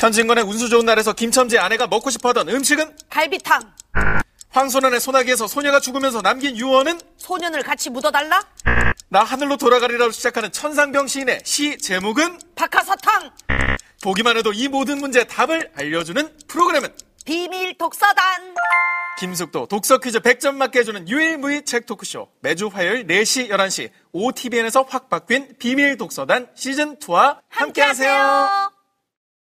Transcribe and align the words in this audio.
현진건의 0.00 0.44
운수 0.44 0.70
좋은 0.70 0.86
날에서 0.86 1.12
김첨지 1.12 1.58
아내가 1.58 1.86
먹고 1.86 2.08
싶어하던 2.08 2.48
음식은 2.48 2.96
갈비탕. 3.10 3.60
황소년의 4.48 4.98
소나기에서 4.98 5.46
소녀가 5.46 5.78
죽으면서 5.78 6.22
남긴 6.22 6.56
유언은 6.56 6.98
소년을 7.18 7.62
같이 7.62 7.90
묻어달라. 7.90 8.42
나 9.10 9.22
하늘로 9.22 9.58
돌아가리라로 9.58 10.10
시작하는 10.10 10.50
천상병 10.50 11.06
시인의 11.06 11.42
시 11.44 11.76
제목은 11.76 12.38
박하사탕. 12.54 13.30
보기만 14.02 14.38
해도 14.38 14.54
이 14.54 14.68
모든 14.68 14.98
문제의 15.00 15.28
답을 15.28 15.70
알려주는 15.76 16.38
프로그램은 16.48 16.88
비밀 17.26 17.76
독서단. 17.76 18.54
김숙도 19.18 19.66
독서 19.66 19.98
퀴즈 19.98 20.20
100점 20.20 20.54
맞게 20.54 20.78
해주는 20.78 21.10
유일무이 21.10 21.66
책 21.66 21.84
토크쇼 21.84 22.26
매주 22.40 22.68
화요일 22.72 23.06
4시 23.06 23.50
11시 23.50 23.90
OTBN에서 24.12 24.86
확 24.88 25.10
바뀐 25.10 25.54
비밀 25.58 25.98
독서단 25.98 26.48
시즌2와 26.56 27.40
함께하세요. 27.50 28.79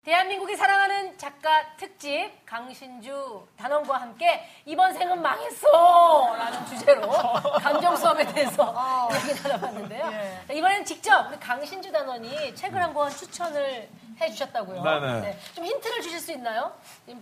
대한민국이 0.07 0.55
사랑하는 0.55 1.19
작가 1.19 1.51
특집 1.77 2.31
강신주 2.47 3.45
단원과 3.57 4.01
함께 4.03 4.49
이번 4.65 4.95
생은 4.95 5.21
망했어 5.21 6.33
라는 6.37 6.65
주제로 6.65 7.11
감정 7.61 7.97
수업에 7.97 8.25
대해서 8.33 9.09
얘기 9.27 9.43
나눠봤는데요. 9.43 10.03
자, 10.47 10.53
이번에는 10.53 10.85
직접 10.85 11.27
우리 11.29 11.41
강신주 11.41 11.91
단원이 11.91 12.55
책을 12.55 12.81
한 12.81 12.95
권 12.95 13.11
추천을 13.11 13.89
해주셨다고요. 14.21 14.81
네네. 14.81 15.21
네, 15.23 15.39
좀 15.55 15.65
힌트를 15.65 16.01
주실 16.01 16.21
수 16.21 16.31
있나요? 16.33 16.73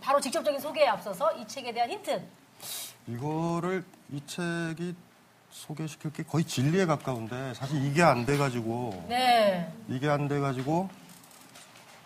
바로 0.02 0.20
직접적인 0.20 0.60
소개에 0.60 0.86
앞서서 0.86 1.32
이 1.32 1.48
책에 1.48 1.72
대한 1.72 1.90
힌트. 1.90 2.22
이거를 3.08 3.82
이 4.12 4.20
책이 4.26 4.94
소개시킬 5.50 6.12
게 6.12 6.22
거의 6.22 6.44
진리에 6.44 6.84
가까운데 6.84 7.54
사실 7.54 7.82
이게 7.82 8.02
안 8.02 8.26
돼가지고 8.26 9.06
네. 9.08 9.72
이게 9.88 10.06
안 10.06 10.28
돼가지고 10.28 10.90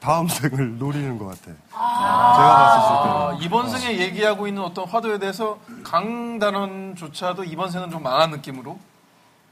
다음 0.00 0.28
생을 0.28 0.78
노리는 0.78 1.18
것 1.18 1.26
같아. 1.26 1.42
제가 1.42 1.58
봤을 1.70 2.88
때. 3.02 3.08
아, 3.10 3.38
이번 3.40 3.68
생에 3.68 3.98
얘기하고 3.98 4.46
있는 4.46 4.62
어떤 4.62 4.86
화두에 4.86 5.18
대해서 5.18 5.58
강단원조차도 5.84 7.44
이번 7.44 7.70
생은 7.70 7.90
좀 7.90 8.02
망한 8.02 8.30
느낌으로 8.30 8.78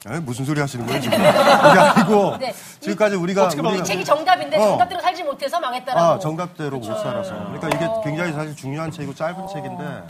에이, 0.08 0.20
무슨 0.20 0.44
소리 0.44 0.60
하시는 0.60 0.86
거예요 0.86 1.00
지금? 1.00 1.18
이게 1.18 1.26
아니고 1.28 2.36
네. 2.38 2.54
지금까지 2.78 3.16
우리가 3.16 3.46
어떻게 3.46 3.60
우리가 3.60 3.82
이 3.82 3.84
책이 3.84 4.04
정답인데 4.04 4.56
어. 4.56 4.60
정답대로 4.68 5.00
살지 5.00 5.24
못해서 5.24 5.58
망했다라고. 5.58 6.00
아, 6.00 6.18
정답대로 6.20 6.78
못 6.78 6.84
살아서. 6.96 7.34
그러니까 7.52 7.68
이게 7.68 7.88
굉장히 8.04 8.32
사실 8.32 8.54
중요한 8.54 8.92
책이고 8.92 9.14
짧은 9.14 9.48
책인데 9.48 10.06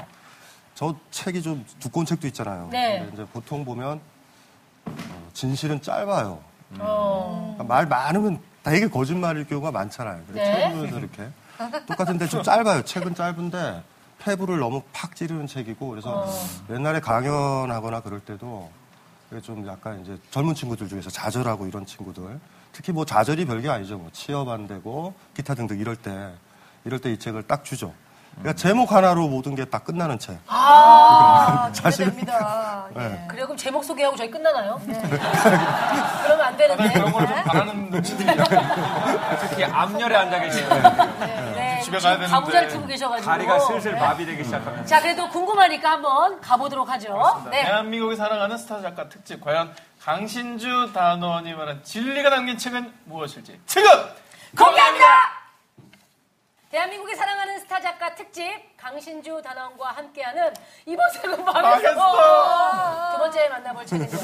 저 0.75 0.95
책이 1.11 1.41
좀 1.41 1.65
두꺼운 1.81 2.05
책도 2.05 2.27
있잖아요. 2.27 2.69
네. 2.71 2.99
근데 2.99 3.13
이제 3.15 3.27
보통 3.33 3.65
보면 3.65 4.01
어, 4.85 5.29
진실은 5.33 5.81
짧아요. 5.81 6.41
어. 6.79 7.55
그러니까 7.57 7.75
말 7.75 7.87
많으면 7.87 8.39
되게 8.71 8.89
거짓말일 8.89 9.47
경우가 9.47 9.71
많잖아요. 9.71 10.21
그래서 10.29 10.51
네. 10.51 10.61
책 10.61 10.73
보면서 10.75 10.99
이렇게 10.99 11.29
똑같은데 11.87 12.27
좀 12.29 12.43
짧아요. 12.43 12.83
책은 12.83 13.15
짧은데 13.15 13.83
폐부를 14.19 14.59
너무 14.59 14.83
팍 14.93 15.15
찌르는 15.15 15.47
책이고 15.47 15.89
그래서 15.89 16.25
어. 16.27 16.33
옛날에 16.71 17.01
강연하거나 17.01 18.01
그럴 18.01 18.21
때도 18.21 18.71
이게 19.31 19.41
좀 19.41 19.67
약간 19.67 20.01
이제 20.03 20.19
젊은 20.31 20.55
친구들 20.55 20.89
중에서 20.89 21.11
좌절하고 21.11 21.67
이런 21.67 21.85
친구들 21.87 22.39
특히 22.73 22.93
뭐 22.93 23.05
좌절이 23.05 23.45
별게 23.47 23.69
아니죠. 23.71 23.97
뭐 23.99 24.11
취업 24.13 24.49
안 24.49 24.67
되고 24.67 25.15
기타 25.35 25.55
등등 25.55 25.79
이럴 25.79 25.97
때 25.97 26.31
이럴 26.85 26.99
때 27.01 27.11
이 27.13 27.19
책을 27.19 27.43
딱 27.45 27.65
주죠. 27.65 27.93
그러니까 28.37 28.53
제목 28.55 28.93
하나로 28.93 29.29
모든 29.29 29.55
게 29.55 29.65
다 29.65 29.79
끝나는 29.79 30.19
책. 30.19 30.39
아, 30.47 31.71
사실은- 31.73 32.11
기대됩니다. 32.11 32.87
예. 32.95 32.99
네. 32.99 33.25
그래요? 33.29 33.47
그럼 33.47 33.57
제목 33.57 33.83
소개하고 33.83 34.15
저희 34.15 34.31
끝나나요? 34.31 34.79
그러면 34.85 36.36
안 36.57 36.77
되는데. 36.77 36.93
그런 36.93 37.13
걸 37.13 37.27
좀 37.27 37.43
바라는 37.45 37.91
눈치들이야. 37.91 38.45
특히 39.41 39.65
앞열에 39.65 40.17
앉아 40.17 40.41
계시는 40.41 40.69
네, 41.55 41.81
집에 41.83 41.99
지금 41.99 41.99
가야 42.01 42.15
되는데. 42.17 42.27
가부좌를 42.29 42.69
트고 42.69 42.87
계셔가지고. 42.87 43.31
다리가 43.31 43.59
슬슬 43.61 43.95
마비되기 43.95 44.45
시작합니다. 44.45 44.87
자, 44.87 45.01
그래도 45.01 45.29
궁금하니까 45.29 45.91
한번 45.93 46.41
가보도록 46.41 46.89
하죠. 46.91 47.43
네. 47.51 47.65
대한민국이 47.65 48.17
사랑하는 48.17 48.57
스타 48.59 48.81
작가 48.81 49.09
특집 49.09 49.41
과연 49.45 49.75
강신주 50.05 50.91
단원이 50.95 51.53
말한 51.55 51.83
진리가 51.85 52.31
담긴 52.31 52.57
책은 52.59 52.93
무엇일지 53.05 53.61
지금 53.67 53.91
공개합니다! 54.57 55.36
대한민국이 56.77 57.15
사랑하는 57.15 57.59
스타 57.59 57.81
작가 57.81 58.15
특집 58.15 58.45
강신주 58.77 59.41
단원과 59.43 59.93
함께하는 59.93 60.53
이번 60.85 61.11
생은 61.11 61.43
망했어. 61.43 63.13
두 63.13 63.19
번째 63.19 63.49
만나볼 63.49 63.87
책은요. 63.87 64.19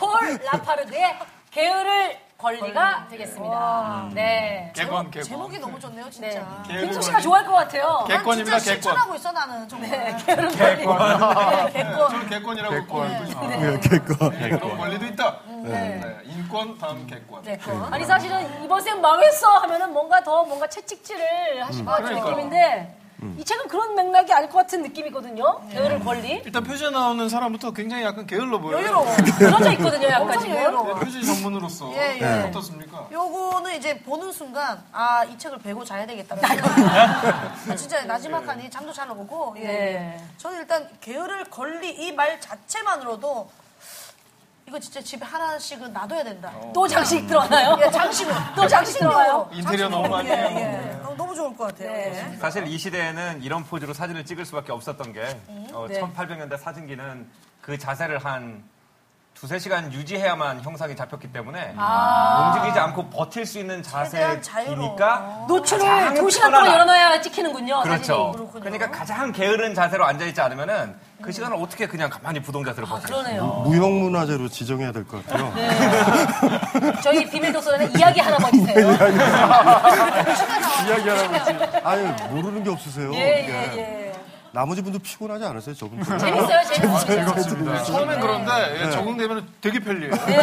폴 0.00 0.38
라파르드의 0.42 1.18
게으를 1.50 2.18
권리가 2.44 3.06
되겠습니다. 3.08 4.08
네. 4.12 4.70
개권 4.76 5.10
개권 5.10 5.22
제목이 5.26 5.58
너무 5.58 5.80
좋네요, 5.80 6.04
네. 6.04 6.10
진짜. 6.10 6.62
김숙 6.68 7.02
씨가 7.02 7.20
좋아할 7.20 7.46
것 7.46 7.52
같아요. 7.54 8.04
난 8.06 8.18
개권입니다 8.18 8.58
개권 8.58 8.74
실천하고 8.74 9.14
있어, 9.14 9.32
나는. 9.32 9.66
정말. 9.68 10.16
게으른 10.26 10.48
권리. 10.50 10.76
네, 10.76 11.72
개권. 11.72 12.10
저는 12.10 12.28
개권이라고 12.28 12.74
했고 12.74 13.06
싶어요. 13.26 13.48
네, 13.48 13.80
개권. 13.80 14.30
그런 14.38 14.78
권리도 14.78 15.06
있다 15.06 15.38
네. 15.64 16.18
인권 16.26 16.76
다음 16.78 17.06
개권 17.06 17.42
네. 17.42 17.58
아니 17.90 18.04
사실은 18.04 18.62
이번 18.62 18.80
생 18.82 19.00
망했어 19.00 19.48
하면은 19.48 19.92
뭔가 19.92 20.22
더 20.22 20.44
뭔가 20.44 20.66
채찍질을 20.66 21.64
하실 21.66 21.84
것 21.84 21.92
같은. 21.92 22.14
느낌인데 22.14 22.96
이 23.38 23.44
책은 23.44 23.68
그런 23.68 23.94
맥락이 23.94 24.32
아닐 24.32 24.48
것 24.48 24.58
같은 24.58 24.82
느낌이거든요. 24.82 25.68
게으른 25.70 26.04
권리. 26.04 26.42
일단 26.44 26.62
표지에 26.62 26.90
나오는 26.90 27.28
사람부터 27.28 27.70
굉장히 27.72 28.04
약간 28.04 28.26
게을러 28.26 28.58
보여요 28.58 28.78
여유로워. 28.82 29.16
그려져 29.38 29.72
있거든요, 29.72 30.08
약간 30.08 30.22
엄청 30.22 30.40
지금. 30.42 30.56
여유로워. 30.56 30.94
네, 30.98 31.04
표지 31.04 31.24
전문으로서 31.26 31.92
예, 31.94 32.18
예. 32.20 32.48
어떻습니까? 32.48 33.08
요거는 33.12 33.76
이제 33.76 33.98
보는 34.00 34.32
순간 34.32 34.82
아 34.92 35.24
이 35.24 35.38
책을 35.38 35.58
베고 35.58 35.84
자야 35.84 36.04
되겠다. 36.06 36.36
아, 36.36 37.74
진짜 37.76 38.04
나지막하니 38.04 38.68
잠도 38.70 38.92
잘 38.92 39.10
오고. 39.10 39.54
예. 39.58 39.64
네. 39.64 40.24
저는 40.38 40.58
일단 40.58 40.88
게으를 41.00 41.44
권리 41.44 41.90
이 41.90 42.12
말 42.14 42.40
자체만으로도 42.40 43.48
이거 44.66 44.78
진짜 44.80 45.00
집에 45.00 45.24
하나씩은 45.24 45.92
놔둬야 45.92 46.24
된다. 46.24 46.52
또 46.72 46.88
장식 46.88 47.26
들어가나요? 47.26 47.76
예, 47.84 47.90
장식으로. 47.90 48.34
또 48.56 48.66
장식 48.66 48.98
들어가요? 48.98 49.48
인테리어 49.52 49.88
너무 49.88 50.08
많이 50.08 50.28
예, 50.30 50.34
해요 50.36 50.48
예. 50.56 51.00
어, 51.04 51.14
너무 51.16 51.34
좋을 51.34 51.54
것 51.56 51.66
같아요. 51.68 51.92
네. 51.92 52.32
예. 52.32 52.36
사실 52.38 52.66
이 52.66 52.78
시대에는 52.78 53.42
이런 53.42 53.62
포즈로 53.64 53.92
사진을 53.92 54.24
찍을 54.24 54.44
수밖에 54.46 54.72
없었던 54.72 55.12
게 55.12 55.40
어, 55.72 55.86
네. 55.88 56.00
1800년대 56.00 56.58
사진기는 56.58 57.28
그 57.60 57.78
자세를 57.78 58.18
한 58.18 58.64
두세 59.34 59.58
시간 59.58 59.92
유지해야만 59.92 60.62
형상이 60.62 60.94
잡혔기 60.96 61.32
때문에 61.32 61.74
움직이지 61.76 62.78
않고 62.78 63.10
버틸 63.10 63.44
수 63.44 63.58
있는. 63.58 63.82
자세이니까 63.82 65.44
노출을 65.48 65.84
가장 65.84 66.14
두 66.14 66.30
시간 66.30 66.52
동안 66.52 66.72
열어놔야 66.72 67.20
찍히는군요. 67.20 67.82
그렇죠. 67.82 68.50
그러니까 68.52 68.90
가장 68.90 69.32
게으른 69.32 69.74
자세로 69.74 70.04
앉아있지 70.06 70.40
않으면은 70.40 70.96
그 71.24 71.32
시간을 71.32 71.56
어떻게 71.56 71.86
그냥 71.86 72.10
가만히 72.10 72.40
부동 72.40 72.62
자세로 72.64 72.86
버틸 72.86 73.06
수 73.08 73.12
그러네요. 73.14 73.44
무형문화재로 73.66 74.48
지정해야 74.48 74.92
될 74.92 75.04
것 75.06 75.26
같아요. 75.26 75.52
저희 77.02 77.28
비밀 77.28 77.52
독서는 77.52 77.96
이야기 77.98 78.20
하나 78.20 78.36
버리세요. 78.36 78.90
이야기 80.86 81.08
하라고 81.08 81.78
아니 81.88 82.02
모르는 82.30 82.62
게 82.62 82.70
없으세요. 82.70 83.12
예. 83.14 83.18
예, 83.18 83.78
예. 83.78 84.03
나머지 84.54 84.80
분도 84.82 85.00
피곤하지 85.00 85.44
않으세요, 85.44 85.74
저분? 85.74 86.00
재밌어요, 86.04 86.64
재밌어요. 86.72 87.64
네. 87.72 87.82
처음엔 87.82 88.20
그런데 88.20 88.82
예, 88.86 88.90
적응되면 88.90 89.48
되게 89.60 89.80
편리해요 89.80 90.12
네. 90.26 90.38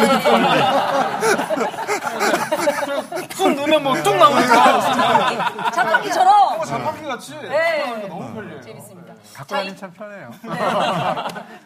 손 3.34 3.56
넣으면 3.56 3.82
뭐뚝 3.82 4.14
나오니까 4.16 5.70
자판기처럼. 5.70 6.64
자판기 6.64 7.02
같이 7.06 7.34
네. 7.40 8.06
너무 8.06 8.34
편리해요 8.34 8.60
재밌습니다. 8.60 9.14
갖고 9.34 9.54
다니면 9.54 9.76
참 9.76 9.90
편해요. 9.92 10.30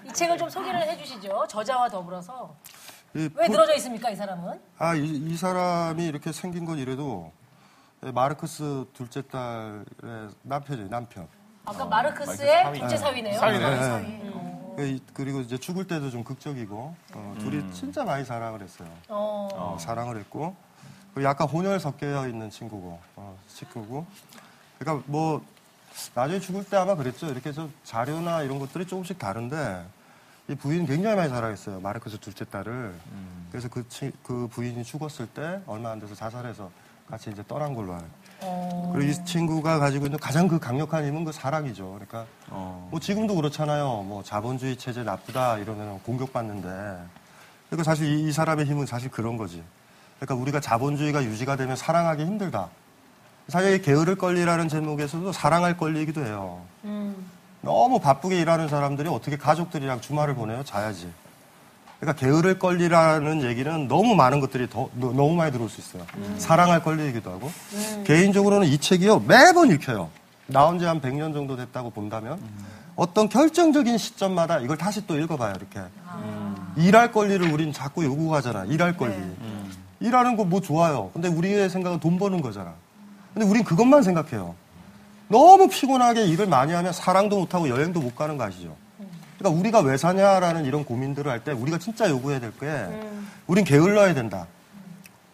이 0.09 0.13
책을 0.13 0.39
좀 0.39 0.49
소개를 0.49 0.83
해주시죠. 0.83 1.47
저자와 1.49 1.89
더불어서. 1.89 2.55
이왜 3.15 3.29
폴- 3.29 3.49
늘어져 3.49 3.75
있습니까, 3.77 4.11
이 4.11 4.17
사람은? 4.17 4.61
아, 4.79 4.95
이, 4.95 5.05
이 5.05 5.37
사람이 5.37 6.05
이렇게 6.07 6.31
생긴 6.33 6.65
건 6.65 6.79
이래도 6.79 7.33
마르크스 8.03 8.85
둘째 8.93 9.23
딸의 9.27 9.85
남편이에요, 10.43 10.89
남편. 10.91 11.27
아까 11.67 11.85
마르크스의 11.85 12.65
둘째 12.81 12.97
사위네요. 12.97 13.39
네. 14.01 14.23
그- 14.77 15.01
그리고 15.15 15.41
이제 15.41 15.57
죽을 15.59 15.87
때도 15.87 16.11
좀 16.11 16.23
극적이고 16.23 16.95
어, 17.15 17.35
둘이 17.41 17.73
진짜 17.73 18.05
많이 18.05 18.25
사랑을 18.25 18.61
했어요. 18.63 18.89
어. 19.09 19.49
어, 19.53 19.77
사랑을 19.81 20.19
했고 20.19 20.55
그리고 21.15 21.29
약간 21.29 21.49
혼혈 21.49 21.81
섞여 21.81 22.27
있는 22.29 22.51
친구고 22.51 22.99
어, 23.17 23.37
친구고 23.49 24.07
그러니까 24.79 25.03
뭐 25.11 25.43
나중에 26.15 26.39
죽을 26.41 26.63
때 26.65 26.77
아마 26.77 26.95
그랬죠. 26.95 27.27
이렇게 27.27 27.53
좀 27.53 27.73
자료나 27.85 28.43
이런 28.43 28.59
것들이 28.59 28.87
조금씩 28.87 29.19
다른데 29.19 29.85
이 30.49 30.55
부인 30.55 30.87
굉장히 30.87 31.17
많이 31.17 31.29
사랑했어요. 31.31 31.81
마르크스 31.81 32.19
둘째 32.21 32.45
딸을. 32.45 32.95
그래서 33.51 33.69
그, 33.69 33.89
치- 33.89 34.13
그 34.23 34.47
부인이 34.49 34.85
죽었을 34.85 35.27
때 35.29 35.61
얼마 35.67 35.91
안 35.91 35.99
돼서 35.99 36.15
자살해서 36.15 36.71
같이 37.09 37.31
이제 37.31 37.43
떠난 37.49 37.75
걸로 37.75 37.95
알아 37.95 38.05
요. 38.43 38.91
그리고 38.93 39.11
이 39.11 39.25
친구가 39.25 39.79
가지고 39.79 40.07
있는 40.07 40.19
가장 40.19 40.49
그 40.49 40.59
강력한 40.59 41.05
힘은 41.05 41.25
그 41.25 41.33
사랑이죠. 41.33 41.93
그러니까 41.93 42.27
뭐 42.49 43.01
지금도 43.01 43.35
그렇잖아요. 43.35 44.03
뭐 44.03 44.23
자본주의 44.23 44.77
체제 44.77 45.03
나쁘다 45.03 45.59
이러면 45.59 46.01
공격받는데 46.03 46.69
그러니까 47.69 47.85
사실 47.85 48.07
이, 48.07 48.29
이 48.29 48.33
사람의 48.33 48.67
힘은 48.67 48.87
사실 48.87 49.11
그런 49.11 49.37
거지. 49.37 49.63
그러니까 50.19 50.35
우리가 50.43 50.61
자본주의가 50.61 51.25
유지가 51.25 51.57
되면 51.57 51.77
사랑하기 51.77 52.25
힘들다. 52.25 52.69
사실 53.49 53.75
이 53.75 53.83
게으를 53.83 54.17
권리라는 54.17 54.69
제목에서도 54.69 55.31
사랑할 55.33 55.77
권리이기도 55.77 56.25
해요. 56.25 56.63
너무 57.61 58.01
바쁘게 58.01 58.41
일하는 58.41 58.69
사람들이 58.69 59.09
어떻게 59.09 59.37
가족들이랑 59.37 60.01
주말을 60.01 60.35
보내요? 60.35 60.65
자야지. 60.65 61.13
그러니까 62.01 62.21
게으를 62.25 62.59
권리라는 62.59 63.43
얘기는 63.43 63.89
너무 63.89 64.15
많은 64.15 64.41
것들이 64.41 64.69
더, 64.69 64.89
너- 64.95 65.13
너무 65.13 65.35
많이 65.35 65.51
들어올 65.53 65.71
수 65.71 65.81
있어요. 65.81 66.05
사랑할 66.39 66.83
권리이기도 66.83 67.31
하고. 67.31 67.51
개인적으로는 68.05 68.67
이 68.69 68.79
책이요, 68.79 69.21
매번 69.21 69.71
읽혀요. 69.71 70.11
나온 70.47 70.79
지 70.79 70.85
한 70.85 71.01
100년 71.01 71.33
정도 71.33 71.57
됐다고 71.57 71.91
본다면. 71.91 72.39
어떤 72.97 73.29
결정적인 73.29 73.99
시점마다 73.99 74.59
이걸 74.61 74.77
다시 74.77 75.07
또 75.07 75.19
읽어봐요, 75.19 75.55
이렇게. 75.57 75.81
일할 76.77 77.13
권리를 77.13 77.51
우린 77.53 77.73
자꾸 77.73 78.05
요구하잖아, 78.05 78.65
일할 78.67 78.97
권리. 78.97 79.15
일하는 80.01 80.37
거 80.37 80.45
뭐 80.45 80.61
좋아요. 80.61 81.11
근데 81.15 81.29
우리의 81.29 81.71
생각은 81.71 82.01
돈 82.01 82.19
버는 82.19 82.43
거잖아. 82.43 82.75
근데 83.33 83.49
우린 83.49 83.65
그것만 83.65 84.03
생각해요. 84.03 84.55
너무 85.29 85.69
피곤하게 85.69 86.27
일을 86.27 86.47
많이 86.47 86.73
하면 86.75 86.93
사랑도 86.93 87.39
못하고 87.39 87.69
여행도 87.69 88.01
못 88.01 88.15
가는 88.15 88.37
거 88.37 88.45
아시죠? 88.45 88.77
그러니까 89.39 89.61
우리가 89.61 89.81
왜 89.81 89.97
사냐라는 89.97 90.65
이런 90.65 90.85
고민들을 90.85 91.31
할 91.31 91.41
때 91.45 91.53
우리가 91.53 91.79
진짜 91.79 92.09
요구해야 92.09 92.41
될 92.41 92.53
게, 92.59 92.67
우린 93.47 93.65
게을러야 93.65 94.15
된다. 94.15 94.47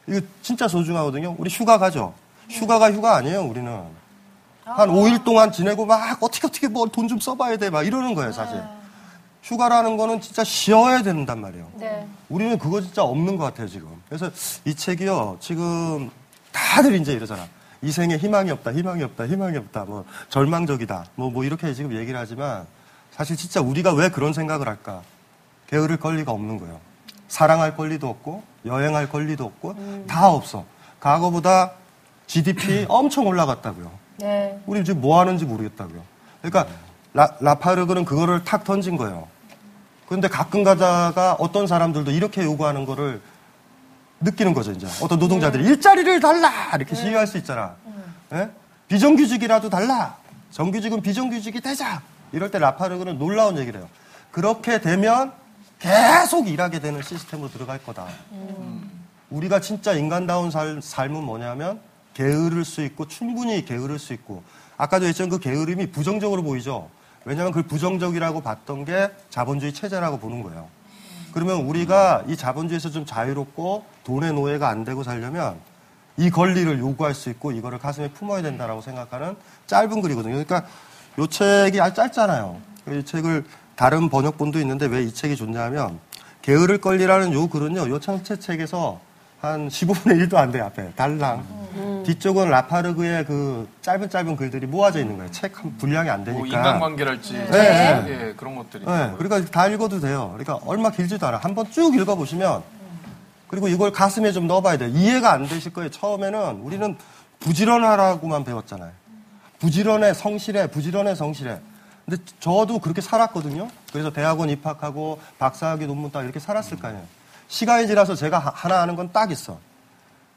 이거 0.06 0.20
진짜 0.42 0.66
소중하거든요. 0.68 1.36
우리 1.38 1.48
휴가 1.50 1.78
가죠. 1.78 2.14
휴가가 2.50 2.90
휴가 2.92 3.16
아니에요, 3.16 3.42
우리는. 3.44 3.82
한 4.64 4.88
5일 4.90 5.24
동안 5.24 5.50
지내고 5.52 5.86
막 5.86 6.22
어떻게 6.22 6.46
어떻게 6.46 6.68
뭐 6.68 6.86
돈 6.86 7.08
좀 7.08 7.18
써봐야 7.20 7.56
돼, 7.56 7.70
막 7.70 7.84
이러는 7.86 8.14
거예요, 8.14 8.32
사실. 8.32 8.60
휴가라는 9.42 9.96
거는 9.96 10.20
진짜 10.20 10.44
쉬어야 10.44 11.02
된단 11.02 11.40
말이에요. 11.40 11.68
네. 11.74 12.06
우리는 12.28 12.56
그거 12.58 12.80
진짜 12.80 13.02
없는 13.02 13.36
것 13.36 13.44
같아요, 13.44 13.68
지금. 13.68 13.88
그래서 14.08 14.30
이 14.64 14.74
책이요, 14.74 15.38
지금 15.40 16.10
다들 16.52 16.94
이제 16.94 17.12
이러잖아. 17.12 17.46
이 17.82 17.90
생에 17.90 18.16
희망이 18.16 18.50
없다, 18.52 18.72
희망이 18.72 19.02
없다, 19.02 19.26
희망이 19.26 19.56
없다, 19.56 19.84
뭐, 19.84 20.04
절망적이다, 20.28 21.06
뭐, 21.16 21.30
뭐, 21.30 21.42
이렇게 21.42 21.74
지금 21.74 21.96
얘기를 21.96 22.18
하지만, 22.20 22.66
사실 23.12 23.36
진짜 23.36 23.60
우리가 23.60 23.92
왜 23.92 24.08
그런 24.08 24.32
생각을 24.32 24.66
할까? 24.68 25.02
게으를 25.68 25.98
권리가 25.98 26.32
없는 26.32 26.58
거예요. 26.58 26.80
사랑할 27.28 27.76
권리도 27.76 28.08
없고, 28.08 28.42
여행할 28.66 29.08
권리도 29.08 29.44
없고, 29.44 30.04
다 30.06 30.28
없어. 30.28 30.64
과거보다 31.00 31.72
GDP 32.26 32.86
엄청 32.90 33.26
올라갔다고요. 33.26 33.90
네. 34.18 34.60
우리 34.66 34.84
지금 34.84 35.00
뭐 35.00 35.20
하는지 35.20 35.44
모르겠다고요. 35.44 36.02
그러니까 36.42 36.72
라, 37.14 37.34
라파르그는 37.40 38.04
그거를 38.04 38.44
탁 38.44 38.64
던진 38.64 38.96
거예요. 38.96 39.28
그런데 40.06 40.28
가끔 40.28 40.62
가다가 40.62 41.34
어떤 41.38 41.66
사람들도 41.66 42.10
이렇게 42.10 42.42
요구하는 42.42 42.84
거를 42.84 43.20
느끼는 44.20 44.54
거죠, 44.54 44.72
이제. 44.72 44.86
어떤 45.02 45.18
노동자들이 45.18 45.64
일자리를 45.64 46.20
달라! 46.20 46.50
이렇게 46.76 46.94
시위할 46.94 47.26
수 47.26 47.38
있잖아. 47.38 47.74
예? 48.34 48.50
비정규직이라도 48.88 49.68
달라! 49.68 50.16
정규직은 50.50 51.02
비정규직이 51.02 51.60
되자! 51.60 52.02
이럴 52.32 52.50
때 52.50 52.58
라파르그는 52.58 53.18
놀라운 53.18 53.58
얘기를 53.58 53.80
해요. 53.80 53.88
그렇게 54.30 54.80
되면 54.80 55.32
계속 55.78 56.48
일하게 56.48 56.80
되는 56.80 57.02
시스템으로 57.02 57.50
들어갈 57.50 57.82
거다. 57.82 58.06
우리가 59.30 59.60
진짜 59.60 59.92
인간다운 59.92 60.50
살, 60.50 60.80
삶은 60.82 61.22
뭐냐면 61.24 61.80
게으를 62.14 62.64
수 62.64 62.82
있고 62.82 63.08
충분히 63.08 63.64
게으를 63.64 63.98
수 63.98 64.12
있고 64.12 64.42
아까도 64.76 65.06
했지만 65.06 65.30
그 65.30 65.38
게으름이 65.38 65.90
부정적으로 65.90 66.42
보이죠. 66.42 66.88
왜냐하면 67.24 67.52
그 67.52 67.62
부정적이라고 67.62 68.40
봤던 68.42 68.84
게 68.84 69.10
자본주의 69.30 69.72
체제라고 69.72 70.18
보는 70.18 70.42
거예요. 70.42 70.68
그러면 71.32 71.62
우리가 71.62 72.24
이 72.26 72.36
자본주의에서 72.36 72.90
좀 72.90 73.06
자유롭고 73.06 73.84
돈의 74.04 74.34
노예가 74.34 74.68
안 74.68 74.84
되고 74.84 75.02
살려면 75.02 75.58
이 76.16 76.30
권리를 76.30 76.78
요구할 76.78 77.14
수 77.14 77.30
있고 77.30 77.52
이거를 77.52 77.78
가슴에 77.78 78.10
품어야 78.10 78.42
된다라고 78.42 78.82
생각하는 78.82 79.36
짧은 79.66 80.02
글이거든요. 80.02 80.44
그러니까 80.44 80.66
이 81.18 81.28
책이 81.28 81.80
아주 81.80 81.94
짧잖아요. 81.94 82.56
이 82.88 83.04
책을 83.04 83.44
다른 83.76 84.08
번역본도 84.08 84.58
있는데 84.60 84.86
왜 84.86 85.02
이 85.04 85.12
책이 85.12 85.36
좋냐면 85.36 85.98
게으를 86.42 86.78
권리라는 86.80 87.32
요 87.32 87.48
글은요. 87.48 87.88
요 87.88 88.00
전체 88.00 88.38
책에서 88.38 89.00
한 89.40 89.68
15분의 89.68 90.28
1도 90.28 90.36
안 90.36 90.52
돼요, 90.52 90.64
앞에. 90.66 90.92
달랑. 90.94 91.44
뒤쪽은 92.06 92.48
라파르그의 92.48 93.24
그 93.24 93.68
짧은 93.80 94.08
짧은 94.10 94.36
글들이 94.36 94.66
모아져 94.66 95.00
있는 95.00 95.16
거예요. 95.16 95.30
책 95.32 95.56
한 95.58 95.76
분량이 95.78 96.08
안 96.10 96.22
되니까. 96.24 96.38
뭐 96.38 96.46
인간관계랄지 96.46 97.32
네. 97.50 98.04
예, 98.08 98.34
그런 98.36 98.54
것들이. 98.56 98.84
네, 98.84 99.12
그러니까 99.18 99.50
다 99.50 99.66
읽어도 99.68 99.98
돼요. 100.00 100.30
그러니까 100.36 100.58
얼마 100.66 100.90
길지도 100.90 101.26
않아. 101.26 101.38
한번 101.38 101.70
쭉 101.72 101.94
읽어보시면 101.96 102.62
그리고 103.48 103.68
이걸 103.68 103.90
가슴에 103.92 104.30
좀 104.32 104.46
넣어봐야 104.46 104.78
돼요. 104.78 104.90
이해가 104.92 105.32
안 105.32 105.46
되실 105.48 105.72
거예요. 105.72 105.90
처음에는 105.90 106.60
우리는 106.62 106.96
부지런하라고만 107.40 108.44
배웠잖아요. 108.44 108.90
부지런해, 109.66 110.12
성실해, 110.12 110.66
부지런해, 110.72 111.14
성실해. 111.14 111.60
근데 112.04 112.20
저도 112.40 112.80
그렇게 112.80 113.00
살았거든요. 113.00 113.68
그래서 113.92 114.12
대학원 114.12 114.50
입학하고 114.50 115.20
박사학위 115.38 115.86
논문 115.86 116.10
딱 116.10 116.24
이렇게 116.24 116.40
살았을 116.40 116.80
거 116.80 116.88
아니에요. 116.88 117.04
시간이 117.46 117.86
지나서 117.86 118.16
제가 118.16 118.40
하- 118.40 118.50
하나 118.52 118.82
아는 118.82 118.96
건 118.96 119.12
딱 119.12 119.30
있어. 119.30 119.60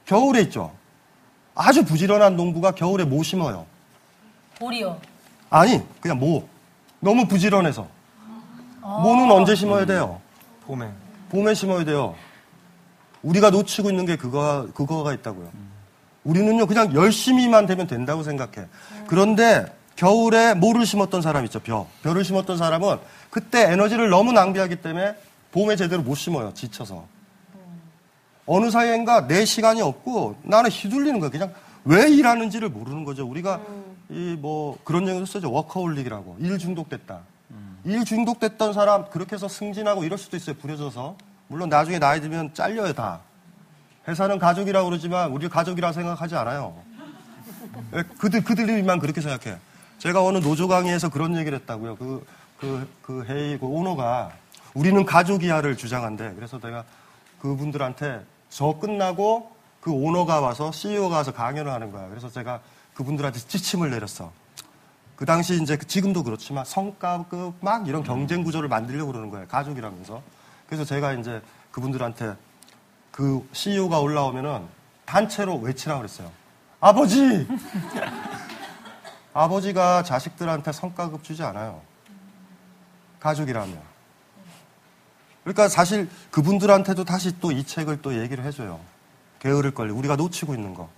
겨울에 0.06 0.42
있죠. 0.42 0.72
아주 1.56 1.84
부지런한 1.86 2.36
농부가 2.36 2.72
겨울에 2.72 3.04
뭐 3.04 3.24
심어요? 3.24 3.66
보리요. 4.60 5.02
아니, 5.50 5.82
그냥 6.00 6.20
뭐. 6.20 6.48
너무 7.00 7.28
부지런해서. 7.28 7.88
뭐는 8.82 9.32
언제 9.32 9.56
심어야 9.56 9.86
돼요? 9.88 10.22
봄에. 10.68 10.88
봄에 11.30 11.56
심어야 11.56 11.84
돼요. 11.84 12.14
우리가 13.24 13.50
놓치고 13.50 13.90
있는 13.90 14.06
게 14.06 14.18
그거, 14.18 14.68
그거가 14.76 15.14
있다고요. 15.14 15.50
우리는요, 16.26 16.66
그냥 16.66 16.94
열심히만 16.94 17.66
되면 17.68 17.88
된다고 17.88 18.24
생각해. 18.24 18.68
그런데 19.08 19.66
겨울에 19.96 20.54
뭐를 20.56 20.86
심었던 20.86 21.22
사람 21.22 21.46
있죠, 21.46 21.60
벼. 21.60 21.88
벼를 22.04 22.26
심었던 22.26 22.58
사람은 22.58 22.98
그때 23.30 23.72
에너지를 23.72 24.10
너무 24.10 24.34
낭비하기 24.34 24.78
때문에 24.78 25.16
봄에 25.52 25.76
제대로 25.78 26.02
못 26.02 26.16
심어요, 26.16 26.54
지쳐서. 26.54 27.06
어느 28.48 28.70
사이인가 28.70 29.28
내 29.28 29.46
시간이 29.46 29.82
없고 29.82 30.36
나는 30.44 30.70
휘둘리는 30.70 31.20
거야. 31.20 31.30
그냥 31.30 31.54
왜 31.86 32.10
일하는지를 32.10 32.70
모르는 32.70 33.06
거죠. 33.06 33.26
우리가 33.26 33.62
이 34.10 34.36
뭐 34.40 34.78
그런 34.84 35.08
얘기도 35.08 35.26
쓰죠. 35.26 35.52
워커홀릭이라고. 35.52 36.38
일 36.40 36.58
중독됐다. 36.60 37.22
일 37.86 38.04
중독됐던 38.06 38.74
사람 38.74 39.10
그렇게 39.10 39.36
해서 39.36 39.48
승진하고 39.48 40.04
이럴 40.04 40.18
수도 40.18 40.38
있어요. 40.38 40.56
부려져서. 40.58 41.16
물론 41.48 41.70
나중에 41.70 41.98
나이 42.00 42.20
들면 42.22 42.54
잘려요, 42.54 42.94
다. 42.94 43.22
회사는 44.08 44.40
가족이라고 44.40 44.90
그러지만 44.90 45.32
우리 45.32 45.50
가족이라 45.50 45.92
생각하지 45.92 46.36
않아요. 46.36 46.76
예, 47.96 48.04
그들, 48.20 48.44
그들만 48.44 49.00
그렇게 49.00 49.22
생각해. 49.22 49.58
제가 49.98 50.24
어느 50.24 50.38
노조 50.38 50.68
강의에서 50.68 51.10
그런 51.10 51.36
얘기를 51.38 51.58
했다고요. 51.60 51.96
그, 51.96 52.26
그, 52.60 52.88
그 53.02 53.24
회의, 53.24 53.58
그 53.58 53.66
오너가 53.66 54.32
우리는 54.74 55.04
가족이야를 55.06 55.78
주장한대. 55.78 56.34
그래서 56.36 56.60
내가 56.60 56.84
그분들한테 57.42 58.24
저 58.50 58.78
끝나고 58.80 59.52
그 59.82 59.92
오너가 59.92 60.42
와서 60.42 60.72
CEO가 60.72 61.18
와서 61.18 61.32
강연을 61.32 61.72
하는 61.72 61.92
거야. 61.92 62.08
그래서 62.10 62.30
제가 62.30 62.60
그분들한테 62.94 63.40
지침을 63.40 63.90
내렸어. 63.92 64.32
그 65.16 65.26
당시 65.26 65.62
이제 65.62 65.78
그 65.78 65.88
지금도 65.88 66.24
그렇지만 66.24 66.66
성과급 66.66 67.56
막 67.62 67.88
이런 67.88 68.04
경쟁 68.04 68.44
구조를 68.44 68.68
만들려고 68.68 69.12
그러는 69.12 69.30
거예요. 69.30 69.48
가족이라면서. 69.48 70.22
그래서 70.68 70.84
제가 70.84 71.14
이제 71.14 71.42
그분들한테 71.72 72.36
그 73.16 73.48
CEO가 73.54 74.00
올라오면은 74.00 74.66
단체로 75.06 75.56
외치라고 75.60 76.02
그랬어요. 76.02 76.30
아버지! 76.82 77.48
아버지가 79.34 80.04
자식들한테 80.04 80.74
성과급 80.74 81.24
주지 81.24 81.42
않아요. 81.42 81.80
가족이라면. 83.22 83.80
그러니까 85.46 85.70
사실 85.70 86.10
그분들한테도 86.30 87.06
다시 87.06 87.40
또 87.40 87.54
이 87.54 87.64
책을 87.64 88.02
또 88.02 88.20
얘기를 88.22 88.44
해줘요. 88.44 88.82
게으를 89.40 89.72
권리. 89.72 89.94
우리가 89.94 90.18
놓치고 90.18 90.54
있는 90.54 90.74
거. 90.74 90.90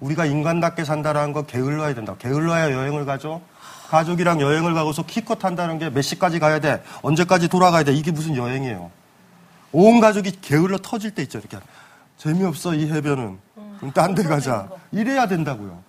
우리가 0.00 0.24
인간답게 0.24 0.84
산다라는 0.86 1.34
거 1.34 1.42
게을러야 1.42 1.94
된다. 1.94 2.16
게을러야 2.18 2.72
여행을 2.72 3.04
가죠. 3.04 3.42
가족이랑 3.90 4.40
여행을 4.40 4.72
가고서 4.72 5.04
키컷 5.04 5.44
한다는 5.44 5.78
게 5.78 5.90
몇 5.90 6.00
시까지 6.00 6.38
가야 6.38 6.58
돼. 6.60 6.82
언제까지 7.02 7.48
돌아가야 7.48 7.82
돼. 7.84 7.92
이게 7.92 8.10
무슨 8.12 8.34
여행이에요. 8.34 8.90
온 9.74 10.00
가족이 10.00 10.40
게을러 10.40 10.78
터질 10.78 11.10
때 11.14 11.22
있죠. 11.22 11.38
이렇게. 11.38 11.58
재미없어, 12.16 12.74
이 12.74 12.90
해변은. 12.90 13.38
그럼 13.78 13.92
딴 13.92 14.14
데 14.14 14.22
가자. 14.22 14.68
이래야 14.92 15.26
된다고요. 15.26 15.82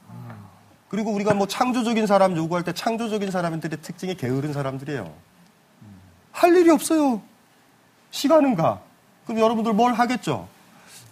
그리고 0.89 1.11
우리가 1.11 1.33
뭐 1.35 1.47
창조적인 1.47 2.07
사람 2.07 2.35
요구할 2.35 2.63
때 2.63 2.73
창조적인 2.73 3.29
사람들의 3.29 3.79
특징이 3.81 4.15
게으른 4.15 4.53
사람들이에요. 4.53 5.11
할 6.31 6.55
일이 6.55 6.69
없어요. 6.71 7.21
시간은 8.11 8.55
가. 8.55 8.79
그럼 9.25 9.39
여러분들 9.39 9.73
뭘 9.73 9.93
하겠죠? 9.93 10.47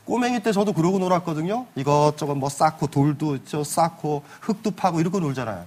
꼬맹이 0.06 0.42
때 0.42 0.52
저도 0.52 0.74
그러고 0.74 1.00
놀았거든요. 1.00 1.68
이것저것 1.76 2.36
뭐 2.36 2.50
쌓고 2.50 2.88
돌도 2.88 3.46
저 3.46 3.64
쌓고 3.64 4.24
흙도 4.42 4.72
파고 4.72 5.00
이러고 5.00 5.20
놀잖아요. 5.20 5.66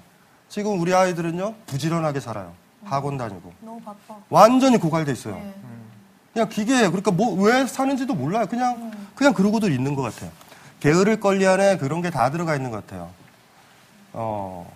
지금 0.48 0.80
우리 0.80 0.92
아이들은요 0.94 1.54
부지런하게 1.66 2.20
살아요. 2.20 2.52
학원 2.84 3.16
다니고 3.16 3.52
너무 3.60 3.80
바빠. 3.80 4.16
완전히 4.28 4.76
고갈돼 4.78 5.12
있어요. 5.12 5.36
네. 5.36 5.54
그냥 6.36 6.50
기계예요. 6.50 6.90
그러니까 6.90 7.10
뭐 7.12 7.34
왜 7.46 7.66
사는지도 7.66 8.12
몰라요. 8.14 8.44
그냥 8.46 8.92
그냥 9.14 9.32
그러고들 9.32 9.72
있는 9.72 9.94
것 9.94 10.02
같아요. 10.02 10.30
게으를 10.80 11.18
권리 11.18 11.46
안에 11.46 11.78
그런 11.78 12.02
게 12.02 12.10
다 12.10 12.30
들어가 12.30 12.54
있는 12.54 12.70
것 12.70 12.84
같아요. 12.84 13.08
어, 14.12 14.70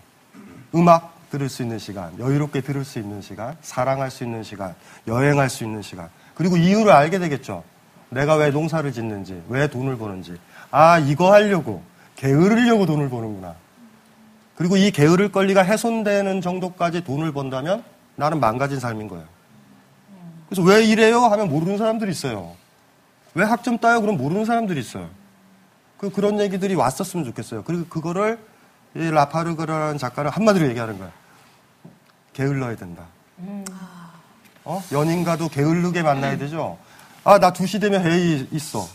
음악 0.74 1.14
들을 1.30 1.50
수 1.50 1.62
있는 1.62 1.78
시간, 1.78 2.18
여유롭게 2.18 2.62
들을 2.62 2.82
수 2.84 2.98
있는 2.98 3.20
시간, 3.20 3.56
사랑할 3.60 4.10
수 4.10 4.24
있는 4.24 4.42
시간, 4.42 4.74
여행할 5.06 5.50
수 5.50 5.64
있는 5.64 5.82
시간. 5.82 6.08
그리고 6.34 6.56
이유를 6.56 6.90
알게 6.92 7.18
되겠죠. 7.18 7.62
내가 8.08 8.36
왜 8.36 8.50
농사를 8.50 8.90
짓는지, 8.92 9.42
왜 9.48 9.68
돈을 9.68 9.98
버는지. 9.98 10.36
아, 10.70 10.98
이거 10.98 11.30
하려고, 11.32 11.82
게으르려고 12.16 12.86
돈을 12.86 13.10
버는구나. 13.10 13.54
그리고 14.56 14.76
이 14.78 14.90
게으를 14.90 15.30
권리가 15.30 15.64
훼손되는 15.64 16.40
정도까지 16.40 17.04
돈을 17.04 17.32
번다면 17.32 17.84
나는 18.16 18.40
망가진 18.40 18.80
삶인 18.80 19.08
거예요. 19.08 19.26
그래서 20.50 20.62
왜 20.62 20.84
이래요? 20.84 21.20
하면 21.20 21.48
모르는 21.48 21.78
사람들이 21.78 22.10
있어요. 22.10 22.56
왜 23.34 23.44
학점 23.44 23.78
따요? 23.78 24.00
그럼 24.00 24.16
모르는 24.16 24.44
사람들이 24.44 24.80
있어요. 24.80 25.08
그, 25.96 26.10
그런 26.10 26.40
얘기들이 26.40 26.74
왔었으면 26.74 27.24
좋겠어요. 27.24 27.62
그리고 27.62 27.86
그거를 27.86 28.38
이 28.96 29.10
라파르그라는 29.10 29.96
작가는 29.98 30.28
한마디로 30.28 30.68
얘기하는 30.68 30.98
거예요. 30.98 31.12
게을러야 32.32 32.74
된다. 32.74 33.04
어? 34.64 34.82
연인과도 34.90 35.48
게을르게 35.48 36.02
만나야 36.02 36.36
되죠? 36.36 36.78
아, 37.22 37.38
나 37.38 37.52
2시 37.52 37.80
되면 37.80 38.02
회의 38.02 38.48
있어. 38.50 38.88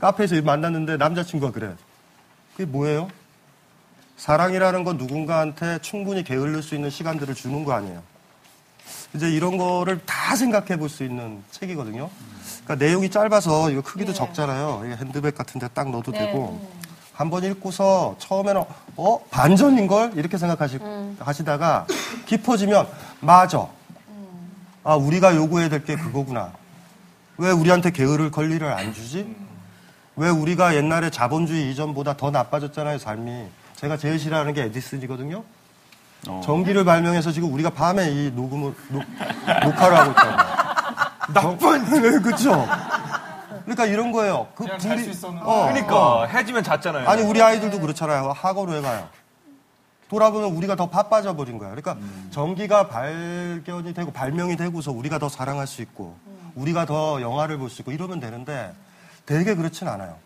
카페에서 0.00 0.42
만났는데 0.42 0.98
남자친구가 0.98 1.52
그래. 1.52 1.74
그게 2.52 2.66
뭐예요? 2.66 3.08
사랑이라는 4.18 4.84
건 4.84 4.98
누군가한테 4.98 5.78
충분히 5.78 6.22
게을릴 6.22 6.62
수 6.62 6.74
있는 6.74 6.90
시간들을 6.90 7.34
주는 7.34 7.64
거 7.64 7.72
아니에요. 7.72 8.02
이제 9.14 9.30
이런 9.30 9.56
거를 9.56 10.00
다 10.04 10.36
생각해 10.36 10.76
볼 10.76 10.88
수 10.88 11.04
있는 11.04 11.42
책이거든요. 11.50 12.10
그러니까 12.64 12.84
내용이 12.84 13.10
짧아서 13.10 13.70
이거 13.70 13.80
크기도 13.80 14.12
적잖아요. 14.12 14.82
이게 14.84 14.96
핸드백 14.96 15.34
같은 15.36 15.60
데 15.60 15.68
딱 15.68 15.90
넣어도 15.90 16.12
네. 16.12 16.18
되고. 16.26 16.78
한 17.14 17.30
번 17.30 17.42
읽고서 17.42 18.14
처음에는 18.18 18.62
어 18.96 19.20
반전인 19.30 19.88
걸 19.88 20.12
이렇게 20.14 20.38
생각하시 20.38 20.78
하시다가 21.18 21.86
깊어지면 22.26 22.86
맞아. 23.20 23.66
아 24.84 24.94
우리가 24.94 25.34
요구해야 25.34 25.68
될 25.68 25.84
게 25.84 25.96
그거구나. 25.96 26.52
왜 27.38 27.50
우리한테 27.50 27.90
게으를 27.90 28.30
권리를 28.30 28.64
안 28.72 28.94
주지? 28.94 29.34
왜 30.16 30.28
우리가 30.28 30.76
옛날에 30.76 31.10
자본주의 31.10 31.70
이전보다 31.72 32.16
더 32.16 32.30
나빠졌잖아요 32.30 32.98
삶이. 32.98 33.46
제가 33.76 33.96
제일 33.96 34.18
싫어하는 34.20 34.52
게 34.54 34.62
에디슨이거든요. 34.64 35.42
전기를 36.24 36.84
발명해서 36.84 37.32
지금 37.32 37.52
우리가 37.52 37.70
밤에 37.70 38.10
이 38.10 38.30
녹음을 38.32 38.74
녹, 38.88 39.02
녹화를 39.64 39.96
하고 39.96 40.10
있다고. 40.12 40.58
나쁜 41.32 42.22
그렇죠. 42.22 42.66
그러니까 43.64 43.86
이런 43.86 44.12
거예요. 44.12 44.48
그 44.54 44.64
그냥 44.64 44.78
잘수 44.78 45.10
있었는데. 45.10 45.44
어, 45.46 45.68
그러니까 45.68 46.24
해지면 46.26 46.62
잤잖아요. 46.64 47.08
아니 47.08 47.22
우리 47.22 47.42
아이들도 47.42 47.80
그렇잖아요. 47.80 48.32
학원 48.32 48.68
왜 48.70 48.80
가요? 48.80 49.08
돌아보면 50.08 50.52
우리가 50.52 50.74
더 50.74 50.88
바빠져 50.88 51.36
버린 51.36 51.58
거야. 51.58 51.68
그러니까 51.70 51.96
전기가 52.30 52.88
발견이 52.88 53.92
되고 53.92 54.10
발명이 54.10 54.56
되고서 54.56 54.90
우리가 54.90 55.18
더 55.18 55.28
사랑할 55.28 55.66
수 55.66 55.82
있고 55.82 56.16
우리가 56.54 56.86
더 56.86 57.20
영화를 57.20 57.58
볼 57.58 57.68
수 57.68 57.82
있고 57.82 57.92
이러면 57.92 58.18
되는데 58.20 58.72
되게 59.26 59.54
그렇진 59.54 59.86
않아요. 59.86 60.16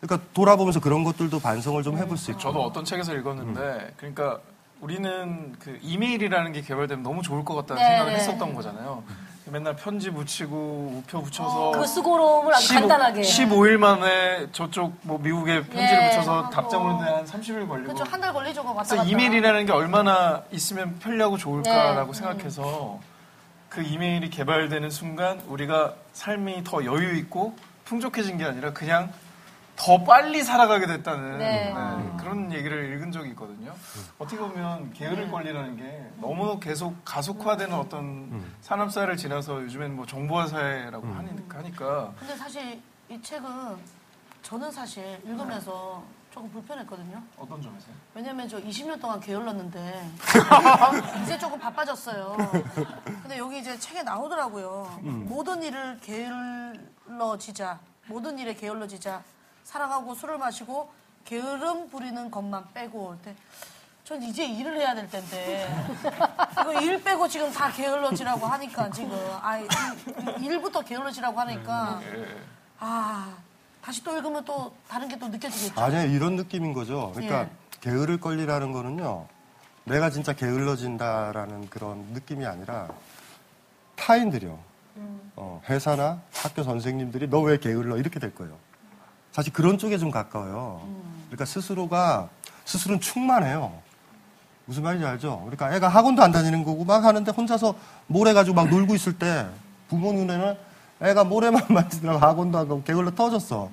그러니까 0.00 0.24
돌아보면서 0.32 0.78
그런 0.80 1.02
것들도 1.02 1.40
반성을 1.40 1.82
좀 1.82 1.98
해볼 1.98 2.16
수 2.16 2.30
있고. 2.30 2.40
저도 2.40 2.62
어떤 2.62 2.84
책에서 2.84 3.12
읽었는데 3.16 3.94
그러니까 3.96 4.38
우리는 4.80 5.54
그 5.58 5.78
이메일이라는 5.82 6.52
게 6.52 6.62
개발되면 6.62 7.02
너무 7.02 7.22
좋을 7.22 7.44
것 7.44 7.54
같다는 7.54 7.82
네, 7.82 7.88
생각을 7.88 8.12
네. 8.12 8.18
했었던 8.18 8.54
거잖아요. 8.54 9.02
맨날 9.46 9.74
편지 9.74 10.10
붙이고 10.10 10.92
우표 10.98 11.22
붙여서 11.22 11.72
그 11.72 11.84
수고로움을 11.84 12.54
아주 12.54 12.68
15 12.68 12.80
간단하게. 12.86 13.20
15일 13.22 13.78
만에 13.78 14.46
저쪽 14.52 14.94
뭐 15.02 15.18
미국에 15.18 15.60
편지를 15.62 16.04
예, 16.04 16.08
붙여서 16.10 16.38
하고. 16.44 16.50
답장 16.50 16.84
오는데 16.86 17.10
한 17.10 17.24
30일 17.24 17.66
걸리고 17.68 17.92
그렇죠. 17.92 18.04
한 18.04 18.20
달 18.20 18.32
걸리죠. 18.32 18.62
그거 18.62 18.74
그래서. 18.74 19.04
이메일이라는 19.04 19.66
게 19.66 19.72
얼마나 19.72 20.42
있으면 20.52 20.98
편리하고 21.00 21.36
좋을까라고 21.36 22.12
네. 22.12 22.18
생각해서 22.18 23.00
그 23.68 23.82
이메일이 23.82 24.30
개발되는 24.30 24.88
순간 24.90 25.40
우리가 25.48 25.94
삶이 26.12 26.62
더 26.64 26.84
여유 26.84 27.16
있고 27.16 27.56
풍족해진 27.86 28.38
게 28.38 28.44
아니라 28.44 28.72
그냥 28.72 29.12
더 29.80 30.04
빨리 30.04 30.44
살아가게 30.44 30.86
됐다는 30.86 31.38
네. 31.38 31.72
네, 31.72 32.16
그런 32.18 32.52
얘기를 32.52 32.94
읽은 32.94 33.10
적이 33.12 33.30
있거든요. 33.30 33.74
어떻게 34.18 34.36
보면 34.36 34.92
게으를 34.92 35.24
네. 35.24 35.30
권리라는 35.30 35.76
게 35.78 36.10
너무 36.20 36.60
계속 36.60 36.94
가속화되는 37.02 37.74
어떤 37.74 38.44
산업사회를 38.60 39.16
지나서 39.16 39.62
요즘엔 39.62 39.96
뭐 39.96 40.04
정보화 40.04 40.48
사회라고 40.48 41.06
하니까, 41.06 41.58
하니까 41.58 42.12
근데 42.18 42.36
사실 42.36 42.78
이 43.08 43.22
책은 43.22 43.48
저는 44.42 44.70
사실 44.70 45.18
읽으면서 45.24 46.02
조금 46.30 46.50
불편했거든요. 46.50 47.20
어떤 47.38 47.62
점에서요? 47.62 47.94
왜냐면 48.14 48.48
저 48.50 48.60
20년 48.60 49.00
동안 49.00 49.18
게을렀는데 49.18 50.10
이제 51.24 51.38
조금 51.38 51.58
바빠졌어요. 51.58 52.36
근데 53.22 53.38
여기 53.38 53.58
이제 53.58 53.78
책에 53.78 54.02
나오더라고요. 54.02 55.00
모든 55.00 55.62
일을 55.62 55.98
게을러지자, 56.00 57.80
모든 58.08 58.38
일에 58.38 58.54
게을러지자, 58.54 59.22
사랑하고 59.64 60.14
술을 60.14 60.38
마시고 60.38 60.90
게으름 61.24 61.88
부리는 61.90 62.30
것만 62.30 62.72
빼고. 62.74 63.16
근데 63.22 63.36
전 64.04 64.20
이제 64.22 64.44
일을 64.44 64.76
해야 64.78 64.94
될 64.94 65.08
텐데 65.08 65.68
이거 66.52 66.80
일 66.80 67.02
빼고 67.02 67.28
지금 67.28 67.52
다 67.52 67.70
게을러지라고 67.70 68.44
하니까 68.46 68.90
지금 68.90 69.12
아 69.40 69.58
이- 69.58 69.64
이- 70.40 70.44
일부터 70.46 70.80
게을러지라고 70.80 71.38
하니까 71.40 72.00
아 72.80 73.36
다시 73.82 74.02
또 74.02 74.16
읽으면 74.16 74.44
또 74.44 74.74
다른 74.88 75.06
게 75.08 75.16
또 75.18 75.28
느껴지겠죠. 75.28 75.80
아니요, 75.80 76.02
이런 76.14 76.36
느낌인 76.36 76.72
거죠. 76.72 77.12
그러니까 77.14 77.42
예. 77.42 77.50
게으를 77.80 78.18
권리라는 78.20 78.72
거는요, 78.72 79.26
내가 79.84 80.10
진짜 80.10 80.32
게을러진다라는 80.34 81.68
그런 81.70 81.98
느낌이 82.12 82.44
아니라 82.46 82.88
타인들이요. 83.96 84.58
어, 85.36 85.62
회사나 85.68 86.20
학교 86.34 86.62
선생님들이 86.62 87.28
너 87.28 87.40
왜 87.42 87.58
게을러 87.58 87.96
이렇게 87.96 88.18
될 88.18 88.34
거예요. 88.34 88.56
사실 89.32 89.52
그런 89.52 89.78
쪽에 89.78 89.98
좀 89.98 90.10
가까워요. 90.10 90.80
그러니까 91.28 91.44
스스로가 91.44 92.28
스스로는 92.64 93.00
충만해요. 93.00 93.72
무슨 94.66 94.82
말인지 94.82 95.06
알죠? 95.06 95.40
그러니까 95.44 95.74
애가 95.74 95.88
학원도 95.88 96.22
안 96.22 96.32
다니는 96.32 96.64
거고 96.64 96.84
막 96.84 97.04
하는데 97.04 97.30
혼자서 97.30 97.74
모래 98.06 98.32
가지고 98.32 98.54
막 98.54 98.68
놀고 98.68 98.94
있을 98.94 99.18
때 99.18 99.46
부모 99.88 100.12
눈에는 100.12 100.56
애가 101.00 101.24
모래만 101.24 101.62
만지느라고 101.70 102.18
학원도 102.18 102.58
안 102.58 102.68
가고 102.68 102.82
게을러 102.82 103.10
터졌어. 103.14 103.70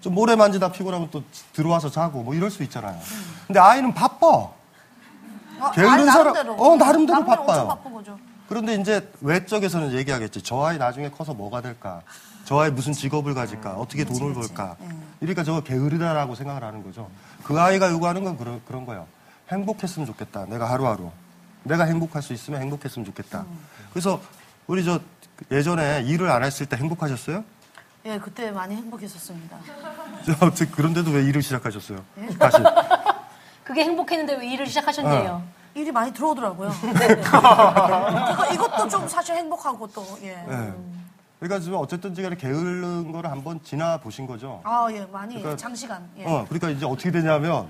좀 0.00 0.14
모래 0.14 0.34
만지다 0.34 0.72
피곤하면 0.72 1.10
또 1.10 1.22
들어와서 1.52 1.90
자고 1.90 2.22
뭐 2.22 2.34
이럴 2.34 2.50
수 2.50 2.62
있잖아요. 2.62 2.98
근데 3.46 3.60
아이는 3.60 3.92
바빠. 3.92 4.26
어, 4.26 5.70
게으른 5.74 5.90
아니, 5.90 6.04
사람- 6.06 6.32
나름대로. 6.32 6.54
어, 6.54 6.76
나름대로 6.76 7.24
바빠요. 7.24 7.46
엄청 7.60 7.68
바쁜 7.68 7.92
거죠. 7.92 8.18
그런데 8.50 8.74
이제 8.74 9.08
외적에서는 9.20 9.92
얘기하겠지. 9.92 10.42
저 10.42 10.64
아이 10.64 10.76
나중에 10.76 11.08
커서 11.08 11.32
뭐가 11.32 11.60
될까? 11.60 12.02
저 12.44 12.58
아이 12.58 12.68
무슨 12.72 12.92
직업을 12.92 13.32
가질까? 13.32 13.74
어떻게 13.74 14.04
돈을 14.04 14.34
벌까? 14.34 14.76
이러니까 15.20 15.44
저거 15.44 15.60
게으르다라고 15.60 16.34
생각을 16.34 16.64
하는 16.64 16.82
거죠. 16.82 17.08
그 17.44 17.60
아이가 17.60 17.92
요구하는 17.92 18.24
건 18.24 18.36
그런, 18.36 18.60
그런 18.66 18.86
거예요. 18.86 19.06
행복했으면 19.52 20.04
좋겠다. 20.04 20.46
내가 20.46 20.68
하루하루. 20.68 21.12
내가 21.62 21.84
행복할 21.84 22.22
수 22.22 22.32
있으면 22.32 22.60
행복했으면 22.60 23.06
좋겠다. 23.06 23.46
그래서 23.92 24.20
우리 24.66 24.84
저 24.84 24.98
예전에 25.52 26.02
일을 26.02 26.28
안 26.28 26.42
했을 26.42 26.66
때 26.66 26.76
행복하셨어요? 26.76 27.44
예, 28.06 28.18
그때 28.18 28.50
많이 28.50 28.74
행복했었습니다. 28.74 29.58
저 30.26 30.32
어떻게 30.44 30.68
그런데도 30.72 31.12
왜 31.12 31.22
일을 31.22 31.40
시작하셨어요? 31.40 32.04
다시. 32.36 32.56
그게 33.62 33.84
행복했는데 33.84 34.38
왜 34.38 34.48
일을 34.54 34.66
시작하셨네요. 34.66 35.59
일이 35.80 35.90
많이 35.92 36.12
들어오더라고요. 36.12 36.70
이거, 36.82 38.46
이것도 38.54 38.88
좀 38.88 39.08
사실 39.08 39.34
행복하고 39.36 39.86
또, 39.88 40.04
예. 40.22 40.34
네. 40.48 40.72
그러니까 41.38 41.60
지금 41.60 41.78
어쨌든 41.78 42.14
제가 42.14 42.34
게으른 42.34 43.12
거를 43.12 43.30
한번 43.30 43.60
지나 43.64 43.96
보신 43.96 44.26
거죠. 44.26 44.60
아, 44.64 44.88
예, 44.92 45.06
많이 45.06 45.34
그러니까- 45.36 45.56
장시간. 45.56 46.08
예. 46.18 46.24
어, 46.24 46.44
그러니까 46.48 46.70
이제 46.70 46.84
어떻게 46.84 47.10
되냐면, 47.10 47.68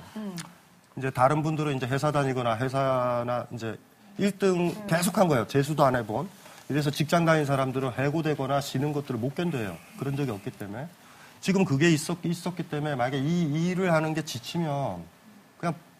이제 0.96 1.08
다른 1.10 1.42
분들은 1.42 1.76
이제 1.76 1.86
회사 1.86 2.10
다니거나 2.10 2.56
회사나 2.58 3.46
이제 3.52 3.78
1등 4.18 4.86
계속 4.88 5.16
한 5.18 5.28
거예요. 5.28 5.46
재수도 5.46 5.84
안 5.84 5.94
해본. 5.96 6.28
이래서 6.68 6.90
직장 6.90 7.24
다닌 7.24 7.44
사람들은 7.44 7.92
해고되거나 7.98 8.60
쉬는 8.60 8.92
것들을 8.92 9.18
못 9.18 9.34
견뎌요. 9.34 9.76
그런 9.98 10.16
적이 10.16 10.32
없기 10.32 10.50
때문에. 10.52 10.88
지금 11.40 11.64
그게 11.64 11.90
있었, 11.90 12.18
있었기 12.22 12.64
때문에 12.64 12.96
만약에 12.96 13.18
이, 13.18 13.42
이 13.44 13.68
일을 13.68 13.92
하는 13.92 14.14
게 14.14 14.22
지치면 14.24 15.02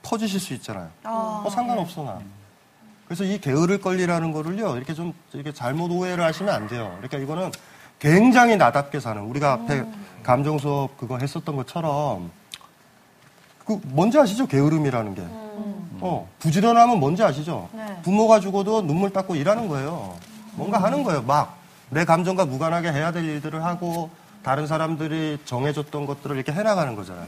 퍼지실 0.02 0.40
수 0.40 0.54
있잖아요. 0.54 0.88
아, 1.04 1.42
어, 1.44 1.50
상관없어, 1.50 2.04
나. 2.04 2.18
그래서 3.06 3.24
이 3.24 3.40
게으를 3.40 3.80
권리라는 3.80 4.32
거를요, 4.32 4.76
이렇게 4.76 4.94
좀, 4.94 5.12
이렇게 5.32 5.52
잘못 5.52 5.90
오해를 5.90 6.24
하시면 6.24 6.54
안 6.54 6.68
돼요. 6.68 6.92
그러니까 6.98 7.18
이거는 7.18 7.50
굉장히 7.98 8.56
나답게 8.56 9.00
사는, 9.00 9.20
우리가 9.22 9.52
앞에 9.52 9.84
감정 10.22 10.58
수업 10.58 10.96
그거 10.96 11.18
했었던 11.18 11.56
것처럼, 11.56 12.30
그, 13.64 13.80
뭔지 13.84 14.18
아시죠? 14.18 14.46
게으름이라는 14.46 15.14
게. 15.14 15.22
어, 16.02 16.28
부지런하면 16.38 16.98
뭔지 16.98 17.22
아시죠? 17.22 17.68
네. 17.72 18.00
부모가 18.02 18.40
죽어도 18.40 18.80
눈물 18.82 19.10
닦고 19.10 19.34
일하는 19.34 19.68
거예요. 19.68 20.16
뭔가 20.52 20.82
하는 20.82 21.02
거예요. 21.02 21.22
막, 21.22 21.58
내 21.90 22.04
감정과 22.04 22.46
무관하게 22.46 22.90
해야 22.92 23.12
될 23.12 23.24
일들을 23.24 23.62
하고, 23.64 24.08
다른 24.42 24.66
사람들이 24.66 25.38
정해줬던 25.44 26.06
것들을 26.06 26.36
이렇게 26.36 26.52
해나가는 26.52 26.94
거잖아요. 26.96 27.26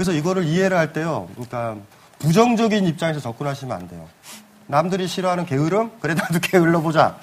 그래서 0.00 0.12
이거를 0.12 0.44
이해를 0.44 0.78
할 0.78 0.94
때요, 0.94 1.28
그러니까 1.34 1.76
부정적인 2.20 2.86
입장에서 2.86 3.20
접근하시면 3.20 3.76
안 3.76 3.86
돼요. 3.86 4.08
남들이 4.66 5.06
싫어하는 5.06 5.44
게으름? 5.44 5.90
그래, 6.00 6.14
나도 6.14 6.38
게을러 6.40 6.80
보자. 6.80 7.18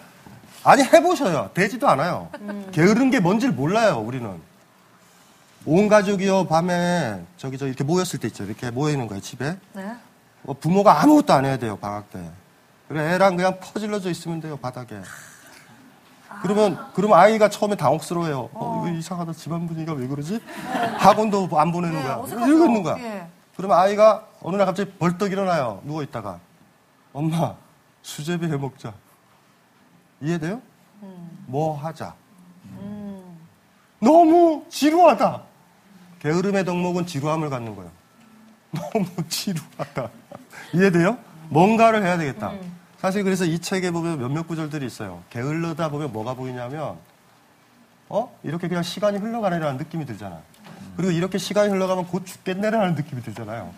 아니, 0.63 0.83
해보셔요. 0.83 1.49
되지도 1.55 1.87
않아요. 1.89 2.29
게으른 2.71 3.09
게 3.09 3.19
뭔지를 3.19 3.55
몰라요, 3.55 3.97
우리는. 3.97 4.39
온 5.65 5.87
가족이요, 5.87 6.45
밤에, 6.45 7.19
저기, 7.37 7.57
저, 7.57 7.65
이렇게 7.65 7.83
모였을 7.83 8.19
때 8.19 8.27
있죠. 8.27 8.43
이렇게 8.43 8.69
모여있는 8.69 9.07
거예요, 9.07 9.21
집에. 9.23 9.57
네. 9.73 9.95
어, 10.45 10.53
부모가 10.53 11.01
아무것도 11.01 11.33
안 11.33 11.45
해야 11.45 11.57
돼요, 11.57 11.79
방학 11.81 12.11
때. 12.11 12.29
그래, 12.89 13.15
애랑 13.15 13.37
그냥 13.37 13.59
퍼질러져 13.59 14.11
있으면 14.11 14.39
돼요, 14.39 14.55
바닥에. 14.55 14.97
그러면, 16.41 16.77
그러면 16.93 17.17
아이가 17.17 17.49
처음에 17.49 17.75
당혹스러워해요. 17.75 18.49
어, 18.53 18.83
이거 18.85 18.95
이상하다. 18.97 19.33
집안 19.33 19.67
분위기가 19.67 19.93
왜 19.93 20.07
그러지? 20.07 20.39
학원도 20.97 21.49
안 21.53 21.71
보내는 21.71 21.95
네, 21.97 22.03
거야. 22.03 22.17
어색하죠. 22.17 22.47
이러고 22.47 22.65
있는 22.65 22.83
거야. 22.83 22.97
예. 22.99 23.27
그러면 23.55 23.77
아이가 23.77 24.27
어느 24.41 24.55
날 24.55 24.65
갑자기 24.65 24.91
벌떡 24.99 25.31
일어나요. 25.31 25.81
누워 25.83 26.03
있다가. 26.03 26.39
엄마, 27.13 27.55
수제비 28.01 28.45
해 28.47 28.57
먹자. 28.57 28.93
이해돼요? 30.21 30.61
뭐 31.47 31.75
하자. 31.77 32.13
너무 33.99 34.63
지루하다. 34.69 35.41
게으름의 36.19 36.65
덕목은 36.65 37.05
지루함을 37.07 37.49
갖는 37.49 37.75
거예요. 37.75 37.91
너무 38.71 39.05
지루하다. 39.27 40.09
이해돼요? 40.73 41.17
뭔가를 41.49 42.03
해야 42.03 42.17
되겠다. 42.17 42.53
사실 42.97 43.23
그래서 43.23 43.45
이 43.45 43.59
책에 43.59 43.91
보면 43.91 44.19
몇몇 44.19 44.47
구절들이 44.47 44.85
있어요. 44.85 45.21
게을르다 45.29 45.89
보면 45.89 46.11
뭐가 46.11 46.33
보이냐면, 46.33 46.97
어? 48.09 48.35
이렇게 48.43 48.67
그냥 48.67 48.83
시간이 48.83 49.17
흘러가네라는 49.19 49.77
느낌이 49.77 50.05
들잖아. 50.05 50.39
그리고 50.95 51.11
이렇게 51.11 51.37
시간이 51.37 51.69
흘러가면 51.69 52.07
곧 52.07 52.25
죽겠네라는 52.25 52.95
느낌이 52.95 53.21
들잖아요. 53.21 53.71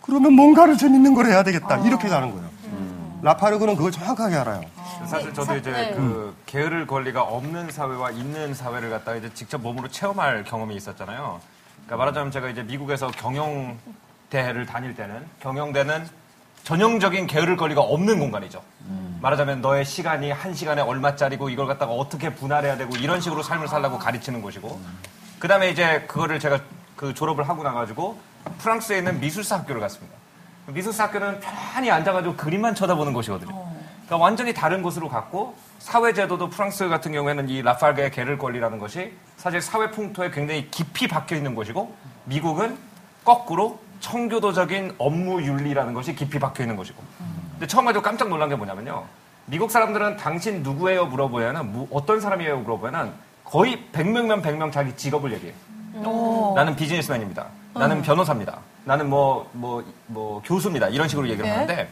그러면 0.00 0.32
뭔가를 0.32 0.78
재밌는 0.78 1.14
걸 1.14 1.26
해야 1.26 1.42
되겠다. 1.42 1.76
이렇게 1.86 2.08
가는 2.08 2.30
거예요. 2.32 2.48
라파르그는 3.20 3.76
그걸 3.76 3.90
정확하게 3.90 4.36
알아요. 4.36 4.62
사실 5.06 5.34
저도 5.34 5.56
이제 5.56 5.70
네. 5.70 5.94
그 5.94 6.34
게으를 6.46 6.86
권리가 6.86 7.22
없는 7.22 7.70
사회와 7.70 8.12
있는 8.12 8.54
사회를 8.54 8.90
갖다가 8.90 9.16
이제 9.16 9.30
직접 9.34 9.60
몸으로 9.60 9.88
체험할 9.88 10.44
경험이 10.44 10.76
있었잖아요. 10.76 11.40
그러니까 11.84 11.96
말하자면 11.96 12.30
제가 12.30 12.48
이제 12.48 12.62
미국에서 12.62 13.08
경영 13.08 13.76
대회를 14.30 14.66
다닐 14.66 14.94
때는 14.94 15.26
경영대는 15.40 16.06
전형적인 16.68 17.26
게으를 17.28 17.56
권리가 17.56 17.80
없는 17.80 18.18
공간이죠. 18.18 18.62
말하자면 19.22 19.62
너의 19.62 19.86
시간이 19.86 20.30
한 20.30 20.52
시간에 20.52 20.82
얼마짜리고 20.82 21.48
이걸 21.48 21.66
갖다가 21.66 21.92
어떻게 21.92 22.34
분할해야 22.34 22.76
되고 22.76 22.94
이런 22.96 23.22
식으로 23.22 23.42
삶을 23.42 23.68
살라고 23.68 23.96
가르치는 23.96 24.42
곳이고 24.42 24.78
그 25.38 25.48
다음에 25.48 25.70
이제 25.70 26.04
그거를 26.06 26.38
제가 26.38 26.60
그 26.94 27.14
졸업을 27.14 27.48
하고 27.48 27.62
나가지고 27.62 28.20
프랑스에 28.58 28.98
있는 28.98 29.18
미술사 29.18 29.60
학교를 29.60 29.80
갔습니다. 29.80 30.14
미술사 30.66 31.04
학교는 31.04 31.40
편히 31.40 31.90
앉아가지고 31.90 32.36
그림만 32.36 32.74
쳐다보는 32.74 33.14
곳이거든요. 33.14 33.50
그러니까 34.04 34.16
완전히 34.18 34.52
다른 34.52 34.82
곳으로 34.82 35.08
갔고 35.08 35.56
사회제도도 35.78 36.50
프랑스 36.50 36.86
같은 36.90 37.12
경우에는 37.12 37.48
이 37.48 37.62
라팔게의 37.62 38.10
게를 38.10 38.36
권리라는 38.36 38.78
것이 38.78 39.14
사실 39.38 39.62
사회 39.62 39.90
풍토에 39.90 40.30
굉장히 40.32 40.70
깊이 40.70 41.08
박혀 41.08 41.34
있는 41.34 41.54
곳이고 41.54 41.96
미국은 42.26 42.76
거꾸로 43.24 43.80
청교도적인 44.00 44.94
업무 44.98 45.42
윤리라는 45.42 45.94
것이 45.94 46.14
깊이 46.14 46.38
박혀 46.38 46.62
있는 46.62 46.76
것이고. 46.76 47.02
근데 47.52 47.66
처음 47.66 47.84
가지고 47.84 48.02
깜짝 48.02 48.28
놀란 48.28 48.48
게 48.48 48.56
뭐냐면요. 48.56 49.04
미국 49.46 49.70
사람들은 49.70 50.16
당신 50.18 50.62
누구예요 50.62 51.06
물어보면은 51.06 51.72
무- 51.72 51.88
어떤 51.90 52.20
사람이에요 52.20 52.58
물어보면은 52.60 53.12
거의 53.44 53.84
100명면 53.92 54.42
100명 54.42 54.70
자기 54.72 54.94
직업을 54.94 55.32
얘기해요. 55.32 55.54
나는 56.54 56.76
비즈니스맨입니다. 56.76 57.46
나는 57.74 58.02
변호사입니다. 58.02 58.58
나는 58.84 59.08
뭐, 59.08 59.48
뭐, 59.52 59.84
뭐, 60.06 60.42
교수입니다. 60.44 60.88
이런 60.88 61.08
식으로 61.08 61.28
얘기를 61.28 61.44
네. 61.44 61.52
하는데, 61.52 61.88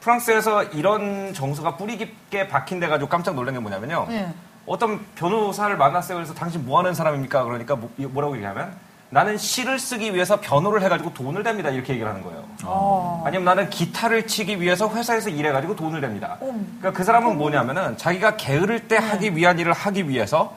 프랑스에서 0.00 0.64
이런 0.64 1.32
정서가 1.34 1.76
뿌리 1.76 1.96
깊게 1.96 2.48
박힌 2.48 2.80
데 2.80 2.88
가지고 2.88 3.08
깜짝 3.08 3.34
놀란 3.34 3.54
게 3.54 3.60
뭐냐면요. 3.60 4.06
네. 4.08 4.32
어떤 4.66 5.04
변호사를 5.14 5.76
만났어요. 5.76 6.16
그래서 6.18 6.34
당신 6.34 6.64
뭐 6.64 6.78
하는 6.78 6.94
사람입니까? 6.94 7.44
그러니까 7.44 7.76
뭐, 7.76 7.90
뭐라고 7.98 8.34
얘기하면, 8.36 8.74
나는 9.12 9.36
시를 9.36 9.78
쓰기 9.80 10.14
위해서 10.14 10.40
변호를 10.40 10.82
해가지고 10.82 11.12
돈을 11.14 11.42
댑니다. 11.42 11.74
이렇게 11.74 11.94
얘기를 11.94 12.08
하는 12.08 12.22
거예요. 12.22 12.44
어. 12.64 13.22
아니면 13.26 13.44
나는 13.44 13.68
기타를 13.68 14.26
치기 14.28 14.60
위해서 14.60 14.88
회사에서 14.88 15.30
일해가지고 15.30 15.74
돈을 15.74 16.00
냅니다. 16.00 16.36
그러니까 16.38 16.92
그 16.92 17.02
사람은 17.02 17.36
뭐냐면은 17.36 17.96
자기가 17.96 18.36
게으를 18.36 18.86
때 18.86 18.96
하기 18.96 19.34
위한 19.34 19.58
일을 19.58 19.72
하기 19.72 20.08
위해서 20.08 20.54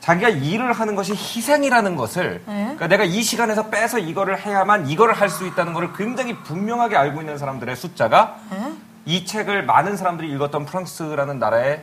자기가 0.00 0.30
일을 0.30 0.72
하는 0.72 0.94
것이 0.96 1.12
희생이라는 1.12 1.94
것을 1.96 2.42
그러니까 2.46 2.86
내가 2.88 3.04
이 3.04 3.22
시간에서 3.22 3.68
빼서 3.68 3.98
이거를 3.98 4.40
해야만 4.40 4.88
이거를 4.88 5.14
할 5.14 5.28
수 5.28 5.46
있다는 5.46 5.74
것을 5.74 5.92
굉장히 5.92 6.34
분명하게 6.38 6.96
알고 6.96 7.20
있는 7.20 7.36
사람들의 7.38 7.76
숫자가 7.76 8.36
이 9.04 9.24
책을 9.26 9.64
많은 9.64 9.96
사람들이 9.98 10.30
읽었던 10.32 10.64
프랑스라는 10.64 11.38
나라에 11.38 11.82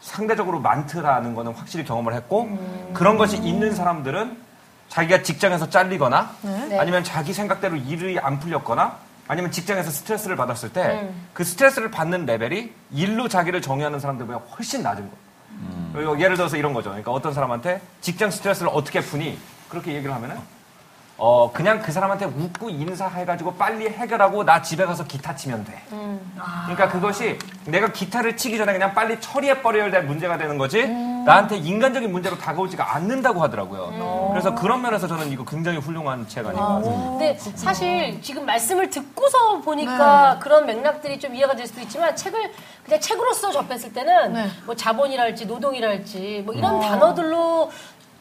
상대적으로 0.00 0.60
많더라는 0.60 1.34
거는 1.34 1.52
확실히 1.54 1.84
경험을 1.84 2.14
했고 2.14 2.48
그런 2.94 3.18
것이 3.18 3.36
있는 3.36 3.74
사람들은 3.74 4.46
자기가 4.88 5.22
직장에서 5.22 5.68
잘리거나 5.70 6.34
네. 6.42 6.78
아니면 6.78 7.04
자기 7.04 7.32
생각대로 7.32 7.76
일이 7.76 8.18
안 8.18 8.38
풀렸거나 8.40 8.96
아니면 9.28 9.50
직장에서 9.50 9.90
스트레스를 9.90 10.36
받았을 10.36 10.72
때 10.72 11.10
그 11.34 11.44
스트레스를 11.44 11.90
받는 11.90 12.24
레벨이 12.26 12.72
일로 12.92 13.28
자기를 13.28 13.60
정의하는 13.62 14.00
사람들보다 14.00 14.38
훨씬 14.56 14.82
낮은 14.82 15.02
거예요. 15.02 15.92
그리고 15.92 16.20
예를 16.20 16.36
들어서 16.36 16.56
이런 16.56 16.72
거죠. 16.72 16.90
그러니까 16.90 17.10
어떤 17.12 17.32
사람한테 17.34 17.80
직장 18.00 18.30
스트레스를 18.30 18.70
어떻게 18.72 19.00
푸니? 19.00 19.38
그렇게 19.68 19.92
얘기를 19.94 20.14
하면은 20.14 20.36
어 21.20 21.50
그냥 21.52 21.82
그 21.82 21.90
사람한테 21.90 22.26
웃고 22.26 22.70
인사해가지고 22.70 23.54
빨리 23.54 23.88
해결하고 23.88 24.44
나 24.44 24.62
집에 24.62 24.86
가서 24.86 25.04
기타 25.04 25.34
치면 25.34 25.64
돼. 25.64 25.82
그러니까 25.90 26.88
그것이 26.88 27.36
내가 27.64 27.92
기타를 27.92 28.36
치기 28.36 28.56
전에 28.56 28.72
그냥 28.72 28.94
빨리 28.94 29.20
처리해 29.20 29.60
버려야 29.60 29.90
될 29.90 30.04
문제가 30.04 30.38
되는 30.38 30.56
거지 30.56 30.86
나한테 30.86 31.56
인간적인 31.56 32.10
문제로 32.12 32.38
다가오지가 32.38 32.94
않는다고 32.94 33.42
하더라고요. 33.42 34.28
그래서 34.30 34.54
그런 34.54 34.80
면에서 34.80 35.08
저는 35.08 35.30
이거 35.32 35.44
굉장히 35.44 35.78
훌륭한 35.78 36.28
책 36.28 36.46
아닌가. 36.46 36.80
근데 36.82 37.36
사실 37.36 38.22
지금 38.22 38.46
말씀을 38.46 38.88
듣고서 38.88 39.60
보니까 39.60 40.34
네. 40.34 40.40
그런 40.40 40.66
맥락들이 40.66 41.18
좀 41.18 41.34
이해가 41.34 41.56
될 41.56 41.66
수도 41.66 41.80
있지만 41.80 42.14
책을 42.14 42.52
그냥 42.84 43.00
책으로서 43.00 43.50
접했을 43.50 43.92
때는 43.92 44.32
네. 44.34 44.48
뭐 44.64 44.76
자본이랄지 44.76 45.46
노동이랄지 45.46 46.42
뭐 46.46 46.54
이런 46.54 46.80
단어들로 46.80 47.70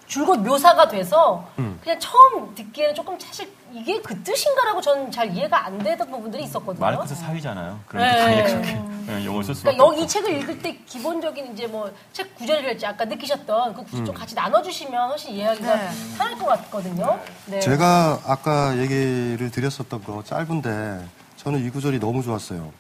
줄곧 0.08 0.38
묘사가 0.40 0.88
돼서 0.88 1.46
그냥 1.84 2.00
처음 2.00 2.56
듣기에는 2.56 2.96
조금 2.96 3.20
사실 3.20 3.52
이게 3.74 4.02
그 4.02 4.24
뜻인가라고 4.24 4.80
저는 4.80 5.12
잘 5.12 5.30
이해가 5.30 5.66
안 5.66 5.78
되던 5.80 6.10
부분들이 6.10 6.44
있었거든요. 6.46 6.80
마르크스 6.80 7.14
사위잖아요. 7.16 7.78
그러니까 7.88 8.16
네. 8.16 8.22
당연히 8.24 8.52
그렇게 8.54 8.74
네, 9.12 9.26
용어를 9.26 9.44
쓸 9.44 9.54
수밖에 9.56 9.76
그러니까 9.76 9.96
여기 9.96 10.04
이. 10.04 10.08
책을 10.08 10.38
읽을 10.40 10.60
때 10.62 10.78
기본적인 10.86 11.54
이제 11.54 11.68
뭐 11.68 11.92
책 12.14 12.34
구절이랄지 12.36 12.86
아까 12.86 13.04
느끼셨던 13.06 13.74
그 13.74 13.84
구절 13.84 14.06
좀 14.06 14.16
같이 14.16 14.34
나눠주시면 14.34 15.10
훨씬 15.10 15.32
이해하기가 15.34 15.76
네. 15.76 15.90
편할 16.18 16.38
것 16.40 16.46
같거든요. 16.46 17.20
네. 17.48 17.60
제가 17.60 18.20
아까 18.26 18.78
얘기를 18.78 19.52
드렸었던 19.52 20.04
거 20.04 20.24
짧은데 20.24 21.06
저는 21.36 21.66
이 21.66 21.70
구절이 21.70 22.00
너무 22.00 22.24
좋았어요. 22.24 22.72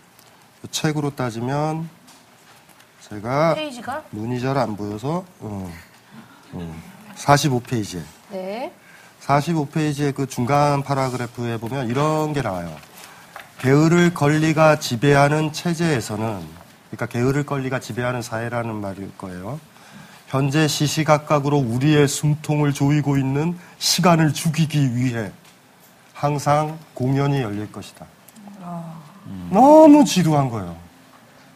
책으로 0.71 1.11
따지면 1.15 1.89
제가 3.01 3.53
페이지가 3.53 4.03
눈이 4.11 4.39
잘 4.39 4.57
안 4.57 4.75
보여서 4.75 5.23
어, 5.39 5.71
45페이지에 7.17 8.01
네. 8.31 8.71
45페이지의 9.25 10.15
그 10.15 10.27
중간 10.27 10.83
파라그래프에 10.83 11.57
보면 11.57 11.89
이런 11.89 12.33
게 12.33 12.41
나와요. 12.41 12.75
게으를 13.59 14.13
권리가 14.13 14.79
지배하는 14.79 15.51
체제에서는, 15.51 16.39
그러니까 16.89 17.05
게으를 17.07 17.45
권리가 17.45 17.79
지배하는 17.79 18.21
사회라는 18.21 18.75
말일 18.75 19.11
거예요. 19.17 19.59
현재 20.27 20.67
시시각각으로 20.67 21.57
우리의 21.57 22.07
숨통을 22.07 22.73
조이고 22.73 23.17
있는 23.17 23.57
시간을 23.79 24.33
죽이기 24.33 24.95
위해 24.95 25.31
항상 26.13 26.77
공연이 26.93 27.41
열릴 27.41 27.71
것이다. 27.71 28.05
너무 29.49 30.05
지루한 30.05 30.49
거예요. 30.49 30.75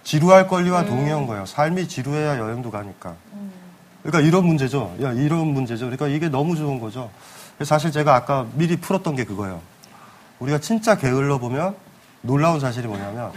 지루할 0.04 0.48
권리와 0.48 0.86
동의한 0.86 1.28
거예요. 1.28 1.46
삶이 1.46 1.88
지루해야 1.88 2.38
여행도 2.38 2.72
가니까. 2.72 3.16
그러니까 4.04 4.20
이런 4.28 4.46
문제죠. 4.46 4.96
야, 5.02 5.12
이런 5.12 5.48
문제죠. 5.48 5.86
그러니까 5.86 6.08
이게 6.08 6.30
너무 6.30 6.56
좋은 6.56 6.80
거죠. 6.80 7.10
사실 7.64 7.92
제가 7.92 8.16
아까 8.16 8.48
미리 8.54 8.78
풀었던 8.78 9.16
게 9.16 9.24
그거예요. 9.24 9.62
우리가 10.40 10.60
진짜 10.60 10.96
게을러 10.98 11.38
보면 11.38 11.76
놀라운 12.22 12.60
사실이 12.60 12.88
뭐냐면 12.88 13.32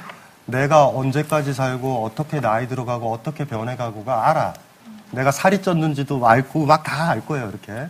내가 0.47 0.89
언제까지 0.89 1.53
살고 1.53 2.05
어떻게 2.05 2.41
나이 2.41 2.67
들어가고 2.69 3.13
어떻게 3.13 3.45
변해가고가 3.45 4.29
알아. 4.31 4.55
내가 5.11 5.31
살이 5.31 5.59
쪘는지도 5.59 6.25
알고 6.25 6.65
막 6.67 6.85
다 6.85 7.11
알 7.11 7.25
거예요. 7.27 7.49
이렇게 7.51 7.89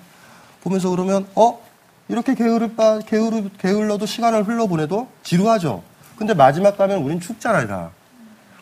보면서 0.63 0.91
그러면 0.91 1.27
어 1.37 1.61
이렇게 2.09 2.35
게으를 2.35 2.75
빠 2.75 2.99
게으르 2.99 3.49
게을러도 3.59 4.07
시간을 4.07 4.47
흘러보내도 4.47 5.09
지루하죠. 5.23 5.83
근데 6.17 6.35
마지막 6.35 6.77
가면 6.77 6.99
우린 6.99 7.21
죽잖아요. 7.21 7.67
다. 7.69 7.91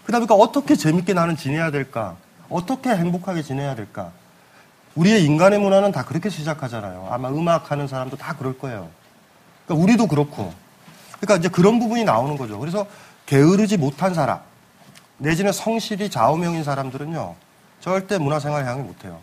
그다음에 0.04 0.26
그러니까 0.26 0.34
어떻게 0.34 0.74
재밌게 0.76 1.14
나는 1.14 1.36
지내야 1.36 1.70
될까? 1.70 2.16
어떻게 2.52 2.90
행복하게 2.90 3.42
지내야 3.42 3.74
될까? 3.74 4.12
우리의 4.94 5.24
인간의 5.24 5.58
문화는 5.58 5.92
다 5.92 6.04
그렇게 6.04 6.28
시작하잖아요. 6.28 7.08
아마 7.10 7.30
음악 7.30 7.70
하는 7.70 7.88
사람도 7.88 8.16
다 8.16 8.36
그럴 8.36 8.58
거예요. 8.58 8.88
그러니까 9.66 9.82
우리도 9.82 10.06
그렇고. 10.06 10.52
그러니까 11.18 11.36
이제 11.36 11.48
그런 11.48 11.78
부분이 11.78 12.04
나오는 12.04 12.36
거죠. 12.36 12.58
그래서 12.58 12.86
게으르지 13.26 13.76
못한 13.76 14.12
사람, 14.12 14.40
내지는 15.18 15.52
성실히 15.52 16.10
좌우명인 16.10 16.64
사람들은요, 16.64 17.34
절대 17.80 18.18
문화생활 18.18 18.66
향이 18.66 18.82
못해요. 18.82 19.18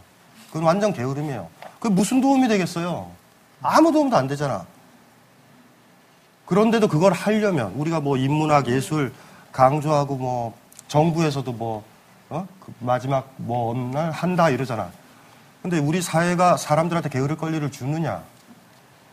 그건 0.48 0.63
완전 0.63 0.94
게으름이에요. 0.94 1.48
그 1.80 1.88
무슨 1.88 2.22
도움이 2.22 2.48
되겠어요? 2.48 3.12
아무 3.62 3.92
도움도 3.92 4.15
안 4.15 4.28
되잖아. 4.28 4.65
그런데도 6.46 6.88
그걸 6.88 7.13
하려면 7.13 7.74
우리가 7.76 8.00
뭐 8.00 8.18
인문학, 8.18 8.68
예술 8.70 9.13
강조하고 9.52 10.15
뭐 10.15 10.58
정부에서도 10.88 11.52
뭐 11.52 11.84
어? 12.30 12.48
그 12.60 12.74
마지막 12.80 13.34
뭐 13.38 13.72
어느 13.72 13.96
날 13.96 14.12
한다 14.12 14.50
이러잖아. 14.50 14.89
근데 15.62 15.78
우리 15.78 16.02
사회가 16.02 16.58
사람들한테 16.58 17.10
게으를 17.10 17.36
권리를 17.38 17.70
주느냐? 17.72 18.22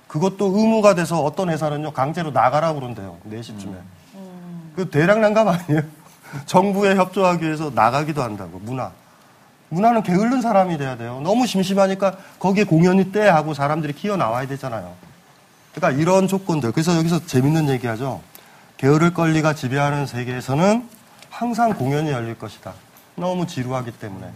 그것도 0.06 0.56
의무가 0.56 0.94
돼서 0.94 1.22
어떤 1.22 1.50
회사는요 1.50 1.92
강제로 1.92 2.30
나가라고 2.30 2.80
그런대요. 2.80 3.18
4시쯤에. 3.28 3.74
그 4.76 4.90
대량 4.90 5.20
난감 5.20 5.48
아니에요? 5.48 5.82
정부에 6.46 6.94
협조하기 6.96 7.44
위해서 7.44 7.70
나가기도 7.74 8.22
한다고 8.22 8.58
문화. 8.60 8.92
문화는 9.68 10.02
게으른 10.02 10.40
사람이 10.42 10.78
돼야 10.78 10.96
돼요. 10.96 11.20
너무 11.24 11.46
심심하니까 11.46 12.16
거기에 12.38 12.64
공연이 12.64 13.10
때 13.10 13.26
하고 13.26 13.52
사람들이 13.52 13.94
기어 13.94 14.16
나와야 14.16 14.46
되잖아요. 14.46 14.94
그러니까 15.74 16.00
이런 16.00 16.28
조건들. 16.28 16.72
그래서 16.72 16.96
여기서 16.96 17.26
재밌는 17.26 17.68
얘기하죠. 17.70 18.20
게으를 18.76 19.12
권리가 19.12 19.54
지배하는 19.54 20.06
세계에서는 20.06 20.88
항상 21.30 21.74
공연이 21.74 22.10
열릴 22.10 22.38
것이다. 22.38 22.72
너무 23.16 23.46
지루하기 23.46 23.92
때문에. 23.92 24.30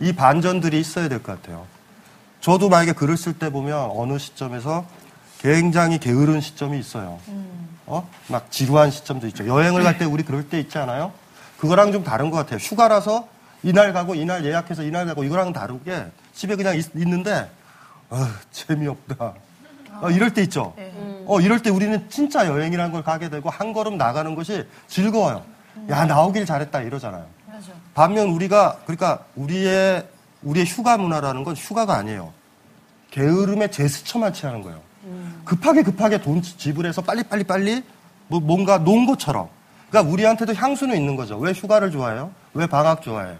이 0.00 0.12
반전들이 0.12 0.80
있어야 0.80 1.08
될 1.08 1.22
것 1.22 1.40
같아요. 1.40 1.66
저도 2.40 2.68
만약에 2.70 2.92
글을 2.92 3.16
쓸 3.16 3.34
때 3.38 3.50
보면 3.50 3.90
어느 3.92 4.18
시점에서 4.18 4.86
굉장히 5.40 5.98
게으른 5.98 6.40
시점이 6.40 6.78
있어요. 6.78 7.18
어? 7.86 8.08
막 8.28 8.50
지루한 8.50 8.90
시점도 8.90 9.26
있죠. 9.28 9.46
여행을 9.46 9.82
갈 9.82 9.98
때 9.98 10.04
우리 10.04 10.22
그럴 10.22 10.48
때 10.48 10.58
있지 10.60 10.78
않아요? 10.78 11.12
그거랑 11.58 11.92
좀 11.92 12.02
다른 12.04 12.30
것 12.30 12.38
같아요. 12.38 12.58
휴가라서 12.58 13.28
이날 13.62 13.92
가고 13.92 14.14
이날 14.14 14.44
예약해서 14.44 14.82
이날 14.82 15.04
가고 15.06 15.24
이거랑은 15.24 15.52
다르게 15.52 16.06
집에 16.32 16.56
그냥 16.56 16.76
있, 16.78 16.86
는데 16.94 17.50
어, 18.08 18.16
재미없다. 18.52 19.34
어, 20.00 20.10
이럴 20.10 20.32
때 20.32 20.42
있죠. 20.44 20.72
어, 21.26 21.40
이럴 21.40 21.60
때 21.62 21.68
우리는 21.68 22.08
진짜 22.08 22.46
여행이라는 22.46 22.92
걸 22.92 23.02
가게 23.02 23.28
되고 23.28 23.50
한 23.50 23.74
걸음 23.74 23.98
나가는 23.98 24.34
것이 24.34 24.66
즐거워요. 24.88 25.42
야, 25.90 26.06
나오길 26.06 26.46
잘했다 26.46 26.80
이러잖아요. 26.82 27.26
반면 27.94 28.28
우리가 28.28 28.78
그러니까 28.84 29.24
우리의 29.36 30.06
우리의 30.42 30.66
휴가 30.66 30.96
문화라는 30.96 31.44
건 31.44 31.54
휴가가 31.54 31.94
아니에요. 31.96 32.32
게으름의 33.10 33.70
제스처만 33.72 34.32
취하는 34.32 34.62
거예요. 34.62 34.80
급하게 35.44 35.82
급하게 35.82 36.20
돈 36.20 36.42
지- 36.42 36.56
지불해서 36.56 37.02
빨리 37.02 37.22
빨리 37.24 37.44
빨리 37.44 37.82
뭐 38.28 38.40
뭔가 38.40 38.78
논 38.78 39.06
것처럼. 39.06 39.48
그러니까 39.88 40.12
우리한테도 40.12 40.54
향수는 40.54 40.96
있는 40.96 41.16
거죠. 41.16 41.36
왜 41.38 41.52
휴가를 41.52 41.90
좋아해요? 41.90 42.30
왜 42.54 42.66
방학 42.66 43.02
좋아해요? 43.02 43.36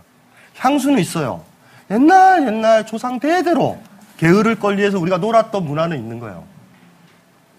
향수는 0.59 0.99
있어요. 0.99 1.45
옛날 1.91 2.47
옛날 2.47 2.87
조상 2.87 3.21
대대로 3.21 3.79
게으를 4.17 4.59
권리에서 4.59 4.99
우리가 4.99 5.19
놀았던 5.19 5.65
문화는 5.65 5.97
있는 5.97 6.19
거예요. 6.19 6.45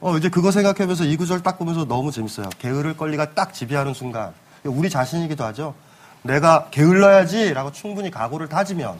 어 0.02 0.17
이제 0.17 0.30
그거 0.30 0.52
생각해보면서 0.52 1.06
이 1.06 1.15
구절 1.15 1.41
딱 1.43 1.58
보면서 1.60 1.86
너무 1.86 2.12
재밌어요. 2.12 2.50
게으를 2.60 2.97
권리가 2.97 3.34
딱 3.34 3.54
지배하는 3.54 3.93
순간 3.93 4.34
우리 4.65 4.89
자신이기도 4.89 5.43
하죠. 5.45 5.74
내가 6.23 6.69
게을러야지라고 6.69 7.71
충분히 7.71 8.12
각오를 8.12 8.47
다지면 8.47 8.99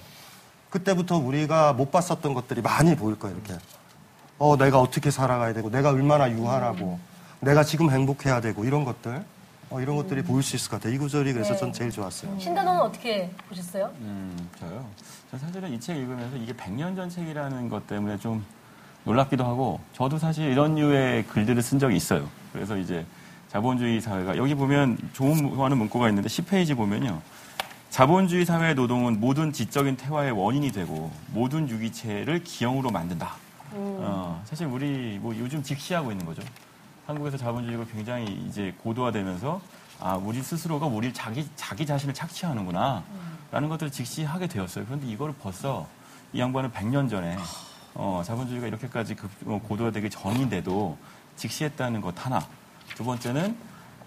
그때부터 0.69 1.17
우리가 1.17 1.73
못 1.73 1.91
봤었던 1.91 2.34
것들이 2.34 2.62
많이 2.62 2.95
보일 2.95 3.19
거예요. 3.19 3.36
이렇게. 3.38 3.53
어 4.39 4.57
내가 4.57 4.79
어떻게 4.79 5.12
살아가야 5.12 5.53
되고 5.53 5.69
내가 5.69 5.89
얼마나 5.91 6.31
유한하고 6.31 6.99
내가 7.41 7.63
지금 7.63 7.91
행복해야 7.91 8.41
되고 8.41 8.63
이런 8.65 8.86
것들 8.86 9.23
어, 9.69 9.79
이런 9.79 9.95
것들이 9.95 10.21
보일 10.23 10.43
수 10.43 10.55
있을 10.55 10.69
것 10.71 10.77
같아요. 10.77 10.93
이 10.93 10.97
구절이 10.97 11.31
그래서 11.34 11.55
전 11.55 11.71
제일 11.71 11.91
좋았어요. 11.91 12.38
신단호는 12.39 12.81
어떻게 12.81 13.29
보셨어요? 13.47 13.91
음, 14.01 14.49
저요. 14.60 14.86
저 15.29 15.38
사실은 15.38 15.71
이 15.71 15.79
책 15.79 15.95
읽으면서 15.97 16.36
이게 16.38 16.51
100년 16.53 16.95
전 16.95 17.10
책이라는 17.10 17.69
것 17.69 17.86
때문에 17.88 18.17
좀 18.17 18.43
놀랍기도 19.05 19.45
하고 19.45 19.79
저도 19.93 20.17
사실 20.17 20.45
이런 20.51 20.75
류의 20.75 21.25
글들을 21.27 21.62
쓴 21.62 21.79
적이 21.79 21.95
있어요. 21.95 22.27
그래서 22.51 22.75
이제 22.77 23.05
자본주의 23.56 24.00
사회가 24.00 24.38
여기 24.38 24.56
보면 24.56 24.98
좋아하는 25.12 25.78
문구가 25.78 26.08
있는데 26.08 26.30
10페이지 26.30 26.74
보면요. 26.74 27.22
자본주의 27.90 28.46
사회의 28.46 28.74
노동은 28.76 29.20
모든 29.20 29.52
지적인 29.52 29.98
태화의 29.98 30.32
원인이 30.32 30.72
되고 30.72 31.12
모든 31.34 31.68
유기체를 31.68 32.44
기형으로 32.46 32.92
만든다. 32.92 33.36
어, 33.74 34.42
사실 34.46 34.68
우리 34.68 35.20
뭐 35.22 35.36
요즘 35.38 35.62
직시하고 35.62 36.12
있는 36.14 36.26
거죠. 36.26 36.42
한국에서 37.06 37.36
자본주의가 37.36 37.84
굉장히 37.92 38.26
이제 38.48 38.74
고도화되면서 38.84 39.60
아 40.00 40.16
우리 40.16 40.42
스스로가 40.42 40.86
우리 40.86 41.12
자기 41.14 41.46
자기 41.58 41.86
자신을 41.86 42.14
착취하는구나 42.14 43.04
라는 43.52 43.68
것들을 43.68 43.92
직시하게 43.92 44.48
되었어요. 44.48 44.86
그런데 44.86 45.08
이거를 45.08 45.36
벌써 45.42 45.86
이 46.32 46.40
양반은 46.40 46.72
100년 46.72 47.10
전에 47.10 47.38
어, 47.96 48.22
자본주의가 48.26 48.68
이렇게까지 48.68 49.16
급- 49.16 49.30
어, 49.46 49.60
고도화되기 49.62 50.10
전인데도 50.10 50.98
직시했다는 51.36 52.00
것 52.00 52.26
하나. 52.26 52.42
두 52.95 53.04
번째는 53.04 53.56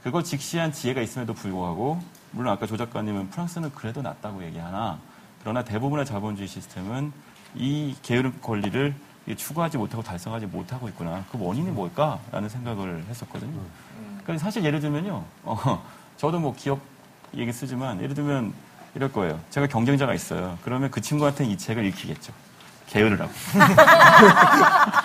그걸 0.03 0.23
직시한 0.23 0.73
지혜가 0.73 1.01
있음에도 1.01 1.35
불구하고 1.35 2.03
물론 2.31 2.53
아까 2.53 2.66
조 2.66 2.77
작가님은 2.77 3.31
프랑스는 3.31 3.73
그래도 3.75 4.03
낫다고 4.03 4.44
얘기하나 4.44 4.99
그러나 5.40 5.62
대부분의 5.62 6.07
자본주의 6.07 6.49
시스템은 6.49 7.12
이 7.55 7.94
게으름 8.03 8.38
권리를 8.42 8.94
추구하지 9.37 9.79
못하고 9.79 10.03
달성하지 10.03 10.47
못하고 10.47 10.88
있구나. 10.88 11.25
그 11.33 11.38
원인이 11.40 11.70
뭘까라는 11.70 12.49
생각을 12.49 13.05
했었거든요. 13.09 13.59
그러니까 14.23 14.44
사실 14.44 14.64
예를 14.64 14.81
들면요. 14.81 15.25
어, 15.44 15.83
저도 16.16 16.38
뭐 16.38 16.55
기업 16.55 16.81
얘기 17.35 17.53
쓰지만 17.53 18.03
예를 18.03 18.14
들면 18.14 18.53
이럴 18.94 19.11
거예요. 19.12 19.40
제가 19.51 19.66
경쟁자가 19.66 20.14
있어요. 20.14 20.59
그러면 20.62 20.90
그 20.90 21.01
친구한테는 21.01 21.51
이 21.51 21.59
책을 21.59 21.85
읽히겠죠. 21.87 22.33
게으르라고. 22.87 23.33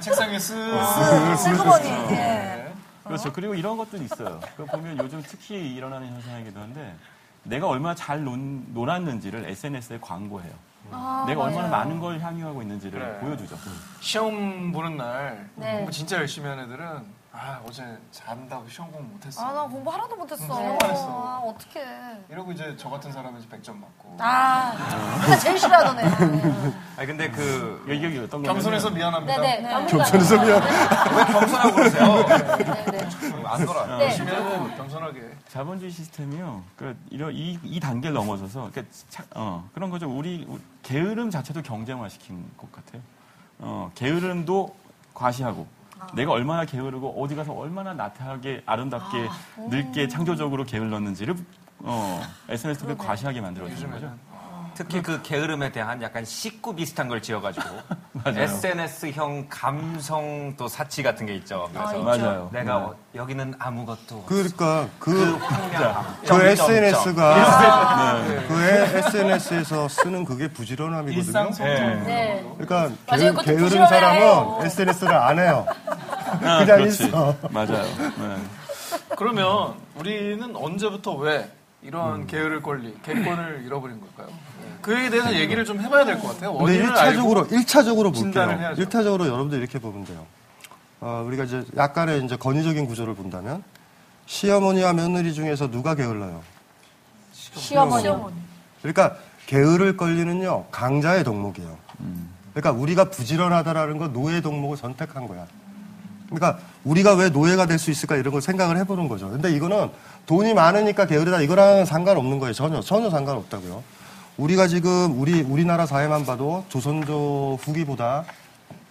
책상에 0.00 0.36
쓱 0.38 1.36
슬그머니. 1.36 1.88
예. 2.12 2.72
그렇죠. 3.04 3.32
그리고 3.32 3.54
이런 3.54 3.76
것도 3.76 3.96
있어요. 3.96 4.40
그 4.56 4.64
보면 4.66 4.98
요즘 4.98 5.22
특히 5.26 5.74
일어나는 5.74 6.08
현상이기도 6.08 6.60
한데 6.60 6.94
내가 7.42 7.66
얼마나 7.68 7.94
잘 7.94 8.22
논, 8.22 8.66
놀았는지를 8.74 9.48
SNS에 9.48 9.98
광고해요. 10.00 10.52
내가 11.26 11.42
얼마나 11.42 11.68
많은 11.68 12.00
걸 12.00 12.20
향유하고 12.20 12.62
있는지를 12.62 12.98
그래. 12.98 13.18
보여주죠. 13.20 13.56
시험 14.00 14.72
보는 14.72 14.96
날 14.96 15.48
네. 15.56 15.76
공부 15.78 15.90
진짜 15.92 16.16
열심히 16.16 16.48
하는 16.48 16.64
애들은 16.64 17.17
아 17.30 17.60
어제 17.66 17.84
잔다고 18.10 18.66
시험 18.68 18.90
공부 18.90 19.12
못했어. 19.12 19.44
아, 19.44 19.52
나 19.52 19.62
공부 19.62 19.90
하나도 19.90 20.16
못했어. 20.16 20.44
응, 20.60 20.78
잘했어. 20.78 21.04
아, 21.26 21.38
어떡해. 21.44 21.86
이러고 22.30 22.52
이제 22.52 22.74
저 22.78 22.88
같은 22.88 23.12
사람은 23.12 23.38
이제 23.40 23.48
100점 23.48 23.74
맞고. 23.78 24.16
아, 24.18 24.72
나 25.28 25.36
제일 25.36 25.58
싫어하던 25.58 25.98
애. 26.00 26.02
아니 26.96 27.06
근데 27.06 27.30
그 27.30 27.84
여기 27.88 28.02
여기 28.04 28.18
어떤 28.18 28.42
거냐면 28.42 28.54
겸손해서 28.54 28.90
미안합니다. 28.90 29.40
네네. 29.40 29.86
겸손해서 29.86 30.36
미안. 30.42 30.62
왜 30.62 31.24
겸손하고 31.32 31.74
그러세요? 31.76 32.26
네네. 32.56 33.08
안 33.44 33.66
돌아. 33.66 33.86
네. 33.98 34.04
열심히 34.04 34.32
하고 34.32 34.68
겸손하게. 34.76 35.30
자본주의 35.48 35.90
시스템이요. 35.92 36.62
그 36.76 36.96
이런 37.10 37.32
이, 37.34 37.58
이 37.62 37.78
단계를 37.78 38.14
넘어서서 38.14 38.70
그러니까 38.72 38.82
차- 39.10 39.24
어, 39.34 39.68
그런 39.74 39.90
거죠. 39.90 40.08
우리 40.10 40.44
우리 40.48 40.60
게으름 40.82 41.30
자체도 41.30 41.62
경쟁화 41.62 42.08
시킨 42.08 42.50
것 42.56 42.72
같아요. 42.72 43.02
어, 43.58 43.90
게으름도 43.94 44.74
과시하고 45.14 45.66
내가 46.14 46.32
얼마나 46.32 46.64
게으르고 46.64 47.22
어디 47.22 47.34
가서 47.34 47.52
얼마나 47.52 47.92
나태하게 47.94 48.62
아름답게 48.66 49.28
늙게 49.68 50.08
창조적으로 50.08 50.64
게을렀는지를 50.64 51.34
어, 51.80 52.20
SNS 52.48 52.80
통해 52.80 52.94
과시하게 52.96 53.40
만들어주는. 53.40 53.90
거죠. 53.90 54.12
특히 54.78 55.02
그 55.02 55.20
게으름에 55.22 55.72
대한 55.72 56.00
약간 56.02 56.24
식구 56.24 56.72
비슷한 56.76 57.08
걸 57.08 57.20
지어가지고. 57.20 57.66
SNS형 58.26 59.46
감성 59.48 60.54
또 60.56 60.68
사치 60.68 61.02
같은 61.02 61.26
게 61.26 61.34
있죠. 61.34 61.68
그래서 61.72 61.98
맞아요. 61.98 62.48
내가 62.52 62.78
네. 62.78 62.84
어, 62.84 62.96
여기는 63.16 63.54
아무것도 63.58 64.22
그러니까 64.26 64.86
그 65.00 65.12
그, 65.12 65.36
황량함. 65.44 66.04
그 66.20 66.26
점점점. 66.26 66.70
SNS가 66.76 68.22
그 68.46 68.62
SNS에서 68.62 69.88
쓰는 69.88 70.24
그게 70.24 70.46
부지런함이거든요. 70.46 71.26
일상소통. 71.26 72.04
네. 72.04 72.44
그러니까 72.58 72.94
맞아요. 73.08 73.20
게, 73.20 73.28
그것도 73.30 73.42
게으른 73.42 73.64
부지런해야 73.64 73.88
사람은 73.88 74.20
해요. 74.20 74.60
SNS를 74.62 75.12
안 75.12 75.38
해요. 75.40 75.66
아, 76.44 76.58
그냥 76.58 76.64
그렇지. 76.64 77.04
있어. 77.06 77.34
맞아요. 77.50 77.82
네. 77.82 78.36
그러면 79.16 79.74
우리는 79.96 80.54
언제부터 80.54 81.14
왜 81.14 81.38
음. 81.38 81.57
이런 81.82 82.26
게으를 82.26 82.60
권리, 82.62 82.94
객권을 83.02 83.62
잃어버린 83.66 84.00
걸까요? 84.00 84.34
그에 84.82 85.10
대해서 85.10 85.32
얘기를 85.34 85.64
좀 85.64 85.80
해봐야 85.80 86.04
될 86.04 86.16
것 86.20 86.28
같아요. 86.34 86.52
근데 86.54 86.64
원인을 86.64 86.92
1차적으로, 86.94 86.98
알고 86.98 87.46
1차적으로 87.48 88.14
진단을 88.14 88.54
볼게요. 88.56 88.68
해야죠. 88.68 88.82
1차적으로 88.84 89.26
여러분들 89.26 89.58
이렇게 89.58 89.78
보면 89.78 90.04
돼요. 90.04 90.26
어, 91.00 91.22
우리가 91.26 91.44
이제 91.44 91.64
약간의 91.76 92.24
이제 92.24 92.36
권위적인 92.36 92.86
구조를 92.86 93.14
본다면 93.14 93.62
시어머니와 94.26 94.92
며느리 94.92 95.32
중에서 95.32 95.70
누가 95.70 95.94
게을러요? 95.94 96.42
시어머니. 97.32 98.04
그러니까 98.82 99.16
게으를 99.46 99.96
권리는요 99.96 100.66
강자의 100.70 101.24
덕목이에요. 101.24 101.76
그러니까 102.52 102.72
우리가 102.72 103.10
부지런하다라는 103.10 103.98
건 103.98 104.12
노예 104.12 104.40
덕목을 104.42 104.76
선택한 104.76 105.28
거야. 105.28 105.46
그러니까 106.28 106.58
우리가 106.84 107.14
왜 107.14 107.30
노예가 107.30 107.66
될 107.66 107.78
수 107.78 107.90
있을까 107.90 108.16
이런 108.16 108.32
걸 108.32 108.42
생각을 108.42 108.76
해보는 108.78 109.08
거죠. 109.08 109.30
근데 109.30 109.50
이거는 109.52 109.90
돈이 110.28 110.52
많으니까 110.52 111.06
게으르다 111.06 111.40
이거랑 111.40 111.86
상관없는 111.86 112.38
거예요. 112.38 112.52
전혀 112.52 112.80
전혀 112.82 113.08
상관없다고요. 113.08 113.82
우리가 114.36 114.68
지금 114.68 115.18
우리 115.18 115.40
우리나라 115.40 115.86
사회만 115.86 116.26
봐도 116.26 116.66
조선조 116.68 117.58
후기보다 117.62 118.24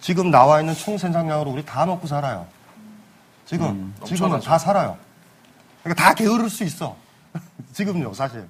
지금 0.00 0.32
나와 0.32 0.58
있는 0.58 0.74
총 0.74 0.98
생산량으로 0.98 1.48
우리 1.52 1.64
다 1.64 1.86
먹고 1.86 2.08
살아요. 2.08 2.44
지금 3.46 3.94
지금은 4.04 4.40
다 4.40 4.58
살아요. 4.58 4.98
그러니까 5.84 6.02
다 6.02 6.12
게으를 6.12 6.50
수 6.50 6.64
있어. 6.64 6.96
지금요, 7.72 8.12
사실. 8.14 8.44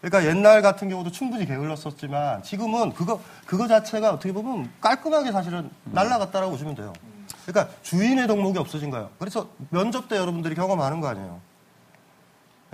그러니까 0.00 0.28
옛날 0.28 0.60
같은 0.60 0.88
경우도 0.88 1.12
충분히 1.12 1.46
게을렀었지만 1.46 2.42
지금은 2.42 2.94
그거 2.94 3.20
그거 3.46 3.68
자체가 3.68 4.12
어떻게 4.12 4.32
보면 4.32 4.72
깔끔하게 4.80 5.30
사실은 5.30 5.70
날라갔다라고 5.84 6.50
보시면 6.50 6.74
돼요. 6.74 6.92
그러니까 7.46 7.72
주인의 7.82 8.26
덕목이 8.26 8.58
없어진 8.58 8.90
거예요. 8.90 9.10
그래서 9.20 9.48
면접 9.70 10.08
때 10.08 10.16
여러분들이 10.16 10.56
경험하는 10.56 11.00
거 11.00 11.06
아니에요. 11.06 11.53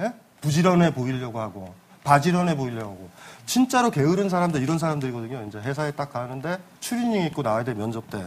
예? 0.01 0.13
부지런해 0.41 0.93
보이려고 0.95 1.41
하고 1.41 1.75
바지런해 2.05 2.57
보이려고 2.57 2.91
하고 2.93 3.11
진짜로 3.47 3.91
게으른 3.91 4.29
사람들 4.29 4.63
이런 4.63 4.79
사람들이거든요. 4.79 5.45
이제 5.49 5.59
회사에 5.59 5.91
딱 5.93 6.13
가는데 6.13 6.59
추리닝 6.81 7.23
입고 7.27 7.43
나와야 7.43 7.63
돼 7.65 7.75
면접 7.75 8.09
때. 8.11 8.19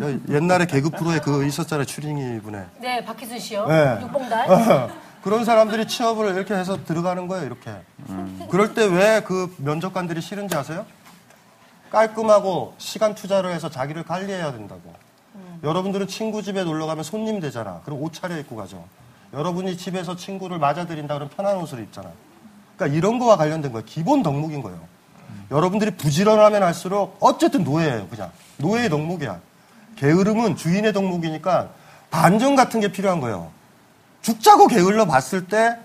여- 0.00 0.18
옛날에 0.34 0.64
개그 0.66 0.90
프로에 0.90 1.18
그 1.18 1.44
있었잖아요 1.44 1.84
추리닝 1.84 2.40
분에. 2.42 2.64
네, 2.80 3.04
박희순 3.04 3.38
씨요. 3.38 3.66
네. 3.66 3.98
육봉단. 4.02 4.90
그런 5.22 5.44
사람들이 5.44 5.86
취업을 5.86 6.34
이렇게 6.34 6.54
해서 6.54 6.82
들어가는 6.84 7.28
거예요, 7.28 7.44
이렇게. 7.46 7.70
그럴 8.50 8.74
때 8.74 8.86
왜 8.86 9.20
그 9.24 9.54
면접관들이 9.58 10.20
싫은지 10.20 10.56
아세요? 10.56 10.84
깔끔하고 11.90 12.74
시간 12.78 13.14
투자를 13.14 13.52
해서 13.52 13.68
자기를 13.68 14.02
관리해야 14.04 14.50
된다고. 14.52 14.80
여러분들은 15.62 16.08
친구 16.08 16.42
집에 16.42 16.64
놀러 16.64 16.86
가면 16.86 17.04
손님 17.04 17.38
되잖아. 17.38 17.82
그럼 17.84 18.02
옷 18.02 18.12
차려 18.12 18.36
입고 18.38 18.56
가죠. 18.56 18.84
여러분이 19.32 19.76
집에서 19.76 20.16
친구를 20.16 20.58
맞아들인다 20.58 21.14
그러면 21.14 21.30
편한 21.34 21.56
옷을 21.56 21.80
입잖아. 21.80 22.10
그러니까 22.76 22.96
이런 22.96 23.18
거와 23.18 23.36
관련된 23.36 23.72
거예요. 23.72 23.84
기본 23.86 24.22
덕목인 24.22 24.62
거예요. 24.62 24.78
여러분들이 25.50 25.92
부지런하면 25.92 26.62
할수록 26.62 27.16
어쨌든 27.20 27.64
노예예요, 27.64 28.08
그냥. 28.08 28.30
노예의 28.58 28.90
덕목이야. 28.90 29.40
게으름은 29.96 30.56
주인의 30.56 30.92
덕목이니까 30.92 31.70
반전 32.10 32.56
같은 32.56 32.80
게 32.80 32.92
필요한 32.92 33.20
거예요. 33.20 33.50
죽자고 34.20 34.66
게을러 34.68 35.06
봤을 35.06 35.46
때 35.46 35.76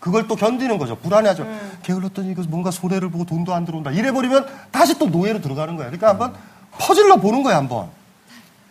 그걸 0.00 0.26
또 0.26 0.36
견디는 0.36 0.78
거죠. 0.78 0.96
불안해하죠. 0.96 1.46
게을렀더니 1.82 2.30
이거 2.30 2.42
뭔가 2.48 2.70
손해를 2.70 3.10
보고 3.10 3.24
돈도 3.24 3.54
안 3.54 3.64
들어온다. 3.64 3.90
이래버리면 3.90 4.46
다시 4.70 4.98
또 4.98 5.06
노예로 5.06 5.40
들어가는 5.40 5.76
거예요. 5.76 5.90
그러니까 5.90 6.08
한번 6.08 6.34
퍼질러 6.78 7.16
보는 7.16 7.42
거예요, 7.42 7.58
한번. 7.58 7.88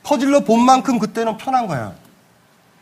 퍼질러 0.04 0.42
본 0.42 0.62
만큼 0.64 1.00
그때는 1.00 1.38
편한 1.38 1.68
거예요. 1.68 1.94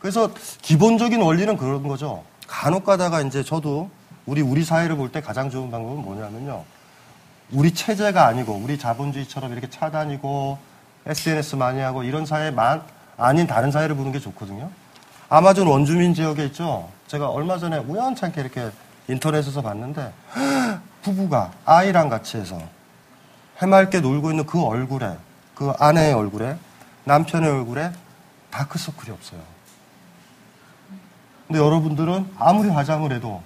그래서 0.02 0.30
기본적인 0.62 1.22
원리는 1.22 1.56
그런 1.56 1.86
거죠. 1.86 2.24
간혹 2.48 2.84
가다가 2.84 3.20
이제 3.20 3.44
저도 3.44 3.88
우리 4.26 4.40
우리 4.42 4.64
사회를 4.64 4.96
볼 4.96 5.12
때 5.12 5.20
가장 5.20 5.48
좋은 5.48 5.70
방법은 5.70 6.02
뭐냐면요. 6.02 6.64
우리 7.52 7.72
체제가 7.72 8.26
아니고 8.26 8.54
우리 8.54 8.78
자본주의처럼 8.78 9.52
이렇게 9.52 9.70
차다니고 9.70 10.58
SNS 11.06 11.54
많이 11.54 11.80
하고 11.80 12.02
이런 12.02 12.26
사회만 12.26 12.82
아닌 13.16 13.46
다른 13.46 13.70
사회를 13.70 13.94
보는 13.94 14.10
게 14.10 14.18
좋거든요. 14.18 14.70
아마존 15.28 15.68
원주민 15.68 16.14
지역에 16.14 16.46
있죠. 16.46 16.88
제가 17.06 17.28
얼마 17.28 17.58
전에 17.58 17.78
우연찮게 17.78 18.40
이렇게 18.40 18.70
인터넷에서 19.06 19.62
봤는데 19.62 20.12
부부가 21.02 21.52
아이랑 21.64 22.08
같이 22.08 22.38
해서 22.38 22.60
해맑게 23.58 24.00
놀고 24.00 24.30
있는 24.30 24.46
그 24.46 24.60
얼굴에 24.60 25.16
그 25.54 25.72
아내의 25.78 26.12
얼굴에 26.12 26.56
남편의 27.04 27.48
얼굴에 27.48 27.92
다크서클이 28.50 29.12
없어요. 29.12 29.51
근데 31.52 31.62
여러분들은 31.62 32.30
아무리 32.38 32.70
화장을 32.70 33.12
해도 33.12 33.42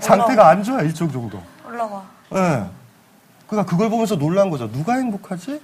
상태가 0.00 0.48
안 0.48 0.64
좋아요. 0.64 0.80
일정 0.84 1.08
정도. 1.12 1.40
올라와. 1.64 2.02
예. 2.34 2.64
그러니까 3.46 3.70
그걸 3.70 3.88
보면서 3.88 4.16
놀란 4.16 4.50
거죠. 4.50 4.68
누가 4.72 4.94
행복하지? 4.94 5.60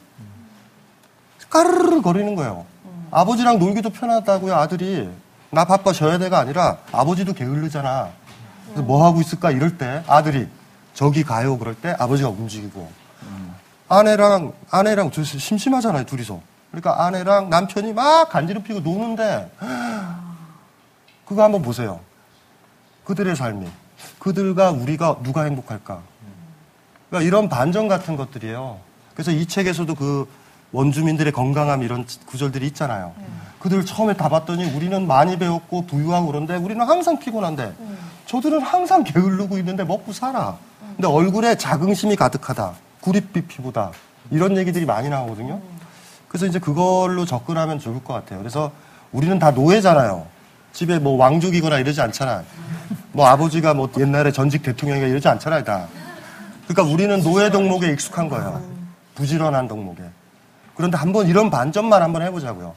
까르르 1.51 2.03
거리는 2.03 2.37
거예요. 2.37 2.65
아버지랑 3.11 3.59
놀기도 3.59 3.91
편하다고요, 3.91 4.55
아들이. 4.55 5.11
나 5.51 5.65
바빠 5.65 5.93
쉬어야 5.93 6.19
돼가 6.19 6.39
아니라 6.39 6.79
아버지도 6.93 7.33
게을르잖아. 7.33 8.11
그래서 8.67 8.83
뭐 8.83 9.05
하고 9.05 9.21
있을까 9.21 9.51
이럴 9.51 9.77
때 9.77 10.05
아들이 10.07 10.47
저기 10.95 11.25
가요 11.25 11.59
그럴 11.59 11.75
때 11.75 11.97
아버지가 11.99 12.29
움직이고 12.29 12.89
아내랑 13.89 14.53
아내랑 14.71 15.11
저 15.11 15.25
심심하잖아요, 15.25 16.05
둘이서. 16.05 16.41
그러니까 16.71 17.05
아내랑 17.05 17.51
남편이 17.51 17.93
막 17.93 18.29
간지럽히고 18.31 18.81
노는데 18.81 19.51
그거 21.33 21.45
한번 21.45 21.63
보세요. 21.63 22.01
그들의 23.05 23.35
삶이. 23.37 23.67
그들과 24.19 24.71
우리가 24.71 25.21
누가 25.23 25.45
행복할까? 25.45 26.03
그러니까 27.09 27.27
이런 27.27 27.49
반전 27.49 27.89
같은 27.89 28.17
것들이에요. 28.17 28.79
그래서 29.15 29.31
이 29.31 29.47
책에서도 29.47 29.95
그 29.95 30.29
원주민들의 30.73 31.33
건강함 31.33 31.83
이런 31.83 32.07
구절들이 32.27 32.67
있잖아요. 32.69 33.15
그들 33.61 33.87
처음에 33.87 34.15
다 34.15 34.29
봤더니 34.29 34.75
우리는 34.75 35.07
많이 35.07 35.39
배웠고 35.39 35.87
부유하고 35.87 36.27
그런데 36.27 36.57
우리는 36.57 36.87
항상 36.87 37.19
피곤한데 37.19 37.73
저들은 38.27 38.61
항상 38.61 39.03
게을르고 39.03 39.57
있는데 39.59 39.85
먹고 39.85 40.13
살아. 40.13 40.59
근데 40.97 41.09
얼굴에 41.09 41.57
자긍심이 41.57 42.15
가득하다. 42.17 42.75
구릿빛 43.01 43.49
피부다. 43.49 43.91
이런 44.31 44.57
얘기들이 44.59 44.85
많이 44.85 45.09
나오거든요. 45.09 45.61
그래서 46.29 46.47
이제 46.47 46.59
그걸로 46.59 47.25
접근하면 47.25 47.79
좋을 47.79 48.05
것 48.05 48.13
같아요. 48.13 48.39
그래서 48.39 48.71
우리는 49.13 49.39
다 49.39 49.51
노예잖아요. 49.51 50.27
집에 50.73 50.99
뭐 50.99 51.17
왕족이거나 51.17 51.79
이러지 51.79 52.01
않잖아. 52.01 52.45
뭐 53.13 53.27
아버지가 53.27 53.75
뭐 53.75 53.91
옛날에 53.99 54.33
전직 54.33 54.63
대통령이가 54.63 55.07
이러지 55.07 55.29
않잖아요, 55.29 55.65
다. 55.65 55.87
그러니까 56.67 56.93
우리는 56.93 57.23
노예 57.23 57.51
덕목에 57.51 57.91
익숙한 57.93 58.29
거예요. 58.29 58.63
부지런한 59.15 59.69
덕목에. 59.69 60.03
그런데 60.75 60.97
한번 60.97 61.27
이런 61.27 61.51
반전만 61.51 62.03
한번 62.03 62.23
해보자고요. 62.23 62.75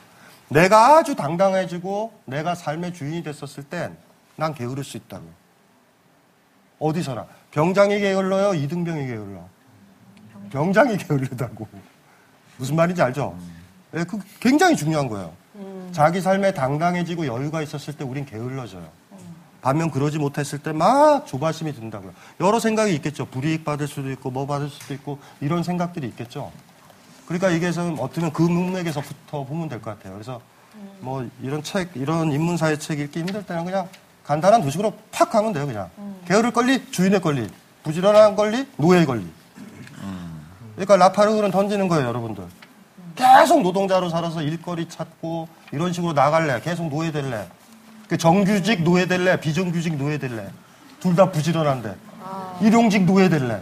내가 0.49 0.97
아주 0.97 1.15
당당해지고 1.15 2.11
내가 2.25 2.53
삶의 2.55 2.93
주인이 2.93 3.23
됐었을 3.23 3.63
땐 3.63 3.95
난 4.35 4.53
게으를 4.53 4.83
수 4.83 4.97
있다고. 4.97 5.23
어디서나. 6.79 7.25
병장이 7.51 7.99
게을러요? 7.99 8.53
이등병이 8.53 9.07
게을러? 9.07 9.47
병장이 10.51 10.97
게을르다고. 11.07 11.67
무슨 12.57 12.75
말인지 12.75 13.01
알죠? 13.01 13.37
예, 13.95 14.03
그 14.03 14.19
굉장히 14.39 14.75
중요한 14.75 15.07
거예요. 15.07 15.31
자기 15.91 16.21
삶에 16.21 16.53
당당해지고 16.53 17.27
여유가 17.27 17.61
있었을 17.61 17.95
때 17.95 18.03
우린 18.03 18.25
게을러져요. 18.25 18.87
반면 19.61 19.89
그러지 19.89 20.19
못했을 20.19 20.59
때 20.59 20.73
막 20.73 21.25
조바심이 21.25 21.73
든다고요. 21.73 22.13
여러 22.41 22.59
생각이 22.59 22.93
있겠죠. 22.95 23.25
불이익 23.25 23.65
받을 23.65 23.87
수도 23.87 24.11
있고 24.11 24.29
뭐 24.29 24.45
받을 24.45 24.69
수도 24.69 24.93
있고 24.93 25.17
이런 25.41 25.63
생각들이 25.63 26.07
있겠죠. 26.09 26.51
그러니까 27.25 27.49
이게 27.49 27.71
좀 27.71 27.97
어쩌면 27.99 28.31
그 28.31 28.43
문맥에서부터 28.43 29.45
보면 29.45 29.67
될 29.69 29.81
것 29.81 29.97
같아요. 29.97 30.13
그래서 30.13 30.39
뭐 30.99 31.27
이런 31.41 31.63
책, 31.63 31.91
이런 31.95 32.31
인문사회 32.31 32.77
책 32.77 32.99
읽기 32.99 33.19
힘들 33.21 33.43
때는 33.43 33.65
그냥 33.65 33.87
간단한 34.23 34.61
두 34.61 34.69
식으로 34.69 34.93
팍 35.11 35.33
하면 35.33 35.53
돼요, 35.53 35.65
그냥. 35.65 35.89
게으를 36.27 36.51
권리, 36.51 36.85
주인의 36.91 37.21
권리. 37.21 37.47
부지런한 37.83 38.35
권리, 38.35 38.67
노예의 38.77 39.05
권리. 39.05 39.25
그러니까 40.75 40.97
라파르는 40.97 41.49
던지는 41.51 41.87
거예요, 41.87 42.07
여러분들. 42.07 42.43
계속 43.15 43.61
노동자로 43.61 44.09
살아서 44.09 44.41
일거리 44.41 44.87
찾고 44.89 45.47
이런 45.71 45.93
식으로 45.93 46.13
나갈래. 46.13 46.59
계속 46.61 46.89
노예 46.89 47.11
될래. 47.11 47.47
그 48.07 48.17
정규직 48.17 48.83
노예 48.83 49.05
될래. 49.05 49.39
비정규직 49.39 49.95
노예 49.97 50.17
될래. 50.17 50.47
둘 50.99 51.15
다 51.15 51.31
부지런한데. 51.31 51.95
일용직 52.61 53.05
노예 53.05 53.29
될래. 53.29 53.61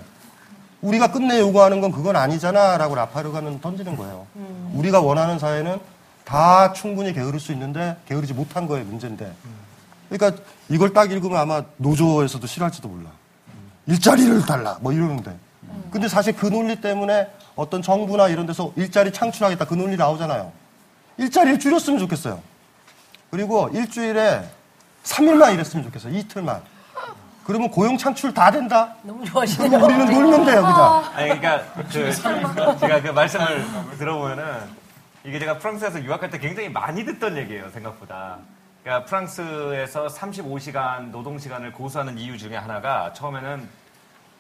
우리가 0.82 1.12
끝내 1.12 1.40
요구하는 1.40 1.82
건 1.82 1.92
그건 1.92 2.16
아니잖아. 2.16 2.78
라고 2.78 2.96
라파르가는 2.96 3.62
던지는 3.62 3.96
거예요. 3.96 4.28
우리가 4.74 5.02
원하는 5.02 5.40
사회는 5.40 5.80
다 6.26 6.74
충분히 6.74 7.14
게으를 7.14 7.40
수 7.40 7.52
있는데 7.52 7.98
게으르지 8.08 8.34
못한 8.34 8.68
거에 8.68 8.84
문제인데. 8.84 9.32
그러니까 10.10 10.42
이걸 10.70 10.94
딱 10.94 11.12
읽으면 11.12 11.38
아마 11.38 11.64
노조에서도 11.78 12.46
싫어할지도 12.48 12.88
몰라. 12.88 13.10
일자리를 13.88 14.46
달라. 14.46 14.78
뭐 14.82 14.92
이러는데. 14.94 15.36
근데 15.92 16.08
사실 16.08 16.36
그 16.36 16.48
논리 16.48 16.80
때문에 16.80 17.28
어떤 17.56 17.82
정부나 17.82 18.28
이런 18.30 18.46
데서 18.46 18.72
일자리 18.76 19.12
창출하겠다 19.12 19.66
그 19.66 19.74
논리 19.76 19.96
나오잖아요. 19.96 20.52
일자리를 21.18 21.60
줄였으면 21.60 22.00
좋겠어요. 22.00 22.42
그리고 23.30 23.70
일주일에 23.74 24.44
3일만 25.04 25.54
일했으면 25.54 25.86
좋겠어요. 25.86 26.14
이틀만. 26.16 26.62
그러면 27.44 27.70
고용 27.70 27.98
창출 27.98 28.34
다 28.34 28.50
된다? 28.52 28.96
너무 29.04 29.26
좋아하시네요. 29.26 29.70
그럼 29.70 29.84
우리는 29.84 30.06
놀면 30.06 30.46
돼요, 30.46 30.62
그냥. 30.62 31.04
아니 31.14 31.40
그러니까 31.40 31.64
그 31.74 32.80
제가 32.80 33.02
그 33.02 33.08
말씀을 33.10 33.66
들어보면은 33.98 34.84
이게 35.26 35.40
제가 35.40 35.58
프랑스에서 35.58 36.04
유학할 36.04 36.30
때 36.30 36.40
굉장히 36.40 36.70
많이 36.70 37.04
듣던 37.04 37.38
얘기예요 37.38 37.70
생각보다. 37.72 38.38
그러니까 38.84 39.06
프랑스에서 39.06 40.08
35시간 40.08 41.12
노동 41.12 41.38
시간을 41.38 41.74
고수하는 41.74 42.18
이유 42.18 42.38
중에 42.38 42.56
하나가 42.56 43.12
처음에는 43.14 43.68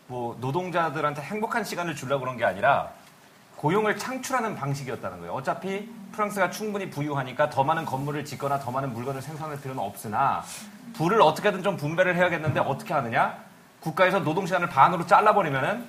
뭐 0.07 0.37
노동자들한테 0.39 1.21
행복한 1.21 1.63
시간을 1.63 1.95
주려고 1.95 2.21
그런 2.21 2.37
게 2.37 2.45
아니라 2.45 2.89
고용을 3.63 3.95
창출하는 3.97 4.55
방식이었다는 4.55 5.19
거예요. 5.19 5.31
어차피 5.31 5.89
프랑스가 6.11 6.49
충분히 6.49 6.89
부유하니까 6.89 7.49
더 7.49 7.63
많은 7.63 7.85
건물을 7.85 8.25
짓거나 8.25 8.59
더 8.59 8.71
많은 8.71 8.91
물건을 8.91 9.21
생산할 9.21 9.61
필요는 9.61 9.81
없으나 9.81 10.43
부를 10.93 11.21
어떻게든 11.21 11.63
좀 11.63 11.77
분배를 11.77 12.17
해야겠는데 12.17 12.59
어떻게 12.59 12.93
하느냐? 12.93 13.37
국가에서 13.79 14.19
노동 14.19 14.45
시간을 14.45 14.67
반으로 14.67 15.05
잘라버리면은 15.07 15.85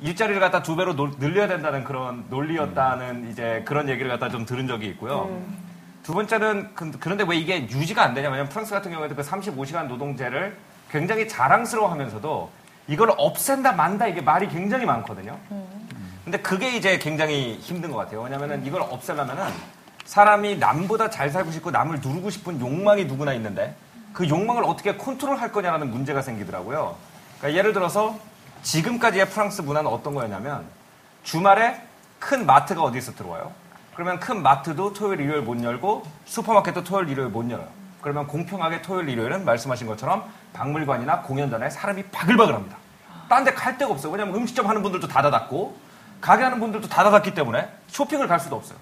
일자리를 0.00 0.38
갖다 0.38 0.62
두 0.62 0.76
배로 0.76 0.94
놀- 0.94 1.12
늘려야 1.18 1.48
된다는 1.48 1.82
그런 1.82 2.24
논리였다는 2.28 3.30
이제 3.30 3.62
그런 3.64 3.88
얘기를 3.88 4.10
갖다 4.10 4.28
좀 4.28 4.44
들은 4.44 4.66
적이 4.66 4.88
있고요. 4.88 5.30
두 6.02 6.12
번째는 6.12 6.74
그- 6.74 6.90
그런데 7.00 7.24
왜 7.26 7.36
이게 7.36 7.62
유지가 7.62 8.02
안 8.02 8.12
되냐? 8.12 8.28
왜냐면 8.28 8.50
프랑스 8.50 8.72
같은 8.74 8.90
경우에도 8.92 9.14
그 9.14 9.22
35시간 9.22 9.86
노동제를 9.86 10.58
굉장히 10.90 11.26
자랑스러워하면서도 11.26 12.50
이걸 12.88 13.14
없앤다 13.16 13.72
만다 13.72 14.08
이게 14.08 14.20
말이 14.20 14.46
굉장히 14.46 14.84
많거든요. 14.84 15.38
근데 16.24 16.38
그게 16.40 16.76
이제 16.76 16.98
굉장히 16.98 17.58
힘든 17.60 17.90
것 17.90 17.98
같아요. 17.98 18.22
왜냐면은 18.22 18.64
이걸 18.64 18.80
없애려면은 18.82 19.44
사람이 20.06 20.56
남보다 20.56 21.10
잘 21.10 21.30
살고 21.30 21.50
싶고 21.50 21.70
남을 21.70 22.00
누르고 22.00 22.30
싶은 22.30 22.60
욕망이 22.60 23.04
누구나 23.04 23.34
있는데 23.34 23.74
그 24.12 24.28
욕망을 24.28 24.64
어떻게 24.64 24.96
컨트롤 24.96 25.36
할 25.36 25.52
거냐라는 25.52 25.90
문제가 25.90 26.22
생기더라고요. 26.22 26.96
그러니까 27.38 27.58
예를 27.58 27.72
들어서 27.72 28.18
지금까지의 28.62 29.28
프랑스 29.28 29.60
문화는 29.60 29.90
어떤 29.90 30.14
거였냐면 30.14 30.64
주말에 31.24 31.80
큰 32.18 32.46
마트가 32.46 32.82
어디서 32.82 33.12
들어와요? 33.14 33.52
그러면 33.94 34.18
큰 34.18 34.42
마트도 34.42 34.94
토요일, 34.94 35.20
일요일 35.20 35.42
못 35.42 35.62
열고 35.62 36.04
슈퍼마켓도 36.24 36.84
토요일, 36.84 37.08
일요일 37.10 37.28
못 37.28 37.48
열어요. 37.50 37.68
그러면 38.00 38.26
공평하게 38.26 38.82
토요일, 38.82 39.08
일요일은 39.10 39.44
말씀하신 39.44 39.86
것처럼 39.86 40.24
박물관이나 40.54 41.20
공연장에 41.22 41.68
사람이 41.70 42.04
바글바글 42.04 42.54
합니다. 42.54 42.76
딴 43.28 43.44
데 43.44 43.54
갈 43.54 43.76
데가 43.78 43.92
없어요. 43.92 44.12
왜냐면 44.12 44.34
음식점 44.34 44.66
하는 44.66 44.82
분들도 44.82 45.08
다 45.08 45.22
닫았고 45.22 45.76
가게 46.24 46.42
하는 46.42 46.58
분들도 46.58 46.88
다 46.88 47.04
닫았기 47.04 47.34
때문에 47.34 47.68
쇼핑을 47.88 48.28
갈 48.28 48.40
수도 48.40 48.56
없어요. 48.56 48.78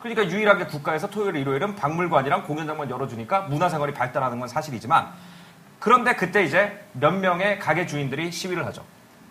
그러니까 0.00 0.26
유일하게 0.30 0.64
국가에서 0.64 1.10
토요일, 1.10 1.36
일요일은 1.36 1.76
박물관이랑 1.76 2.44
공연장만 2.44 2.88
열어주니까 2.88 3.42
문화생활이 3.42 3.92
발달하는 3.92 4.40
건 4.40 4.48
사실이지만 4.48 5.08
그런데 5.78 6.16
그때 6.16 6.42
이제 6.42 6.82
몇 6.94 7.10
명의 7.10 7.58
가게 7.58 7.84
주인들이 7.84 8.32
시위를 8.32 8.64
하죠. 8.68 8.82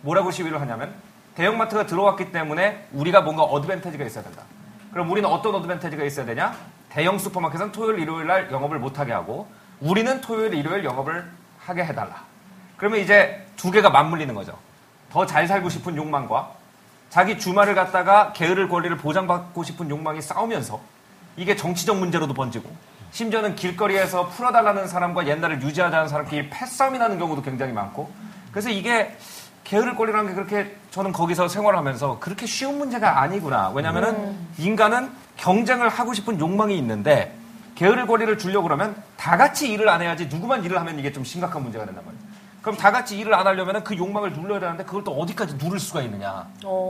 뭐라고 0.01 0.29
시위를 0.29 0.61
하냐면 0.61 0.93
대형마트가 1.33 1.87
들어왔기 1.87 2.31
때문에 2.31 2.87
우리가 2.91 3.21
뭔가 3.21 3.41
어드밴티지가 3.41 4.05
있어야 4.05 4.23
된다. 4.23 4.43
그럼 4.91 5.09
우리는 5.09 5.27
어떤 5.27 5.55
어드밴티지가 5.55 6.03
있어야 6.03 6.27
되냐? 6.27 6.55
대형 6.89 7.17
슈퍼마켓은 7.17 7.71
토요일, 7.71 7.97
일요일 7.97 8.27
날 8.27 8.51
영업을 8.51 8.77
못하게 8.77 9.11
하고 9.11 9.47
우리는 9.79 10.21
토요일, 10.21 10.53
일요일 10.53 10.83
영업을 10.83 11.27
하게 11.57 11.83
해달라. 11.83 12.25
그러면 12.77 12.99
이제 12.99 13.43
두 13.55 13.71
개가 13.71 13.89
맞물리는 13.89 14.35
거죠. 14.35 14.55
더 15.09 15.25
잘 15.25 15.47
살고 15.47 15.69
싶은 15.69 15.95
욕망과 15.97 16.64
자기 17.15 17.39
주말을 17.39 17.75
갖다가 17.75 18.33
게으를 18.33 18.67
권리를 18.67 18.97
보장받고 18.97 19.63
싶은 19.63 19.89
욕망이 19.89 20.21
싸우면서 20.21 20.81
이게 21.37 21.55
정치적 21.55 21.97
문제로도 21.97 22.33
번지고 22.33 22.69
심지어는 23.11 23.55
길거리에서 23.55 24.27
풀어달라는 24.27 24.89
사람과 24.89 25.25
옛날을 25.25 25.61
유지하자는 25.61 26.09
사람끼리 26.09 26.49
패싸움이 26.49 26.97
나는 26.97 27.17
경우도 27.17 27.41
굉장히 27.41 27.71
많고 27.71 28.11
그래서 28.51 28.69
이게 28.69 29.15
게으를 29.63 29.95
권리라는 29.95 30.27
게 30.27 30.35
그렇게 30.35 30.75
저는 30.91 31.13
거기서 31.13 31.47
생활하면서 31.47 32.19
그렇게 32.19 32.45
쉬운 32.45 32.79
문제가 32.79 33.21
아니구나. 33.21 33.69
왜냐면은 33.69 34.35
인간은 34.57 35.09
경쟁을 35.37 35.87
하고 35.87 36.13
싶은 36.13 36.37
욕망이 36.41 36.77
있는데 36.79 37.33
게으를 37.75 38.07
권리를 38.07 38.37
주려고 38.37 38.63
그러면 38.63 38.93
다 39.15 39.37
같이 39.37 39.71
일을 39.71 39.87
안 39.87 40.01
해야지 40.01 40.25
누구만 40.25 40.65
일을 40.65 40.77
하면 40.81 40.99
이게 40.99 41.13
좀 41.13 41.23
심각한 41.23 41.63
문제가 41.63 41.85
된단 41.85 42.03
말이에요. 42.03 42.34
그럼 42.65 42.75
다 42.79 42.91
같이 42.91 43.15
일을 43.19 43.35
안 43.35 43.45
하려면 43.45 43.83
그 43.83 43.95
욕망을 43.95 44.33
눌러야 44.33 44.59
되는데 44.59 44.83
그걸 44.85 45.03
또 45.03 45.11
어디까지 45.11 45.57
누를 45.63 45.79
수가 45.79 46.01
있느냐. 46.01 46.47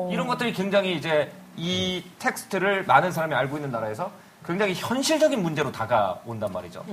이런 0.10 0.26
것들이 0.26 0.54
굉장히 0.54 0.96
이제 0.96 1.30
이 1.58 2.02
텍스트를 2.18 2.86
많은 2.86 3.12
사람이 3.12 3.36
알고 3.36 3.58
있는 3.58 3.72
나라에서 3.72 4.10
굉장히 4.46 4.74
현실적인 4.74 5.44
문제로 5.44 5.74
다가온단 5.74 6.54
말이죠. 6.54 6.86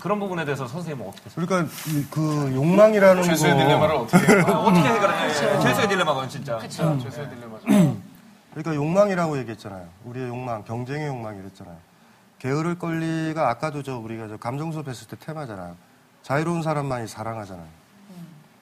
그런 0.00 0.18
부분에 0.18 0.44
대해서 0.44 0.66
선생님은 0.66 1.08
어떻게 1.08 1.30
생각하세요? 1.30 1.68
그러니까 1.68 1.72
이- 1.88 2.06
그 2.10 2.52
욕망이라는 2.52 3.22
죄수의 3.22 3.52
거 3.52 3.58
딜레마를 3.60 3.94
어떻게 3.94 4.32
해요? 4.32 4.44
아, 4.44 4.50
어떻게 4.58 4.88
해결해? 4.88 5.32
죄수의 5.60 5.88
딜레마건 5.88 6.28
진짜. 6.28 6.58
죄수의 6.58 6.98
딜레마죠. 6.98 7.64
그러니까 8.54 8.74
욕망이라고 8.74 9.38
얘기했잖아요. 9.38 9.86
우리의 10.06 10.26
욕망, 10.30 10.64
경쟁의 10.64 11.06
욕망 11.06 11.36
이랬잖아요. 11.38 11.76
게으를 12.40 12.76
권리가 12.76 13.48
아까도 13.50 13.84
저 13.84 13.98
우리가 13.98 14.26
저 14.26 14.36
감정 14.36 14.72
수업 14.72 14.88
했을 14.88 15.06
때 15.06 15.16
테마잖아요. 15.20 15.76
자유로운 16.24 16.62
사람만이 16.64 17.06
사랑하잖아요. 17.06 17.78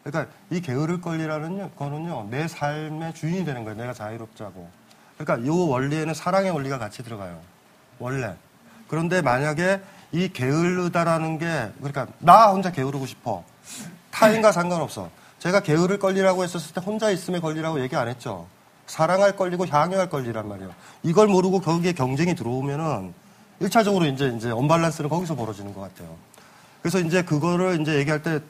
그러니까 0.03 0.33
이 0.51 0.61
게으를 0.61 1.01
권리라는 1.01 1.75
거는요, 1.77 2.29
내 2.31 2.49
삶의 2.49 3.15
주인이 3.15 3.45
되는 3.45 3.65
거예요. 3.65 3.79
내가 3.79 3.93
자유롭자고. 3.93 4.69
그러니까 5.19 5.47
이 5.47 5.51
원리에는 5.51 6.15
사랑의 6.15 6.51
원리가 6.51 6.79
같이 6.79 7.03
들어가요. 7.03 7.41
원래. 7.99 8.35
그런데 8.87 9.21
만약에 9.21 9.81
이 10.13 10.29
게으르다라는 10.33 11.39
게, 11.39 11.71
그러니까 11.79 12.07
나 12.19 12.51
혼자 12.51 12.73
게으르고 12.73 13.07
싶어. 13.07 13.45
타인과 14.11 14.53
상관없어. 14.53 15.11
제가 15.39 15.61
게으를 15.61 15.99
권리라고 15.99 16.43
했었을 16.43 16.75
때 16.75 16.81
혼자 16.81 17.11
있음의 17.11 17.41
권리라고 17.41 17.81
얘기 17.81 17.95
안 17.95 18.09
했죠. 18.09 18.47
사랑할 18.87 19.37
권리고 19.37 19.67
향유할 19.67 20.09
권리란 20.09 20.49
말이에요. 20.49 20.71
이걸 21.03 21.29
모르고 21.29 21.61
거기에 21.61 21.93
경쟁이 21.93 22.35
들어오면은 22.35 23.13
1차적으로 23.61 24.13
이제 24.13 24.33
이제 24.37 24.51
언밸런스는 24.51 25.11
거기서 25.11 25.37
벌어지는 25.37 25.75
것 25.75 25.81
같아요. 25.81 26.17
그래서 26.81 26.99
이제 27.01 27.23
그거를 27.23 27.81
이제 27.81 27.97
얘기할 27.97 28.23
때 28.23 28.41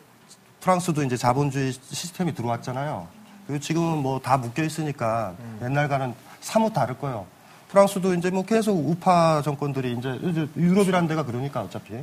프랑스도 0.61 1.03
이제 1.05 1.17
자본주의 1.17 1.73
시스템이 1.73 2.35
들어왔잖아요. 2.35 3.07
그리고 3.47 3.61
지금은 3.63 3.99
뭐 3.99 4.21
다 4.21 4.37
묶여 4.37 4.63
있으니까 4.63 5.35
옛날과는 5.63 6.15
사뭇 6.41 6.73
다를 6.73 6.99
거예요. 6.99 7.27
프랑스도 7.69 8.15
이제 8.15 8.31
뭐 8.31 8.45
계속 8.45 8.73
우파 8.77 9.43
정권들이 9.43 9.93
이제 9.99 10.49
유럽이라는 10.57 11.09
데가 11.09 11.25
그러니까 11.25 11.61
어차피. 11.63 11.95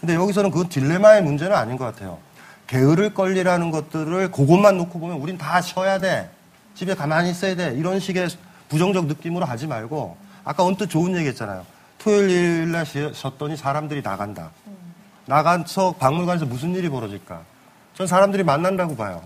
근데 0.00 0.14
여기서는 0.14 0.50
그건 0.50 0.68
딜레마의 0.68 1.22
문제는 1.22 1.54
아닌 1.56 1.76
것 1.76 1.84
같아요. 1.84 2.18
게으를 2.66 3.14
권리라는 3.14 3.70
것들을 3.70 4.30
그것만 4.30 4.76
놓고 4.78 4.98
보면 4.98 5.18
우린 5.18 5.38
다 5.38 5.60
쉬어야 5.60 5.98
돼. 5.98 6.30
집에 6.74 6.94
가만히 6.94 7.30
있어야 7.30 7.54
돼. 7.54 7.74
이런 7.74 8.00
식의 8.00 8.28
부정적 8.68 9.06
느낌으로 9.06 9.44
하지 9.44 9.66
말고 9.66 10.16
아까 10.44 10.64
언뜻 10.64 10.88
좋은 10.88 11.14
얘기 11.16 11.28
했잖아요. 11.28 11.64
토요일 11.98 12.28
일날 12.30 12.84
쉬- 12.84 13.12
쉬었더니 13.14 13.56
사람들이 13.56 14.02
나간다. 14.02 14.50
나가서 15.26 15.92
박물관에서 15.98 16.44
무슨 16.46 16.74
일이 16.74 16.88
벌어질까? 16.88 17.42
전 17.96 18.06
사람들이 18.06 18.42
만난다고 18.42 18.96
봐요. 18.96 19.22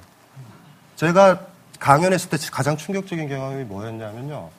제가 0.96 1.40
강연했을 1.78 2.30
때 2.30 2.36
가장 2.50 2.76
충격적인 2.76 3.28
경험이 3.28 3.64
뭐였냐면요. 3.64 4.50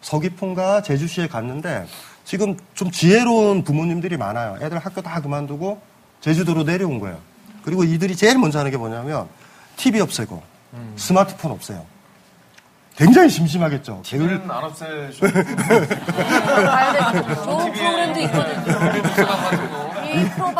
서귀포인가 0.00 0.82
제주시에 0.82 1.28
갔는데 1.28 1.86
지금 2.24 2.56
좀 2.74 2.90
지혜로운 2.90 3.62
부모님들이 3.62 4.16
많아요. 4.16 4.56
애들 4.60 4.78
학교 4.78 5.00
다 5.00 5.20
그만두고 5.20 5.80
제주도로 6.20 6.64
내려온 6.64 6.98
거예요. 6.98 7.18
그리고 7.64 7.84
이들이 7.84 8.16
제일 8.16 8.38
먼저 8.38 8.58
하는 8.58 8.70
게 8.70 8.76
뭐냐면 8.76 9.28
TV 9.76 10.00
없애고 10.00 10.42
스마트폰 10.96 11.52
없애요. 11.52 11.84
굉장히 12.96 13.30
심심하겠죠. 13.30 14.02
게으를 14.04 14.36
우리는 14.38 14.50
안 14.50 14.64
없애죠. 14.64 15.20
좋은 17.44 17.72
프로그램도 17.72 18.20
있거든요. 18.20 18.64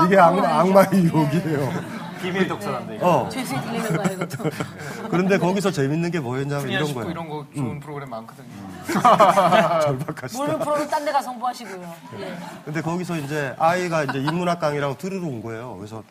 이게 0.06 0.18
악마, 0.18 0.60
악마의 0.60 0.88
유혹이에요. 1.04 2.01
비밀 2.22 2.48
독서란다. 2.48 2.92
이거. 2.94 3.06
어. 3.22 3.28
죄수의 3.28 3.60
딜레마가 3.62 4.10
이것도. 4.10 4.44
그런데 5.10 5.38
거기서 5.38 5.70
재밌는 5.70 6.10
게 6.10 6.20
뭐였냐면 6.20 6.68
이런 6.68 6.94
거예요. 6.94 7.10
이런 7.10 7.28
거 7.28 7.46
좋은 7.54 7.80
프로그램 7.80 8.10
많거든요. 8.10 8.46
절박하시다. 9.82 10.38
모르는 10.42 10.58
프로는 10.60 10.88
딴데 10.88 11.12
가서 11.12 11.30
홍보하시고요. 11.30 11.94
예. 12.20 12.36
근데 12.64 12.80
거기서 12.80 13.16
이제 13.18 13.54
아이가 13.58 14.04
이제 14.04 14.18
인문학 14.18 14.60
강의라고 14.60 14.96
들으러 14.98 15.26
온 15.26 15.42
거예요. 15.42 15.76
그래서 15.76 16.02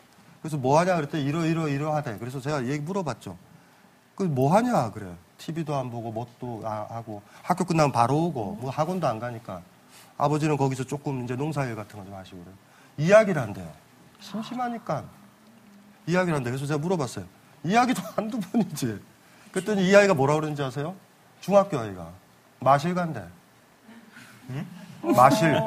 그래서 0.41 0.57
뭐 0.57 0.79
하냐 0.79 0.95
그랬더니 0.95 1.23
이러 1.23 1.45
이러 1.45 1.67
이러 1.67 1.95
하대. 1.95 2.17
그래서 2.17 2.39
제가 2.41 2.65
얘기 2.67 2.79
물어봤죠. 2.81 3.37
그 4.15 4.23
뭐 4.25 4.53
하냐 4.53 4.91
그래. 4.91 5.07
TV도 5.39 5.75
안 5.75 5.89
보고 5.89 6.11
뭣도 6.11 6.61
아- 6.65 6.85
하고 6.89 7.23
학교 7.41 7.63
끝나면 7.63 7.91
바로 7.91 8.15
오고 8.25 8.57
뭐 8.61 8.69
학원도 8.69 9.07
안 9.07 9.17
가니까 9.19 9.61
아버지는 10.17 10.55
거기서 10.57 10.83
조금 10.83 11.23
이제 11.23 11.35
농사일 11.35 11.75
같은 11.75 11.97
거 11.97 12.05
좀 12.05 12.13
하시고 12.13 12.37
그래요. 12.37 12.55
이야기를 12.97 13.41
한대요. 13.41 13.67
심심하니까 14.19 15.03
이야기를 16.11 16.35
한대. 16.35 16.49
그래서 16.49 16.65
제가 16.65 16.77
물어봤어요. 16.79 17.25
이야기도 17.63 18.01
한두 18.15 18.39
번이지. 18.39 18.99
그랬더니 19.51 19.87
이 19.87 19.95
아이가 19.95 20.13
뭐라 20.13 20.35
그러는지 20.35 20.61
아세요? 20.63 20.95
중학교 21.39 21.79
아이가 21.79 22.09
마실 22.59 22.93
간대. 22.93 23.23
마실. 25.01 25.59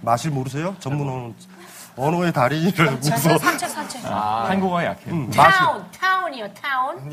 마실 0.00 0.30
모르세요? 0.30 0.74
전문 0.80 1.08
언어, 1.08 1.32
언어의 1.96 2.32
달인이라고 2.32 2.96
해서 2.96 3.38
산책, 3.38 3.68
산책. 3.68 4.04
한국어가 4.04 4.84
약해요. 4.84 5.14
음, 5.14 5.30
마실. 5.36 5.42
town, 5.60 5.84
town이요, 5.92 6.54
town. 6.54 7.12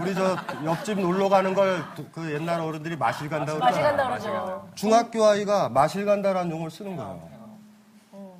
우리 0.00 0.14
저 0.14 0.36
옆집 0.64 1.00
놀러 1.00 1.28
가는 1.28 1.54
걸 1.54 1.84
그 2.12 2.32
옛날 2.32 2.60
어른들이 2.60 2.96
마실 2.96 3.28
간다고 3.28 3.58
간다 3.58 3.80
그러잖아요. 3.80 4.08
그러죠. 4.08 4.68
중학교 4.74 5.24
아이가 5.26 5.68
마실 5.68 6.04
간다라는 6.04 6.50
용어를 6.50 6.70
쓰는 6.70 6.96
거예요. 6.96 7.28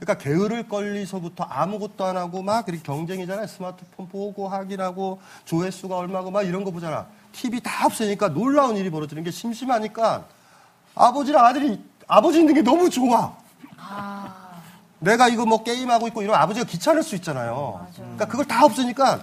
그러니까 0.00 0.24
게으를 0.24 0.66
걸리서부터 0.66 1.44
아무것도 1.44 2.04
안 2.04 2.16
하고 2.16 2.42
막 2.42 2.66
이렇게 2.68 2.82
경쟁이잖아요. 2.82 3.46
스마트폰 3.46 4.08
보고 4.08 4.48
확인하고 4.48 5.20
조회수가 5.44 5.94
얼마고 5.94 6.30
막 6.30 6.42
이런 6.42 6.64
거 6.64 6.70
보잖아. 6.70 7.06
TV 7.32 7.60
다 7.60 7.86
없으니까 7.86 8.28
놀라운 8.28 8.76
일이 8.76 8.90
벌어지는 8.90 9.22
게 9.22 9.30
심심하니까 9.30 10.24
아버지랑 10.94 11.44
아들이 11.44 11.84
아버지 12.08 12.40
있는 12.40 12.54
게 12.54 12.62
너무 12.62 12.88
좋아. 12.88 13.36
내가 15.00 15.28
이거 15.28 15.44
뭐 15.44 15.62
게임하고 15.62 16.08
있고 16.08 16.22
이러면 16.22 16.40
아버지가 16.40 16.66
귀찮을 16.66 17.02
수 17.02 17.14
있잖아요. 17.16 17.86
그러니까 17.94 18.24
그걸 18.26 18.46
다 18.46 18.64
없으니까 18.64 19.20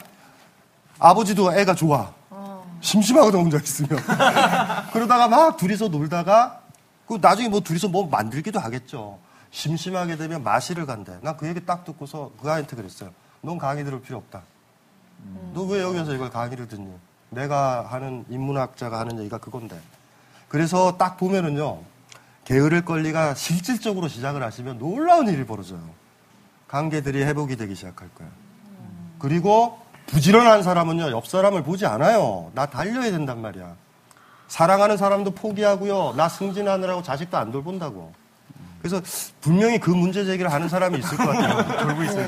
아버지도 1.00 1.58
애가 1.58 1.74
좋아. 1.74 2.12
심심하거든 2.82 3.40
혼자 3.40 3.58
있으면. 3.58 4.00
그러다가 4.94 5.28
막 5.28 5.58
둘이서 5.58 5.88
놀다가 5.88 6.62
그 7.08 7.18
나중에 7.20 7.50
뭐 7.50 7.62
둘이서 7.62 7.88
뭐 7.88 8.08
만들기도 8.08 8.60
하겠죠. 8.60 9.18
심심하게 9.58 10.18
되면 10.18 10.44
마시를 10.44 10.86
간대. 10.86 11.18
나그 11.22 11.48
얘기 11.48 11.66
딱 11.66 11.84
듣고서 11.84 12.32
그 12.40 12.48
아이한테 12.48 12.76
그랬어요. 12.76 13.10
넌 13.42 13.58
강의 13.58 13.84
들을 13.84 14.00
필요 14.02 14.20
없다. 14.20 14.44
너왜 15.54 15.82
여기서 15.82 16.14
이걸 16.14 16.30
강의를 16.30 16.68
듣니? 16.68 16.94
내가 17.32 17.88
하는 17.88 18.24
인문학자가 18.30 19.00
하는 19.00 19.18
얘기가 19.18 19.40
그건데. 19.40 19.80
그래서 20.48 20.98
딱 20.98 21.18
보면은요. 21.18 21.80
게으를 22.46 22.86
권리가 22.86 23.34
실질적으로 23.34 24.08
시작을 24.08 24.44
하시면 24.44 24.78
놀라운 24.78 25.28
일이 25.28 25.44
벌어져요. 25.44 25.82
관계들이 26.68 27.24
회복이 27.24 27.58
되기 27.58 27.74
시작할 27.74 28.10
거예요. 28.14 28.32
그리고 29.18 29.80
부지런한 30.06 30.62
사람은요, 30.62 31.10
옆 31.10 31.26
사람을 31.26 31.64
보지 31.64 31.88
않아요. 31.88 32.52
나 32.54 32.68
달려야 32.68 33.10
된단 33.10 33.42
말이야. 33.42 33.76
사랑하는 34.50 34.98
사람도 34.98 35.32
포기하고요. 35.32 36.14
나 36.16 36.30
승진하느라고 36.30 37.02
자식도 37.02 37.38
안 37.38 37.52
돌본다고. 37.52 38.27
그래서 38.80 39.02
분명히 39.42 39.80
그 39.80 39.90
문제 39.90 40.24
제기를 40.24 40.52
하는 40.52 40.70
사람이 40.70 41.00
있을 41.00 41.18
것 41.18 41.26
같아요. 41.26 41.78
돌고 41.88 42.04
있어요. 42.04 42.28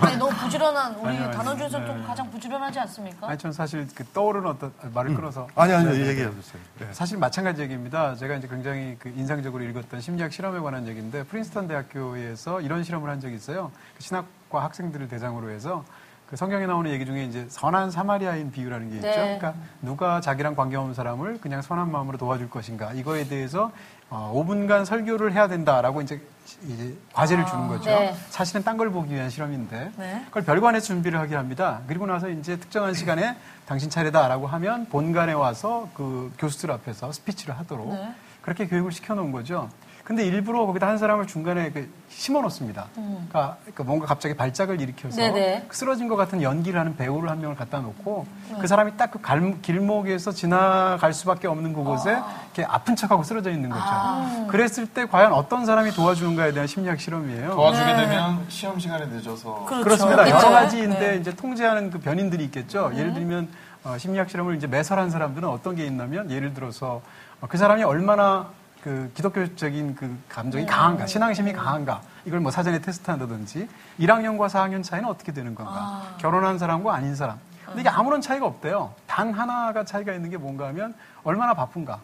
아니, 0.00 0.16
너무 0.16 0.34
부지런한, 0.36 0.94
우리 0.96 1.16
단원 1.30 1.56
중에서 1.58 1.84
좀 1.84 2.04
가장 2.06 2.30
부지런하지 2.30 2.78
않습니까? 2.80 3.28
아니, 3.28 3.38
전 3.38 3.52
사실 3.52 3.86
그 3.94 4.04
떠오르는 4.06 4.48
어떤 4.48 4.72
아, 4.82 4.88
말을 4.92 5.14
끊어서 5.14 5.46
아니, 5.54 5.72
아니요. 5.72 5.92
얘기해 5.92 6.30
보세요. 6.30 6.62
네. 6.78 6.88
사실 6.92 7.18
마찬가지 7.18 7.62
얘기입니다. 7.62 8.14
제가 8.14 8.34
이제 8.36 8.48
굉장히 8.48 8.96
그 8.98 9.08
인상적으로 9.10 9.62
읽었던 9.64 10.00
심리학 10.00 10.32
실험에 10.32 10.60
관한 10.60 10.86
얘기인데 10.88 11.24
프린스턴 11.24 11.68
대학교에서 11.68 12.60
이런 12.60 12.82
실험을 12.84 13.10
한 13.10 13.20
적이 13.20 13.36
있어요. 13.36 13.70
그 13.96 14.02
신학과 14.02 14.64
학생들을 14.64 15.08
대상으로 15.08 15.50
해서 15.50 15.84
그 15.84 16.11
성경에 16.34 16.66
나오는 16.66 16.90
얘기 16.90 17.04
중에 17.04 17.24
이제 17.24 17.46
선한 17.50 17.90
사마리아인 17.90 18.50
비유라는 18.52 18.88
게 18.90 18.96
있죠. 18.96 19.06
네. 19.08 19.38
그러니까 19.38 19.54
누가 19.82 20.20
자기랑 20.20 20.54
관계없는 20.54 20.94
사람을 20.94 21.38
그냥 21.40 21.60
선한 21.60 21.90
마음으로 21.92 22.16
도와줄 22.16 22.48
것인가 22.48 22.92
이거에 22.94 23.24
대해서 23.28 23.70
어, 24.08 24.32
5분간 24.34 24.84
설교를 24.84 25.32
해야 25.32 25.46
된다라고 25.48 26.00
이제 26.00 26.20
이제 26.66 26.96
과제를 27.12 27.44
주는 27.46 27.68
거죠. 27.68 27.90
네. 27.90 28.14
사실은 28.30 28.62
딴 28.62 28.76
걸 28.78 28.90
보기 28.90 29.14
위한 29.14 29.28
실험인데 29.28 29.92
네. 29.96 30.22
그걸 30.26 30.44
별관에서 30.44 30.86
준비를 30.86 31.18
하게 31.18 31.36
합니다. 31.36 31.80
그리고 31.86 32.06
나서 32.06 32.30
이제 32.30 32.56
특정한 32.56 32.94
시간에 32.94 33.36
당신 33.66 33.90
차례다라고 33.90 34.46
하면 34.46 34.86
본관에 34.86 35.34
와서 35.34 35.88
그 35.94 36.32
교수들 36.38 36.70
앞에서 36.70 37.12
스피치를 37.12 37.58
하도록 37.58 37.92
네. 37.92 38.14
그렇게 38.40 38.66
교육을 38.66 38.90
시켜놓은 38.92 39.32
거죠. 39.32 39.68
근데 40.04 40.24
일부러 40.26 40.66
거기다 40.66 40.88
한 40.88 40.98
사람을 40.98 41.26
중간에 41.26 41.70
그 41.70 41.88
심어놓습니다. 42.08 42.86
그러니까, 42.94 43.56
그러니까 43.62 43.84
뭔가 43.84 44.06
갑자기 44.06 44.34
발작을 44.36 44.80
일으켜서 44.80 45.16
네네. 45.16 45.66
그 45.68 45.76
쓰러진 45.76 46.08
것 46.08 46.16
같은 46.16 46.42
연기를 46.42 46.78
하는 46.78 46.96
배우를 46.96 47.30
한 47.30 47.40
명을 47.40 47.56
갖다 47.56 47.78
놓고 47.78 48.26
그 48.60 48.66
사람이 48.66 48.96
딱 48.96 49.12
그 49.12 49.60
길목에서 49.60 50.32
지나갈 50.32 51.12
수밖에 51.12 51.46
없는 51.46 51.74
그곳에 51.74 52.18
이렇게 52.54 52.64
아픈 52.64 52.96
척하고 52.96 53.22
쓰러져 53.22 53.50
있는 53.50 53.70
거죠. 53.70 54.46
그랬을 54.48 54.86
때 54.86 55.06
과연 55.06 55.32
어떤 55.32 55.66
사람이 55.66 55.92
도와주는가에 55.92 56.52
대한 56.52 56.66
심리학 56.66 56.98
실험이에요. 57.00 57.50
도와주게 57.54 57.94
되면 57.94 58.44
시험 58.48 58.78
시간에 58.78 59.06
늦어서 59.06 59.64
그렇죠. 59.66 59.84
그렇습니다. 59.84 60.24
그렇죠. 60.24 60.36
여러 60.36 60.50
가지인데 60.50 60.98
네. 61.12 61.16
이제 61.16 61.34
통제하는 61.34 61.90
그 61.90 61.98
변인들이 62.00 62.44
있겠죠. 62.44 62.90
예를 62.94 63.12
들면 63.14 63.48
어, 63.84 63.98
심리학 63.98 64.30
실험을 64.30 64.56
이제 64.56 64.66
매설한 64.66 65.10
사람들은 65.10 65.48
어떤 65.48 65.74
게 65.74 65.84
있냐면 65.86 66.30
예를 66.30 66.54
들어서 66.54 67.02
어, 67.40 67.46
그 67.48 67.58
사람이 67.58 67.82
얼마나 67.82 68.48
그 68.82 69.10
기독교적인 69.14 69.94
그 69.94 70.18
감정이 70.28 70.66
강한가, 70.66 71.06
신앙심이 71.06 71.52
강한가 71.52 72.02
이걸 72.24 72.40
뭐 72.40 72.50
사전에 72.50 72.80
테스트한다든지 72.80 73.68
1학년과 74.00 74.48
4학년 74.48 74.82
차이는 74.82 75.08
어떻게 75.08 75.32
되는 75.32 75.54
건가, 75.54 76.02
결혼한 76.18 76.58
사람과 76.58 76.94
아닌 76.94 77.14
사람. 77.14 77.38
근데 77.64 77.82
이게 77.82 77.88
아무런 77.88 78.20
차이가 78.20 78.44
없대요. 78.46 78.92
단 79.06 79.32
하나가 79.32 79.84
차이가 79.84 80.12
있는 80.12 80.30
게 80.30 80.36
뭔가 80.36 80.66
하면 80.68 80.94
얼마나 81.22 81.54
바쁜가. 81.54 82.00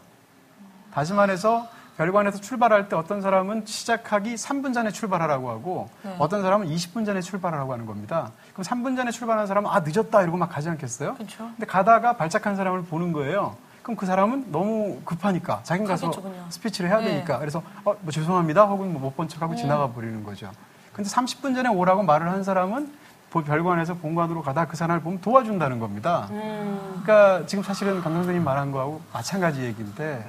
다시 0.95 1.13
말해서 1.13 1.67
별관에서 1.97 2.41
출발할 2.41 2.89
때 2.89 2.95
어떤 2.95 3.21
사람은 3.21 3.67
시작하기 3.67 4.37
3분 4.37 4.73
전에 4.73 4.91
출발하라고 4.91 5.51
하고 5.51 5.91
어떤 6.19 6.43
사람은 6.43 6.69
20분 6.69 7.05
전에 7.05 7.21
출발하라고 7.21 7.73
하는 7.73 7.87
겁니다. 7.87 8.31
그럼 8.53 8.65
3분 8.65 8.97
전에 8.97 9.11
출발한 9.11 9.49
사람은 9.49 9.69
아 9.69 9.81
늦었다 9.81 10.23
이러고 10.23 10.39
막 10.39 10.49
가지 10.49 10.69
않겠어요? 10.69 11.15
그렇죠. 11.17 11.39
근데 11.39 11.67
가다가 11.67 12.13
발작한 12.17 12.55
사람을 12.55 12.85
보는 12.85 13.13
거예요. 13.13 13.57
그럼 13.89 13.97
그 13.97 14.05
사람은 14.05 14.53
너무 14.53 14.99
급하니까 15.07 15.61
자기 15.63 15.83
가서 15.85 16.11
가겠죠. 16.11 16.31
스피치를 16.51 16.91
해야 16.91 16.99
네. 16.99 17.07
되니까 17.07 17.39
그래서 17.39 17.63
어, 17.87 17.95
뭐 18.03 18.13
죄송합니다 18.13 18.65
혹은 18.67 18.93
뭐 18.93 19.01
못 19.01 19.17
본 19.17 19.29
척하고 19.29 19.57
지나가 19.57 19.89
버리는 19.89 20.23
거죠. 20.23 20.51
근데 20.93 21.09
30분 21.09 21.55
전에 21.55 21.71
오라고 21.71 22.03
말을 22.03 22.29
한 22.31 22.45
사람은 22.45 22.93
보- 23.31 23.43
별관에서 23.43 23.95
본관으로 23.95 24.43
가다 24.43 24.67
그 24.67 24.77
사람을 24.77 25.01
보면 25.01 25.23
도와준다는 25.23 25.79
겁니다. 25.79 26.29
그러니까 26.29 27.47
지금 27.47 27.65
사실은 27.65 28.03
강 28.03 28.13
선생님 28.13 28.45
말한 28.45 28.73
거하고 28.73 29.01
마찬가지 29.11 29.63
얘기인데 29.63 30.23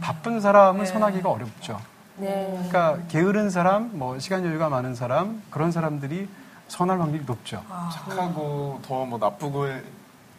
바쁜 0.00 0.40
사람은 0.40 0.86
선하기가 0.86 1.28
어렵죠. 1.28 1.80
네. 2.18 2.46
그러니까 2.70 2.98
게으른 3.08 3.50
사람, 3.50 3.90
뭐 3.94 4.16
시간 4.20 4.44
여유가 4.44 4.68
많은 4.68 4.94
사람 4.94 5.42
그런 5.50 5.72
사람들이 5.72 6.28
선할 6.68 7.00
확률이 7.00 7.24
높죠. 7.26 7.64
착하고 7.92 8.78
더 8.86 9.04
뭐 9.04 9.18
나쁘고 9.18 9.66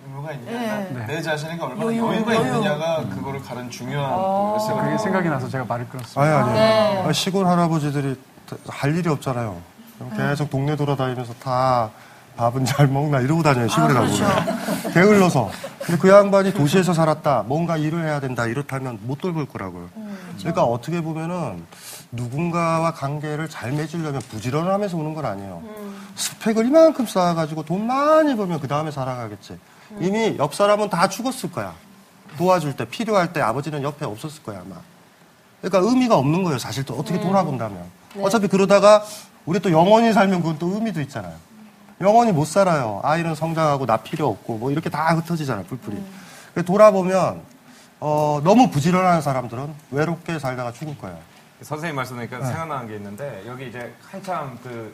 의무가 0.06 0.32
있냐 0.34 0.52
네. 0.52 1.06
내 1.08 1.22
자신에게 1.22 1.62
얼마나 1.62 1.86
여유, 1.86 2.00
여유, 2.00 2.26
가 2.26 2.36
여유. 2.36 2.46
있느냐가 2.46 3.04
그거를 3.10 3.42
가른 3.42 3.70
중요한 3.70 4.12
어. 4.14 4.58
또 4.60 4.76
그게 4.76 4.92
요소가 4.94 4.98
생각이 5.04 5.30
나서 5.30 5.48
제가 5.50 5.66
말을 5.66 5.88
끊었습니다. 5.90 6.22
아니, 6.22 6.32
아니. 6.50 6.54
네. 6.54 7.04
아, 7.08 7.12
시골 7.14 7.46
할아버지들이 7.48 8.20
할 8.68 8.96
일이 8.98 9.10
없잖아요. 9.10 9.58
계속 10.18 10.50
동네 10.50 10.76
돌아다니면서 10.76 11.34
다 11.36 11.90
밥은 12.36 12.66
잘 12.66 12.88
먹나 12.88 13.20
이러고 13.20 13.44
다녀요, 13.44 13.68
시골에 13.68 13.94
가보면. 13.94 14.92
게을러서. 14.94 15.52
근데 15.86 15.98
그 16.00 16.10
양반이 16.10 16.54
도시에서 16.54 16.94
살았다. 16.94 17.44
뭔가 17.46 17.78
일을 17.78 18.04
해야 18.06 18.20
된다. 18.20 18.46
이렇다면 18.48 19.00
못 19.04 19.20
돌볼 19.20 19.46
거라고요. 19.48 19.90
그러니까 20.40 20.64
어떻게 20.64 21.02
보면은 21.02 21.64
누군가와 22.12 22.94
관계를 22.94 23.50
잘 23.50 23.72
맺으려면 23.72 24.22
부지런하면서 24.30 24.98
오는 24.98 25.14
건 25.14 25.26
아니에요. 25.26 25.62
스펙을 26.16 26.66
이만큼 26.66 27.06
쌓아가지고 27.06 27.64
돈 27.64 27.86
많이 27.86 28.36
벌면 28.36 28.60
그 28.60 28.68
다음에 28.68 28.92
살아가겠지. 28.92 29.60
이미 30.00 30.36
옆 30.38 30.54
사람은 30.56 30.90
다 30.90 31.08
죽었을 31.08 31.52
거야. 31.52 31.74
도와줄 32.38 32.76
때, 32.76 32.86
필요할 32.86 33.32
때 33.34 33.42
아버지는 33.42 33.84
옆에 33.84 34.06
없었을 34.06 34.44
거야, 34.44 34.62
아마. 34.62 34.76
그러니까 35.62 35.90
의미가 35.90 36.18
없는 36.18 36.44
거예요, 36.44 36.58
사실 36.58 36.84
또 36.84 36.96
어떻게 36.96 37.20
돌아본다면. 37.20 37.84
어차피 38.22 38.48
그러다가 38.48 39.04
우리 39.46 39.60
또 39.60 39.72
영원히 39.72 40.14
살면 40.14 40.42
그건 40.42 40.58
또 40.58 40.74
의미도 40.74 41.02
있잖아요. 41.02 41.36
영원히 42.02 42.32
못 42.32 42.46
살아요. 42.46 43.00
아이는 43.04 43.36
성장하고 43.36 43.86
나 43.86 43.98
필요 43.98 44.28
없고 44.28 44.58
뭐 44.58 44.72
이렇게 44.72 44.90
다 44.90 45.16
흩어지잖아요, 45.16 45.66
풀풀이. 45.66 46.04
그래서 46.54 46.66
돌아보면 46.66 47.42
어, 48.00 48.42
너무 48.44 48.70
부지런한 48.70 49.22
사람들은 49.22 49.74
외롭게 49.92 50.38
살다가 50.40 50.74
죽을 50.74 50.98
거예요. 50.98 51.18
선생님 51.62 51.96
말씀하니까 51.96 52.44
생각나는 52.44 52.88
게 52.88 52.96
있는데 52.96 53.44
여기 53.48 53.70
이제 53.70 53.94
한참 54.12 54.60
그 54.62 54.94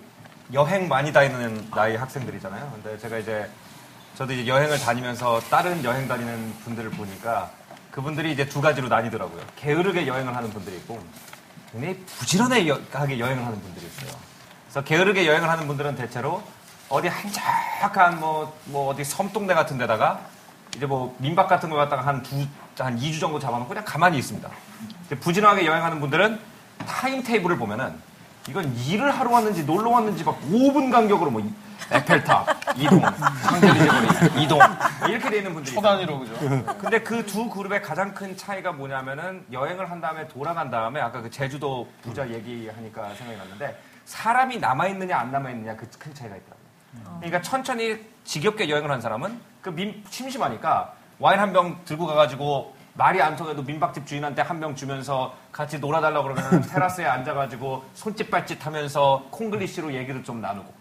여행 0.53 0.87
많이 0.87 1.11
다니는 1.11 1.69
나이 1.71 1.95
학생들이잖아요. 1.95 2.71
근데 2.73 2.99
제가 2.99 3.17
이제 3.17 3.49
저도 4.15 4.33
이제 4.33 4.47
여행을 4.47 4.79
다니면서 4.79 5.39
다른 5.49 5.83
여행 5.83 6.07
다니는 6.07 6.53
분들을 6.65 6.89
보니까 6.91 7.49
그분들이 7.91 8.31
이제 8.33 8.47
두 8.47 8.61
가지로 8.61 8.87
나뉘더라고요. 8.89 9.41
게으르게 9.55 10.07
여행을 10.07 10.35
하는 10.35 10.49
분들이 10.51 10.75
있고 10.77 10.99
굉장히 11.71 12.03
부지런하게 12.05 12.67
여행을 13.19 13.45
하는 13.45 13.61
분들이 13.61 13.85
있어요. 13.85 14.11
그래서 14.65 14.83
게으르게 14.83 15.25
여행을 15.27 15.49
하는 15.49 15.67
분들은 15.67 15.95
대체로 15.95 16.43
어디 16.89 17.07
한적한 17.07 18.19
뭐, 18.19 18.57
뭐 18.65 18.89
어디 18.89 19.03
섬동네 19.03 19.53
같은 19.53 19.77
데다가 19.77 20.21
이제 20.75 20.85
뭐 20.85 21.15
민박 21.19 21.47
같은 21.47 21.69
거 21.69 21.75
갖다가 21.75 22.05
한 22.05 22.21
두, 22.21 22.45
한 22.77 22.97
2주 22.99 23.19
정도 23.19 23.39
잡아놓고 23.39 23.69
그냥 23.69 23.83
가만히 23.85 24.17
있습니다. 24.19 24.49
부지런하게 25.19 25.65
여행하는 25.65 25.99
분들은 25.99 26.39
타임 26.87 27.23
테이블을 27.23 27.57
보면은 27.57 27.95
이건 28.47 28.75
일을 28.75 29.11
하러 29.11 29.31
왔는지 29.31 29.63
놀러 29.65 29.89
왔는지 29.91 30.23
막 30.23 30.39
5분 30.49 30.91
간격으로 30.91 31.31
뭐 31.31 31.41
이- 31.41 31.53
에펠탑 31.91 32.47
이동, 32.77 33.01
상젤리제거리 33.41 34.43
이동 34.43 34.59
이렇게 35.07 35.29
돼 35.29 35.37
있는 35.37 35.53
분들이 35.53 35.73
초 35.73 35.79
있어요. 35.79 35.93
단위로 35.93 36.19
그죠? 36.19 36.33
근데 36.79 37.01
그 37.01 37.25
두 37.25 37.49
그룹의 37.49 37.81
가장 37.81 38.13
큰 38.13 38.35
차이가 38.37 38.71
뭐냐면은 38.71 39.45
여행을 39.51 39.89
한 39.89 39.99
다음에 40.01 40.27
돌아간 40.27 40.69
다음에 40.71 40.99
아까 41.01 41.21
그 41.21 41.29
제주도 41.29 41.87
부자 42.01 42.27
얘기하니까 42.29 43.13
생각이 43.15 43.37
났는데 43.37 43.77
사람이 44.05 44.57
남아 44.57 44.87
있느냐 44.87 45.17
안 45.19 45.31
남아 45.31 45.49
있느냐 45.51 45.75
그 45.75 45.87
큰 45.99 46.13
차이가 46.13 46.35
있더라고요. 46.35 47.17
그러니까 47.19 47.41
천천히 47.41 47.99
지겹게 48.23 48.69
여행을 48.69 48.89
한 48.89 49.01
사람은 49.01 49.39
그 49.61 49.69
민, 49.69 50.03
심심하니까 50.09 50.93
와인 51.19 51.39
한 51.39 51.51
병 51.53 51.83
들고 51.85 52.07
가가지고 52.07 52.75
말이 52.93 53.21
안 53.21 53.35
통해도 53.35 53.61
민박집 53.63 54.05
주인한테 54.07 54.41
한명 54.41 54.75
주면서 54.75 55.33
같이 55.51 55.79
놀아달라고 55.79 56.29
그러면 56.33 56.61
테라스에 56.67 57.05
앉아가지고 57.05 57.85
손짓 57.93 58.29
발짓 58.31 58.65
하면서 58.65 59.23
콩글리시로 59.29 59.93
얘기를 59.93 60.23
좀 60.23 60.41
나누고 60.41 60.73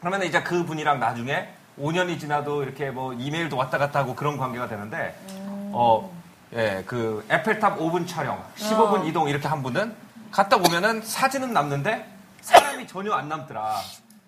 그러면 0.00 0.22
이제 0.24 0.42
그 0.42 0.64
분이랑 0.64 0.98
나중에 1.00 1.48
5년이 1.78 2.18
지나도 2.20 2.62
이렇게 2.62 2.90
뭐 2.90 3.12
이메일도 3.12 3.56
왔다 3.56 3.78
갔다 3.78 4.00
하고 4.00 4.14
그런 4.14 4.36
관계가 4.36 4.68
되는데 4.68 5.14
어, 5.72 6.10
예, 6.54 6.82
그 6.86 7.24
에펠탑 7.30 7.78
5분 7.78 8.08
촬영, 8.08 8.42
15분 8.56 9.06
이동 9.06 9.28
이렇게 9.28 9.46
한 9.48 9.62
분은 9.62 9.94
갔다 10.30 10.56
오면은 10.56 11.02
사진은 11.02 11.52
남는데 11.52 12.06
사람이 12.40 12.86
전혀 12.86 13.12
안 13.12 13.28
남더라. 13.28 13.76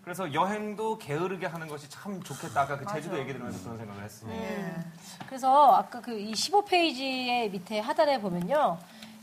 그래서 0.05 0.33
여행도 0.35 0.99
게으르게 0.99 1.47
하는 1.47 1.69
것이 1.69 1.89
참 1.89 2.21
좋겠다. 2.23 2.63
아까 2.63 2.77
그 2.77 2.85
제주도 2.93 3.19
얘기 3.19 3.33
들으면서 3.33 3.63
그런 3.63 3.79
생각을 3.79 4.03
했습니다. 4.03 4.83
그래서 5.27 5.75
아까 5.77 6.01
그 6.01 6.13
이 6.19 6.33
15페이지의 6.33 7.51
밑에 7.51 7.79
하단에 7.81 8.21
보면요. 8.21 8.79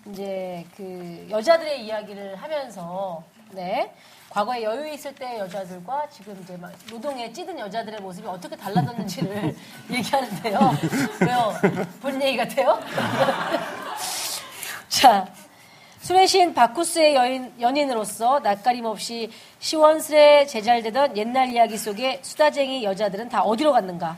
이제 0.08 0.66
그 0.78 1.28
여자들의 1.30 1.86
이야기를 1.86 2.36
하면서 2.38 3.22
네. 3.52 3.92
과거에 4.30 4.62
여유 4.64 4.94
있을 4.94 5.14
때 5.16 5.40
여자들과 5.40 6.08
지금 6.10 6.40
이제 6.44 6.56
막 6.56 6.72
노동에 6.92 7.34
찌든 7.34 7.58
여자들의 7.58 8.00
모습이 8.00 8.28
어떻게 8.28 8.56
달라졌는지를 8.56 9.56
얘기하는데요. 9.90 10.60
왜요? 11.22 11.54
본 12.00 12.22
얘기 12.22 12.38
같아요? 12.38 12.80
자, 14.88 15.28
술의 16.02 16.28
신 16.28 16.54
바쿠스의 16.54 17.16
여인, 17.16 17.52
연인으로서 17.60 18.40
낯가림 18.40 18.86
없이 18.86 19.32
시원스레 19.60 20.46
제잘되던 20.46 21.18
옛날 21.18 21.50
이야기 21.50 21.78
속에 21.78 22.20
수다쟁이 22.22 22.84
여자들은 22.84 23.30
다 23.30 23.42
어디로 23.42 23.72
갔는가? 23.74 24.18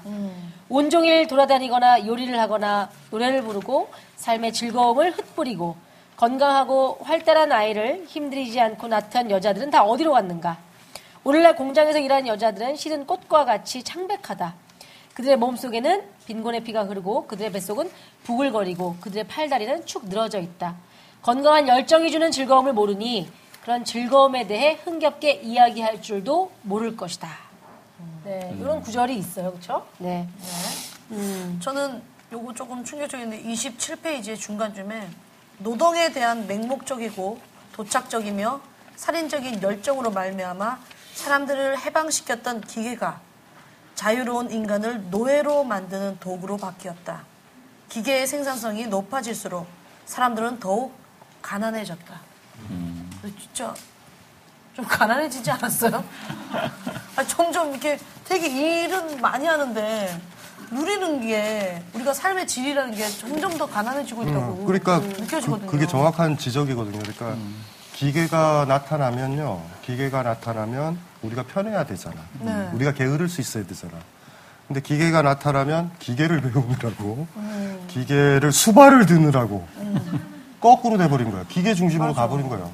온종일 0.68 1.28
돌아다니거나 1.28 2.06
요리를 2.06 2.38
하거나 2.38 2.90
노래를 3.12 3.42
부르고 3.44 3.90
삶의 4.18 4.54
즐거움을 4.54 5.12
흩뿌리고 5.12 5.76
건강하고 6.22 7.00
활달한 7.02 7.52
아이를 7.52 8.06
힘들이지 8.08 8.60
않고 8.60 8.88
낳던 8.88 9.32
여자들은 9.32 9.72
다 9.72 9.84
어디로 9.84 10.12
갔는가? 10.12 10.60
오늘날 11.24 11.56
공장에서 11.56 11.98
일하는 11.98 12.28
여자들은 12.28 12.76
시든 12.76 13.08
꽃과 13.08 13.44
같이 13.46 13.82
창백하다. 13.82 14.54
그들의 15.16 15.38
몸속에는 15.38 16.04
빈곤의 16.28 16.64
피가 16.64 16.84
흐르고 16.84 17.26
그들의 17.26 17.52
뱃속은 17.52 17.90
부글거리고 18.24 18.98
그들의 19.02 19.24
팔다리는 19.24 19.88
축 19.88 20.10
늘어져 20.10 20.40
있다. 20.40 20.76
건강한 21.24 21.68
열정이 21.68 22.12
주는 22.12 22.30
즐거움을 22.30 22.74
모르니 22.74 23.28
그런 23.64 23.84
즐거움에 23.84 24.46
대해 24.46 24.78
흥겹게 24.84 25.42
이야기할 25.42 26.04
줄도 26.04 26.52
모를 26.62 26.96
것이다. 26.96 27.30
네, 28.26 28.56
이런 28.60 28.80
구절이 28.82 29.18
있어요, 29.18 29.50
그렇죠? 29.54 29.88
네. 29.98 30.28
저는 31.62 32.00
요거 32.32 32.54
조금 32.54 32.84
충격적인데 32.84 33.42
27페이지의 33.42 34.38
중간쯤에 34.40 35.10
노동에 35.64 36.12
대한 36.12 36.48
맹목적이고 36.48 37.40
도착적이며 37.74 38.62
살인적인 38.96 39.62
열정으로 39.62 40.12
말미암아 40.12 40.80
사람들을 41.14 41.80
해방시켰던 41.80 42.62
기계가 42.62 43.20
자유로운 43.96 44.50
인간을 44.52 45.10
노예로 45.12 45.64
만드는 45.64 46.20
도구로 46.20 46.58
바뀌었다. 46.58 47.24
기계의 47.90 48.26
생산성이 48.26 48.88
높아질수록 48.88 49.68
사람들은 50.06 50.60
더욱 50.60 50.94
가난해졌다. 51.42 52.20
진짜 53.40 53.74
좀 54.74 54.86
가난해지지 54.86 55.52
않았어요? 55.52 56.04
아, 57.16 57.24
점점 57.28 57.72
이렇게 57.72 58.00
되게 58.26 58.84
일은 58.86 59.20
많이 59.22 59.46
하는데 59.46 60.22
누리는 60.72 61.22
게 61.22 61.84
우리가 61.94 62.14
삶의 62.14 62.48
질이라는 62.48 62.96
게 62.96 63.08
점점 63.10 63.58
더 63.58 63.66
가난해지고 63.66 64.24
있다고 64.24 64.66
그러니까 64.66 65.00
느껴지거든요. 65.00 65.70
그, 65.70 65.78
게 65.78 65.86
정확한 65.86 66.38
지적이거든요. 66.38 67.00
그러니까 67.00 67.36
기계가 67.94 68.66
나타나면요. 68.68 69.62
기계가 69.84 70.24
나타나면 70.24 70.98
우리가 71.22 71.44
편해야 71.44 71.86
되잖아. 71.86 72.16
네. 72.40 72.70
우리가 72.74 72.94
게으를 72.94 73.28
수 73.28 73.42
있어야 73.42 73.66
되잖아. 73.66 73.94
근데 74.68 74.80
기계가 74.80 75.22
나타나면 75.22 75.92
기계를 76.00 76.40
배우느라고 76.42 77.28
기계를 77.90 78.54
수발을 78.54 79.06
드느라고 79.06 79.68
거꾸로 80.62 80.98
돼버린 80.98 81.32
거야. 81.32 81.44
기계 81.50 81.74
중심으로 81.74 82.14
가버린 82.14 82.48
거예요. 82.48 82.72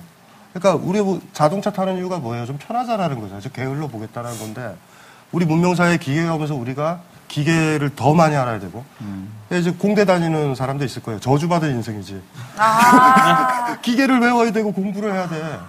그러니까 0.54 0.86
우리 0.86 1.02
뭐 1.02 1.20
자동차 1.34 1.72
타는 1.72 1.98
이유가 1.98 2.20
뭐예요? 2.20 2.46
좀 2.46 2.58
편하자라는 2.60 3.20
거죠. 3.20 3.40
저 3.42 3.50
게을러 3.50 3.88
보겠다라는 3.88 4.38
건데 4.38 4.76
우리 5.32 5.46
문명사회에 5.46 5.98
기계가 5.98 6.36
오면서 6.36 6.54
우리가 6.54 7.02
기계를 7.28 7.96
더 7.96 8.14
많이 8.14 8.36
알아야 8.36 8.60
되고 8.60 8.84
이제 9.52 9.72
공대 9.72 10.06
다니는 10.06 10.56
사람도 10.56 10.84
있을 10.86 11.02
거예요. 11.04 11.20
저주받은 11.20 11.70
인생이지. 11.76 12.22
기계를 13.82 14.20
외워야 14.20 14.52
되고 14.52 14.72
공부를 14.72 15.14
해야 15.14 15.28
돼. 15.28 15.60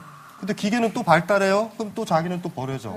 근데 0.40 0.54
기계는 0.54 0.92
또 0.92 1.02
발달해요. 1.02 1.70
그럼 1.76 1.92
또 1.94 2.04
자기는 2.04 2.40
또 2.42 2.48
버려져. 2.48 2.90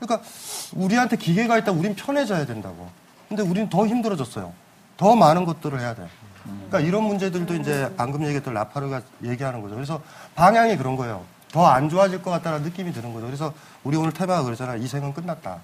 그러니까 0.00 0.26
우리한테 0.74 1.16
기계가 1.16 1.58
있다. 1.58 1.72
우린 1.72 1.94
편해져야 1.94 2.46
된다고. 2.46 2.88
근데 3.28 3.42
우리는 3.42 3.68
더 3.68 3.86
힘들어졌어요. 3.86 4.52
더 4.96 5.14
많은 5.16 5.44
것들을 5.44 5.78
해야 5.80 5.94
돼. 5.94 6.06
그러니까 6.44 6.80
이런 6.80 7.04
문제들도 7.04 7.54
이제 7.56 7.92
방금 7.96 8.22
얘기했던 8.24 8.54
라파르가 8.54 9.02
얘기하는 9.24 9.60
거죠. 9.62 9.74
그래서 9.74 10.00
방향이 10.34 10.76
그런 10.76 10.96
거예요. 10.96 11.24
더 11.52 11.66
안 11.66 11.88
좋아질 11.88 12.22
것 12.22 12.30
같다는 12.30 12.62
느낌이 12.62 12.92
드는 12.92 13.12
거죠. 13.14 13.26
그래서 13.26 13.52
우리 13.84 13.96
오늘 13.96 14.12
테마가 14.12 14.42
그러잖아요. 14.42 14.82
이 14.82 14.86
생은 14.86 15.14
끝났다. 15.14 15.58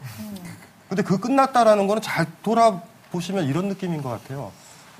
근데 0.88 1.02
그 1.02 1.18
끝났다라는 1.18 1.86
거는 1.86 2.02
잘 2.02 2.26
돌아보시면 2.42 3.44
이런 3.46 3.68
느낌인 3.68 4.02
것 4.02 4.10
같아요. 4.10 4.52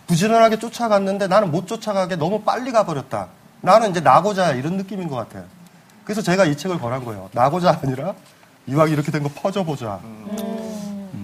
부지런하게 0.07 0.59
쫓아갔는데 0.59 1.29
나는 1.29 1.51
못 1.51 1.67
쫓아가게 1.67 2.17
너무 2.17 2.43
빨리 2.43 2.73
가버렸다. 2.73 3.29
나는 3.61 3.91
이제 3.91 4.01
나고자 4.01 4.53
이런 4.53 4.77
느낌인 4.77 5.09
것 5.09 5.17
같아요. 5.17 5.45
그래서 6.05 6.21
제가 6.21 6.45
이 6.45 6.57
책을 6.57 6.79
권한 6.79 7.05
거예요. 7.05 7.31
나고자 7.33 7.81
아니라 7.83 8.15
이왕 8.67 8.91
이렇게 8.91 9.11
된 9.11 9.23
거 9.23 9.31
퍼져보자. 9.35 10.01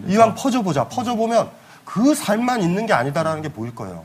이왕 0.07 0.35
퍼져보자. 0.35 0.89
퍼져보면 0.89 1.51
그 1.85 2.15
삶만 2.15 2.63
있는 2.63 2.87
게 2.87 2.93
아니다라는 2.93 3.43
게 3.43 3.49
보일 3.51 3.75
거예요. 3.75 4.05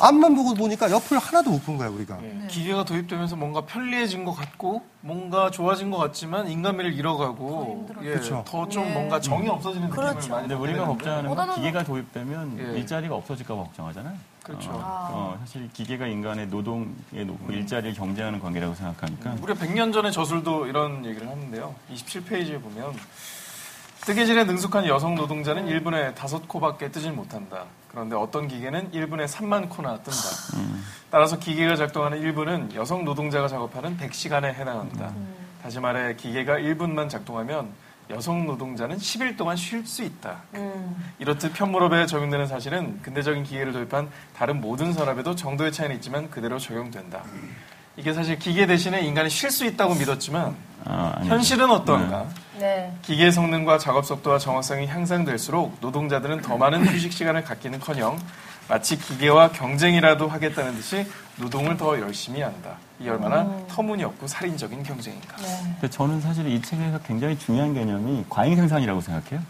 앞만 0.00 0.34
보고 0.34 0.54
보니까 0.54 0.90
옆을 0.90 1.18
하나도 1.18 1.50
못 1.50 1.62
본 1.66 1.76
거야, 1.78 1.88
우리가. 1.88 2.18
기계가 2.48 2.84
도입되면서 2.84 3.34
뭔가 3.36 3.62
편리해진 3.62 4.24
것 4.24 4.32
같고 4.32 4.82
뭔가 5.00 5.50
좋아진 5.50 5.90
것 5.90 5.96
같지만 5.98 6.48
인간미를 6.48 6.92
잃어가고 6.94 7.88
예, 8.02 8.12
그쵸. 8.12 8.44
더좀 8.46 8.92
뭔가 8.92 9.20
정이 9.20 9.48
없어지는 9.48 9.88
느낌을 9.88 10.08
그렇죠. 10.10 10.32
많이 10.32 10.48
근데 10.48 10.54
우리가. 10.62 10.86
걱정하는 10.86 11.34
건 11.34 11.54
기계가 11.56 11.82
도입되면 11.84 12.58
예. 12.74 12.78
일자리가 12.78 13.14
없어질까 13.14 13.54
봐 13.56 13.62
걱정하잖아요. 13.64 14.14
그렇죠. 14.42 14.70
어, 14.70 14.78
어, 14.80 15.36
사실 15.40 15.68
기계가 15.72 16.06
인간의 16.06 16.46
노동에 16.48 17.24
놓고 17.26 17.52
일자리를 17.52 17.94
경쟁하는 17.94 18.38
관계라고 18.38 18.74
생각하니까 18.76 19.30
무려 19.40 19.54
100년 19.54 19.92
전의 19.92 20.12
저술도 20.12 20.66
이런 20.66 21.04
얘기를 21.04 21.28
하는데요. 21.28 21.74
27페이지에 21.92 22.62
보면 22.62 22.94
뜨개질에 24.02 24.44
능숙한 24.44 24.86
여성 24.86 25.16
노동자는 25.16 25.66
1분에 25.66 26.14
5코밖에 26.14 26.92
뜨질 26.92 27.10
못한다. 27.12 27.64
그런데 27.96 28.14
어떤 28.14 28.46
기계는 28.46 28.90
1분에 28.90 29.26
3만 29.26 29.70
코나 29.70 29.96
뜬다. 29.96 30.18
따라서 31.10 31.38
기계가 31.38 31.76
작동하는 31.76 32.20
1분은 32.20 32.74
여성 32.74 33.06
노동자가 33.06 33.48
작업하는 33.48 33.96
100시간에 33.96 34.52
해당한다. 34.52 35.14
다시 35.62 35.80
말해 35.80 36.14
기계가 36.14 36.58
1분만 36.58 37.08
작동하면 37.08 37.70
여성 38.10 38.44
노동자는 38.44 38.98
10일 38.98 39.38
동안 39.38 39.56
쉴 39.56 39.86
수 39.86 40.02
있다. 40.02 40.42
이렇듯 41.18 41.54
편물업에 41.54 42.04
적용되는 42.04 42.46
사실은 42.46 43.00
근대적인 43.00 43.44
기계를 43.44 43.72
도입한 43.72 44.10
다른 44.36 44.60
모든 44.60 44.92
산업에도 44.92 45.34
정도의 45.34 45.72
차이는 45.72 45.96
있지만 45.96 46.28
그대로 46.28 46.58
적용된다. 46.58 47.22
이게 47.96 48.12
사실 48.12 48.38
기계 48.38 48.66
대신에 48.66 49.00
인간이 49.02 49.30
쉴 49.30 49.50
수 49.50 49.64
있다고 49.64 49.94
믿었지만 49.94 50.54
아, 50.84 51.14
아니죠. 51.16 51.34
현실은 51.34 51.70
어떤가? 51.70 52.26
네. 52.58 52.92
기계 53.02 53.30
성능과 53.30 53.78
작업 53.78 54.04
속도와 54.06 54.38
정확성이 54.38 54.86
향상될수록 54.86 55.78
노동자들은 55.80 56.42
더 56.42 56.56
많은 56.56 56.84
휴식 56.86 57.12
시간을 57.12 57.42
갖기는커녕 57.44 58.18
마치 58.68 58.98
기계와 58.98 59.50
경쟁이라도 59.52 60.28
하겠다는 60.28 60.74
듯이 60.74 61.06
노동을 61.36 61.76
더 61.76 61.98
열심히 62.00 62.40
한다. 62.42 62.72
이 62.98 63.08
얼마나 63.08 63.46
터무니없고 63.68 64.26
살인적인 64.26 64.82
경쟁인가. 64.82 65.36
근데 65.36 65.88
저는 65.88 66.20
사실 66.20 66.46
이 66.48 66.60
책에서 66.60 66.98
굉장히 67.00 67.38
중요한 67.38 67.74
개념이 67.74 68.24
과잉 68.28 68.56
생산이라고 68.56 69.00
생각해요. 69.00 69.40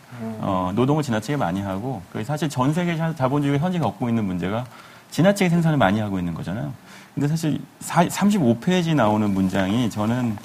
어, 0.40 0.72
노동을 0.74 1.03
지나치게 1.03 1.36
많이 1.36 1.62
하고 1.62 2.03
그 2.12 2.22
사실 2.24 2.49
전 2.51 2.74
세계 2.74 2.97
자- 2.97 3.14
자본주의가 3.14 3.64
현재 3.64 3.78
겪고 3.78 4.09
있는 4.09 4.24
문제가 4.24 4.66
지나치게 5.12 5.49
생산을 5.49 5.78
많이 5.78 6.01
하고 6.01 6.18
있는 6.18 6.34
거잖아요. 6.34 6.74
근데 7.17 7.29
사실 7.29 7.59
35페이지 7.81 8.95
나오는 8.95 9.33
문장이 9.33 9.89
저는 9.89 10.37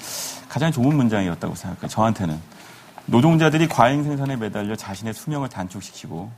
가장 0.48 0.72
좋은 0.72 0.96
문장이었다고 0.96 1.54
생각해요. 1.54 1.86
저한테는. 1.86 2.40
노동자들이 3.04 3.68
과잉 3.68 4.02
생산에 4.04 4.36
매달려 4.36 4.74
자신의 4.74 5.12
수명을 5.12 5.50
단축시키고 5.50 6.30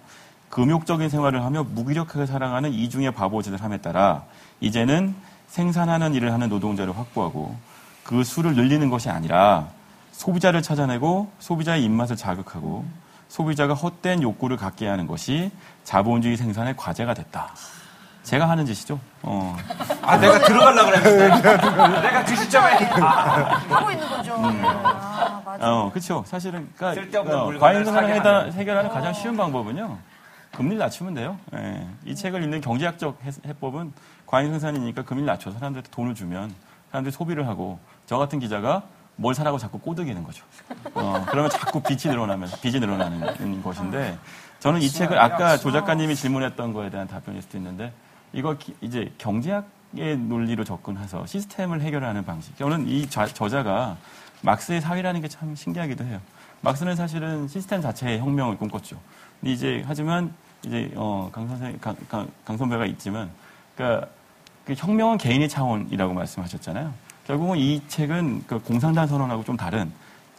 금욕적인 0.49 1.09
생활을 1.09 1.45
하며 1.45 1.63
무기력하게 1.63 2.27
살아가는 2.27 2.73
이중의 2.73 3.13
바보짓을 3.13 3.63
함에 3.63 3.79
따라 3.79 4.25
이제는 4.61 5.15
생산하는 5.47 6.15
일을 6.15 6.33
하는 6.33 6.49
노동자를 6.49 6.99
확보하고 6.99 7.55
그 8.03 8.25
수를 8.25 8.57
늘리는 8.57 8.91
것이 8.91 9.11
아니라 9.11 9.69
소비자를 10.11 10.63
찾아내고 10.63 11.31
소비자의 11.39 11.85
입맛을 11.85 12.17
자극하고 12.17 12.85
소비자가 13.29 13.75
헛된 13.75 14.21
욕구를 14.23 14.57
갖게 14.57 14.89
하는 14.89 15.07
것이 15.07 15.53
자본주의 15.85 16.37
생산의 16.37 16.77
과제가 16.77 17.15
됐다. 17.15 17.55
제가 18.25 18.49
하는 18.49 18.65
짓이죠. 18.67 18.99
어. 19.23 19.57
아, 20.03 20.17
내가 20.17 20.39
들어가려고 20.41 20.91
그랬는데. 20.91 21.57
내가 22.01 22.25
그 22.25 22.35
시점에. 22.37 22.73
아, 23.01 23.59
하고 23.69 23.91
있는 23.91 24.09
거죠. 24.09 24.35
아, 24.35 25.43
맞아. 25.45 25.71
어, 25.73 25.91
그렇죠. 25.91 26.25
사실은 26.27 26.69
그러니까 26.77 27.01
쓸데없는 27.03 27.35
어, 27.35 27.45
물건을 27.45 27.61
과잉 27.61 27.85
사게 27.85 28.07
생산을 28.07 28.21
하는. 28.27 28.47
해다, 28.49 28.59
해결하는 28.59 28.91
가장 28.91 29.13
쉬운 29.13 29.37
방법은요. 29.37 29.99
금리를 30.53 30.79
낮추면 30.79 31.15
돼요. 31.15 31.37
예. 31.55 31.87
이 32.07 32.15
책을 32.15 32.43
읽는 32.45 32.61
경제학적 32.61 33.19
해- 33.25 33.31
해법은 33.49 33.93
과잉 34.27 34.51
생산이니까 34.53 35.03
금리를 35.03 35.27
낮춰서 35.27 35.59
사람들한테 35.59 35.91
돈을 35.91 36.15
주면 36.15 36.55
사람들이 36.93 37.13
소비를 37.13 37.47
하고 37.49 37.79
저 38.07 38.17
같은 38.19 38.39
기자가 38.39 38.83
뭘 39.17 39.35
사라고 39.35 39.59
자꾸 39.59 39.79
꼬드기는 39.79 40.23
거죠. 40.25 40.45
어, 40.95 41.25
그러면 41.29 41.51
자꾸 41.51 41.81
빚이 41.83 42.09
늘어나면서 42.09 42.57
빚이 42.59 42.81
늘어나는 42.81 43.63
것인데 43.63 44.17
저는 44.61 44.81
이 44.81 44.89
책을 44.89 45.19
아까 45.19 45.57
조 45.57 45.71
작가님이 45.73 46.15
질문했던 46.17 46.73
거에 46.73 46.89
대한 46.89 47.07
답변일 47.07 47.43
수도 47.43 47.59
있는데 47.59 47.93
이거 48.35 48.55
기- 48.59 48.75
이제 48.81 49.11
경제학의 49.19 50.19
논리로 50.19 50.65
접근해서 50.65 51.25
시스템을 51.27 51.81
해결하는 51.81 52.25
방식. 52.25 52.57
저는 52.59 52.87
이 52.89 53.09
자- 53.09 53.27
저자가 53.27 53.97
막스의 54.43 54.81
사회라는 54.81 55.21
게 55.23 55.29
참 55.29 55.55
신기하기도 55.55 56.05
해요. 56.05 56.21
막스는 56.61 56.97
사실은 56.97 57.47
시스템 57.49 57.81
자체의 57.81 58.19
혁명을 58.19 58.59
꿈꿨죠. 58.59 58.97
근데 59.41 59.53
이제 59.53 59.85
하지만 59.87 60.35
이제 60.67 60.91
어, 60.97 61.29
강 61.33 61.47
선생 61.49 61.79
강, 61.81 61.95
강, 62.09 62.29
강 62.45 62.57
선배가 62.57 62.87
있지만 62.87 63.31
그러니까 63.77 64.09
그 64.65 64.75
혁명은 64.77 65.19
개인의 65.19 65.49
차원이라고 65.49 66.13
말씀하셨잖아요. 66.15 66.93
결국은 67.27 67.59
이 67.59 67.81
책은 67.89 68.45
그 68.47 68.59
공산당 68.61 69.07
선언하고 69.07 69.45
좀 69.45 69.57
다른 69.57 69.93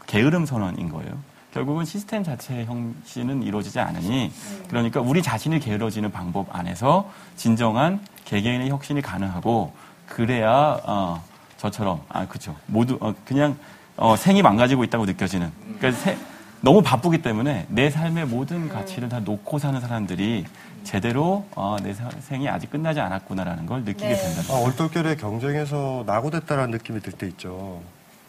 게으름 0.08 0.46
선언인 0.46 0.90
거예요. 0.90 1.18
결국은 1.56 1.86
시스템 1.86 2.22
자체의 2.22 2.66
혁신은 2.66 3.42
이루어지지 3.42 3.80
않으니 3.80 4.30
그러니까 4.68 5.00
우리 5.00 5.24
자신이 5.24 5.62
게으러지는 5.62 6.12
방법 6.12 6.54
안에서 6.54 7.10
진정한 7.38 8.02
개개인의 8.26 8.70
혁신이 8.70 9.02
가능하고 9.02 9.72
그래야 10.06 10.82
어, 10.84 11.24
저처럼 11.56 12.02
아 12.10 12.28
그죠 12.28 12.54
모두 12.66 12.98
어, 13.00 13.14
그냥 13.24 13.58
어, 13.96 14.18
생이 14.18 14.42
망가지고 14.42 14.84
있다고 14.84 15.06
느껴지는 15.06 15.50
그러니까 15.80 15.92
세- 16.04 16.18
너무 16.60 16.82
바쁘기 16.82 17.22
때문에 17.22 17.68
내 17.70 17.90
삶의 17.90 18.26
모든 18.26 18.68
가치를 18.68 19.08
다 19.08 19.22
놓고 19.22 19.58
사는 19.58 19.80
사람들이 19.80 20.44
제대로 20.84 21.46
어, 21.56 21.78
내 21.82 21.94
사- 21.94 22.10
생이 22.20 22.50
아직 22.50 22.70
끝나지 22.70 23.00
않았구나라는 23.00 23.66
걸 23.66 23.86
느끼게 23.86 24.10
네. 24.10 24.16
된다. 24.18 24.54
아, 24.54 24.58
얼떨결에 24.60 25.16
경쟁에서 25.16 26.04
낙오됐다라는 26.06 26.72
느낌이 26.72 27.00
들 27.00 27.14
때 27.14 27.28
있죠. 27.30 27.82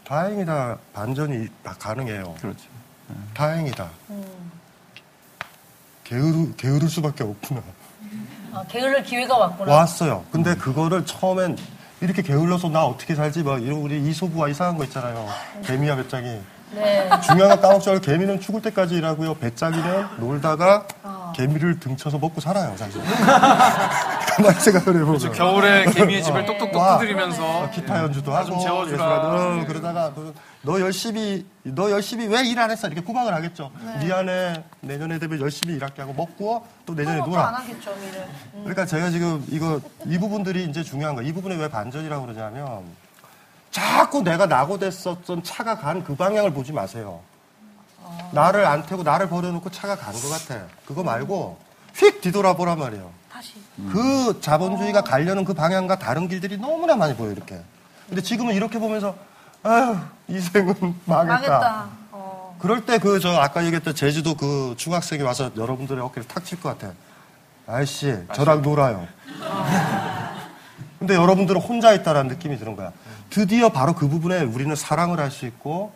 다행이다. 0.05 0.79
반전이 0.95 1.49
다 1.65 1.75
가능해요. 1.77 2.35
그렇죠. 2.41 2.69
다행이다. 3.35 3.89
게으르, 6.05 6.55
게으를 6.57 6.89
수밖에 6.89 7.25
없구나. 7.25 7.63
아, 8.53 8.65
게을러 8.69 9.03
기회가 9.03 9.37
왔구나. 9.37 9.73
왔어요. 9.73 10.25
근데 10.31 10.55
그거를 10.55 11.05
처음엔 11.05 11.59
이렇게 12.01 12.23
게을러서 12.23 12.69
나 12.69 12.85
어떻게 12.85 13.15
살지? 13.15 13.43
막 13.43 13.63
이런 13.63 13.79
우리 13.81 14.01
이소부가 14.09 14.49
이상한 14.49 14.77
거 14.77 14.85
있잖아요. 14.85 15.29
개미야 15.65 15.97
배짱이. 15.97 16.41
네. 16.73 17.09
중요한 17.21 17.51
건 17.51 17.61
까먹지 17.61 17.89
말고 17.89 18.05
개미는 18.05 18.41
죽을 18.41 18.61
때까지 18.63 18.97
일하고요. 18.97 19.35
배짱이는 19.35 20.07
놀다가 20.19 20.87
개미를 21.35 21.79
등쳐서 21.81 22.19
먹고 22.19 22.41
살아요, 22.41 22.77
사실. 22.77 23.01
가만히 24.37 24.61
생각을 24.61 25.01
해보면. 25.01 25.33
겨울에 25.33 25.85
개미의 25.87 26.23
집을 26.23 26.45
똑똑똑 26.47 26.77
와. 26.81 26.99
두드리면서 26.99 27.71
기타 27.71 27.99
연주도 28.03 28.31
나 28.33 28.39
하고 28.39 28.51
좀 28.51 28.61
재워주라. 28.61 29.05
어, 29.05 29.65
그러다가 29.67 30.13
그, 30.15 30.35
너 30.63 30.81
열심히 30.81 31.47
너 31.63 31.91
열심히 31.91 32.27
왜 32.27 32.43
일 32.43 32.59
안 32.59 32.71
했어 32.71 32.87
이렇게 32.89 33.01
구박을 33.03 33.33
하겠죠. 33.35 33.71
미안해 34.01 34.63
내년에 34.81 35.19
되면 35.19 35.41
열심히 35.41 35.75
일할게 35.75 36.03
하고 36.03 36.13
먹고 36.13 36.67
또 36.85 36.95
내년에 36.95 37.21
또 37.21 37.27
놀아. 37.27 37.49
안 37.49 37.55
하겠죠, 37.55 37.95
미래. 37.97 38.27
그러니까 38.53 38.87
제가 38.87 39.11
지금 39.11 39.45
이거 39.49 39.81
이 40.07 40.19
부분들이 40.19 40.65
이제 40.65 40.83
중요한 40.83 41.15
거예요. 41.15 41.29
이 41.29 41.33
부분에 41.33 41.57
왜 41.57 41.69
반전이라고 41.69 42.27
그러냐면 42.27 42.83
자꾸 43.71 44.23
내가 44.23 44.47
낙오됐었던 44.47 45.43
차가 45.43 45.77
간 45.77 46.03
그 46.05 46.15
방향을 46.15 46.53
보지 46.53 46.73
마세요. 46.73 47.21
나를 48.33 48.65
안 48.67 48.85
태고 48.87 49.03
나를 49.03 49.29
버려놓고 49.29 49.71
차가 49.71 49.97
간 49.97 50.13
것 50.15 50.29
같아. 50.31 50.63
그거 50.87 51.03
말고 51.03 51.59
휙 51.95 52.21
뒤돌아보란 52.21 52.79
말이에요. 52.79 53.11
다시. 53.37 53.53
그 53.93 54.41
자본주의가 54.41 55.03
가려는 55.03 55.45
그 55.45 55.53
방향과 55.53 55.99
다른 55.99 56.27
길들이 56.29 56.57
너무나 56.57 56.97
많이 56.97 57.15
보여 57.15 57.31
이렇게. 57.33 57.61
근데 58.09 58.23
지금은 58.23 58.55
이렇게 58.55 58.79
보면서 58.79 59.15
아휴 59.63 59.99
이 60.29 60.41
생은 60.41 60.75
망했다. 61.05 61.25
망했다. 61.49 61.89
어. 62.13 62.57
그럴 62.61 62.87
때 62.87 62.99
그 62.99 63.21
저 63.21 63.31
아까 63.37 63.65
얘기했던 63.65 63.95
제주도 63.95 64.35
그 64.35 64.75
중학생이 64.79 65.23
와서 65.23 65.51
여러분들의 65.57 66.03
어깨를 66.03 66.27
탁 66.29 66.45
칠 66.45 66.61
것 66.61 66.79
같아. 66.79 66.95
아이씨 67.67 68.17
저랑 68.35 68.63
놀아요. 68.63 69.07
근데 70.99 71.15
여러분들은 71.15 71.61
혼자 71.61 71.93
있다라는 71.93 72.29
느낌이 72.31 72.57
드는 72.59 72.75
거야. 72.77 72.93
드디어 73.29 73.69
바로 73.69 73.95
그 73.95 74.09
부분에 74.09 74.43
우리는 74.43 74.75
사랑을 74.75 75.21
할 75.21 75.31
수 75.31 75.45
있고 75.47 75.93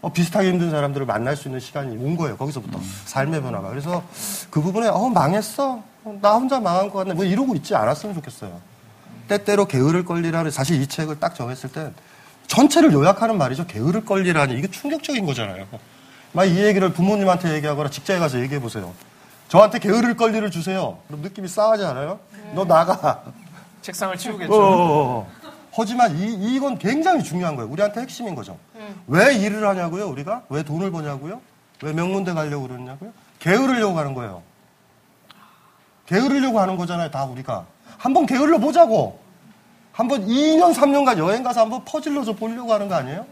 어, 0.00 0.12
비슷하게 0.12 0.50
힘든 0.50 0.70
사람들을 0.70 1.06
만날 1.06 1.36
수 1.36 1.48
있는 1.48 1.58
시간이 1.60 1.96
온 1.96 2.16
거예요. 2.16 2.36
거기서부터 2.36 2.78
삶의 3.06 3.42
변화가. 3.42 3.68
그래서 3.70 4.02
그 4.50 4.60
부분에 4.62 4.88
어 4.88 5.08
망했어. 5.08 5.82
어, 6.04 6.18
나 6.22 6.34
혼자 6.34 6.60
망한 6.60 6.90
것 6.90 6.98
같네. 7.00 7.14
뭐 7.14 7.24
이러고 7.24 7.54
있지 7.56 7.74
않았으면 7.74 8.14
좋겠어요. 8.14 8.60
때때로 9.26 9.66
게으를 9.66 10.04
걸리라는 10.04 10.50
사실 10.50 10.80
이 10.80 10.86
책을 10.86 11.18
딱 11.18 11.34
정했을 11.34 11.70
때 11.72 11.90
전체를 12.46 12.92
요약하는 12.92 13.36
말이죠. 13.36 13.66
게으를 13.66 14.04
걸리라니 14.04 14.54
이게 14.54 14.68
충격적인 14.70 15.26
거잖아요. 15.26 15.66
막 16.32 16.44
이 16.44 16.58
얘기를 16.62 16.92
부모님한테 16.92 17.54
얘기하거나 17.54 17.90
직장에 17.90 18.20
가서 18.20 18.38
얘기해 18.40 18.60
보세요. 18.60 18.92
저한테 19.48 19.78
게으를 19.80 20.16
걸리를 20.16 20.48
주세요. 20.50 20.98
그럼 21.08 21.22
느낌이 21.22 21.48
싸하지 21.48 21.84
않아요? 21.84 22.20
너 22.54 22.64
나가. 22.64 23.24
책상을 23.82 24.16
치우겠죠. 24.16 24.52
어. 24.54 25.30
하지만 25.78 26.16
이, 26.18 26.54
이건 26.56 26.78
굉장히 26.78 27.22
중요한 27.22 27.54
거예요. 27.54 27.70
우리한테 27.70 28.00
핵심인 28.00 28.34
거죠. 28.34 28.58
왜 29.06 29.34
일을 29.36 29.66
하냐고요, 29.66 30.08
우리가? 30.08 30.42
왜 30.48 30.64
돈을 30.64 30.90
버냐고요? 30.90 31.40
왜 31.82 31.92
명문대 31.92 32.32
가려고 32.32 32.66
그러냐고요? 32.66 33.12
게으르려고 33.38 33.96
하는 33.98 34.14
거예요. 34.14 34.42
게으르려고 36.06 36.58
하는 36.60 36.76
거잖아요, 36.76 37.10
다 37.10 37.24
우리가. 37.24 37.64
한번 37.96 38.26
게을러 38.26 38.58
보자고. 38.58 39.20
한번 39.92 40.26
2년, 40.26 40.74
3년간 40.74 41.18
여행 41.18 41.42
가서 41.42 41.60
한번 41.60 41.84
퍼질러서 41.84 42.34
보려고 42.34 42.72
하는 42.72 42.88
거 42.88 42.96
아니에요? 42.96 43.24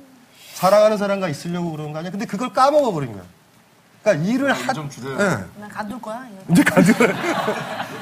사랑하는 0.54 0.96
사람과 0.98 1.28
있으려고 1.28 1.72
그러는 1.72 1.92
거 1.92 1.98
아니에요? 1.98 2.12
근데 2.12 2.26
그걸 2.26 2.52
까먹어 2.52 2.92
버린 2.92 3.12
거예요. 3.12 3.24
그러니까 4.02 4.24
일을 4.24 4.52
하, 4.52 4.72
좀 4.72 4.88
줄여야 4.88 5.14
예. 5.20 5.60
난 5.60 5.68
간둘 5.68 6.00
거야. 6.00 6.26
이제 6.48 6.62
가져. 6.62 6.92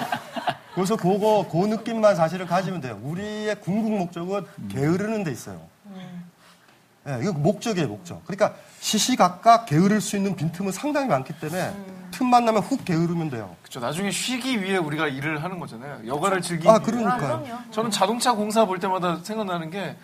그래서 0.75 0.97
그거, 0.97 1.47
그 1.51 1.57
느낌만 1.67 2.17
사실은 2.17 2.47
가지면 2.47 2.81
돼요. 2.81 2.99
우리의 3.03 3.61
궁극 3.61 3.93
목적은 3.93 4.45
게으르는 4.71 5.23
데 5.25 5.31
있어요. 5.31 5.61
예, 7.07 7.19
이거 7.23 7.33
목적이에요, 7.33 7.87
목적. 7.89 8.25
그러니까 8.27 8.55
시시각각 8.81 9.67
게으를 9.67 10.01
수 10.01 10.17
있는 10.17 10.35
빈틈은 10.35 10.73
상당히 10.73 11.07
많기 11.07 11.33
때문에 11.39 11.71
틈만 12.13 12.45
나면 12.47 12.63
훅 12.63 12.85
게으르면 12.85 13.29
돼요. 13.31 13.55
그렇죠. 13.63 13.79
나중에 13.81 14.11
쉬기 14.11 14.63
위해 14.63 14.79
우리가 14.79 15.09
일을 15.09 15.43
하는 15.45 15.59
거잖아요. 15.59 16.07
여가를 16.07 16.41
즐기기 16.41 16.69
아, 16.69 16.75
위해. 16.75 16.83
그러니까요. 16.83 17.45
저는 17.71 17.91
자동차 17.91 18.33
공사 18.33 18.65
볼 18.65 18.79
때마다 18.81 19.19
생각나는 19.23 19.71
게 19.71 19.97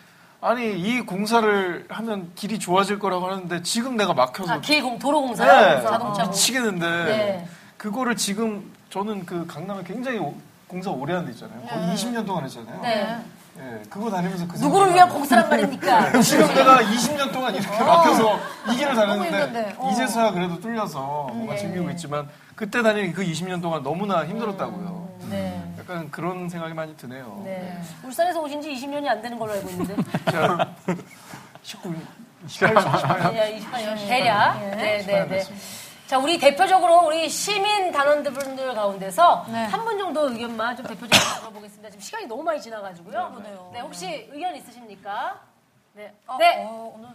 아니 0.42 0.78
이 0.78 1.00
공사를 1.00 1.86
하면 1.88 2.30
길이 2.34 2.58
좋아질 2.58 2.98
거라고 2.98 3.28
하는데 3.30 3.62
지금 3.62 3.96
내가 3.96 4.12
막혀서 4.12 4.52
아, 4.52 4.60
길 4.60 4.82
공, 4.82 4.98
도로 4.98 5.22
공사, 5.22 5.44
네, 5.46 5.82
자동차 5.82 6.22
공. 6.24 6.30
미치겠는데 6.30 6.86
네. 6.86 7.48
그거를 7.78 8.16
지금 8.16 8.70
저는 8.90 9.24
그 9.24 9.46
강남에 9.46 9.82
굉장히 9.84 10.18
오- 10.18 10.34
공사 10.70 10.88
오래 10.90 11.14
한 11.14 11.24
데 11.26 11.32
있잖아요. 11.32 11.60
거의 11.68 11.88
20년 11.96 12.24
동안 12.24 12.44
했잖아요. 12.44 12.80
네. 12.80 13.16
예, 13.58 13.82
그거 13.90 14.08
다니면서 14.08 14.46
그 14.46 14.56
누구를 14.58 14.94
위한. 14.94 15.08
공사란 15.08 15.48
말입니까? 15.50 16.20
지금 16.22 16.46
내가 16.54 16.78
20년 16.78 17.32
동안 17.32 17.52
이렇게 17.54 17.68
막혀서 17.82 18.38
이 18.72 18.76
길을. 18.76 18.94
다녔는데 18.94 19.74
어. 19.76 19.90
이제서야 19.90 20.30
그래도 20.30 20.60
뚫려서 20.60 21.00
뭔가 21.32 21.56
즐기고 21.56 21.90
있지만 21.90 22.28
그때 22.54 22.82
다니는 22.82 23.12
그 23.12 23.24
20년 23.24 23.60
동안 23.60 23.82
너무나 23.82 24.24
힘들었다고요. 24.24 25.08
네. 25.28 25.60
약간 25.78 26.08
그런 26.12 26.48
생각이 26.48 26.72
많이 26.72 26.96
드네요. 26.96 27.42
네. 27.44 27.80
울산에서 28.04 28.40
오신 28.40 28.62
지 28.62 28.70
20년이 28.70 29.08
안 29.08 29.20
되는 29.20 29.38
걸로 29.38 29.52
알고 29.52 29.68
있는데. 29.70 29.96
제가 30.30 30.74
19, 31.62 31.94
18, 32.46 32.74
18년 32.74 33.34
예, 33.34 33.60
28년. 33.60 33.96
대략. 34.08 34.58
네, 34.60 35.04
네, 35.04 35.26
네. 35.26 35.44
자, 36.10 36.18
우리 36.18 36.40
대표적으로 36.40 37.06
우리 37.06 37.28
시민 37.28 37.92
단원분들 37.92 38.74
가운데서 38.74 39.46
네. 39.46 39.66
한분 39.66 39.96
정도 39.96 40.28
의견만 40.28 40.76
좀 40.76 40.84
대표적으로 40.84 41.38
들어보겠습니다. 41.38 41.88
지금 41.90 42.00
시간이 42.02 42.26
너무 42.26 42.42
많이 42.42 42.60
지나가지고요. 42.60 43.30
그러네요. 43.30 43.70
네, 43.72 43.78
혹시 43.78 44.28
의견 44.32 44.56
있으십니까? 44.56 45.38
네. 45.92 46.12
어, 46.26 46.36
네. 46.36 46.64
어, 46.66 46.92
오늘 46.96 47.10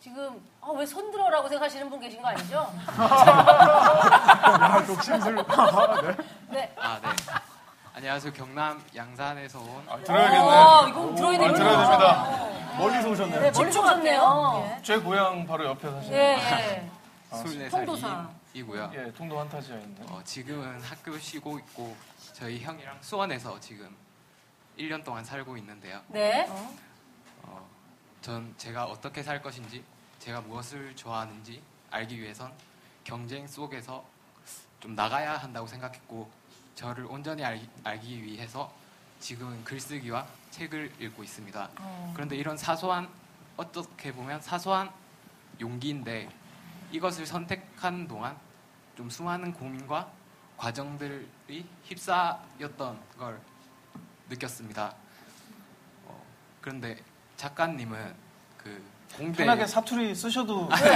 지금, 0.00 0.42
아, 0.62 0.70
왜 0.74 0.86
손들어라고 0.86 1.46
생각하시는 1.46 1.90
분 1.90 2.00
계신 2.00 2.22
거 2.22 2.28
아니죠? 2.28 2.72
네. 6.48 6.74
아, 6.80 6.98
네. 7.02 7.08
안녕하세요. 7.92 8.32
경남 8.32 8.82
양산에서 8.96 9.58
온 9.58 10.04
들어야겠네. 10.04 10.38
어, 10.38 10.86
이거 10.88 11.14
들어야 11.16 11.34
아, 11.34 11.38
되는 11.38 11.54
들어야? 11.54 11.76
됩니다. 11.82 12.61
멀리서 12.78 13.10
오셨네요. 13.10 13.40
네, 13.40 13.50
멀리 13.50 13.68
오셨네요. 13.68 14.80
제 14.82 14.96
고향 14.98 15.46
바로 15.46 15.64
옆에 15.66 15.90
사시는 15.90 16.16
예, 16.16 16.20
예. 16.38 16.90
스물네 17.36 17.68
통도사. 17.68 18.30
살이고요. 18.52 18.92
예, 18.94 19.12
통도 19.12 19.38
환타지아인데. 19.38 20.04
어, 20.08 20.20
지금은 20.24 20.80
학교 20.80 21.18
쉬고 21.18 21.58
있고 21.60 21.96
저희 22.32 22.60
형이랑 22.60 22.98
수원에서 23.00 23.58
지금 23.60 23.94
1년 24.78 25.04
동안 25.04 25.24
살고 25.24 25.56
있는데요. 25.58 26.00
네. 26.08 26.46
어, 27.42 27.68
전 28.20 28.54
제가 28.56 28.84
어떻게 28.84 29.22
살 29.22 29.40
것인지, 29.42 29.84
제가 30.18 30.40
무엇을 30.42 30.94
좋아하는지 30.96 31.62
알기 31.90 32.20
위해선 32.20 32.52
경쟁 33.04 33.46
속에서 33.46 34.04
좀 34.80 34.94
나가야 34.94 35.36
한다고 35.36 35.66
생각했고, 35.66 36.30
저를 36.74 37.04
온전히 37.06 37.44
알, 37.44 37.60
알기 37.84 38.22
위해서 38.22 38.72
지금은 39.20 39.62
글쓰기와 39.64 40.26
책을 40.52 40.92
읽고 41.00 41.24
있습니다. 41.24 41.68
그런데 42.14 42.36
이런 42.36 42.56
사소한, 42.56 43.08
어떻게 43.56 44.12
보면 44.12 44.40
사소한 44.40 44.90
용기인데 45.60 46.28
이것을 46.92 47.26
선택한 47.26 48.06
동안 48.06 48.36
좀 48.96 49.10
수많은 49.10 49.52
고민과 49.52 50.08
과정들이 50.56 51.26
휩싸였던 51.84 53.00
걸 53.18 53.40
느꼈습니다. 54.28 54.94
어, 56.06 56.22
그런데 56.60 56.96
작가님은 57.36 58.14
그 58.58 58.84
공대 59.16 59.38
편하게 59.44 59.66
사투리 59.66 60.14
쓰셔도 60.14 60.68
네. 60.70 60.86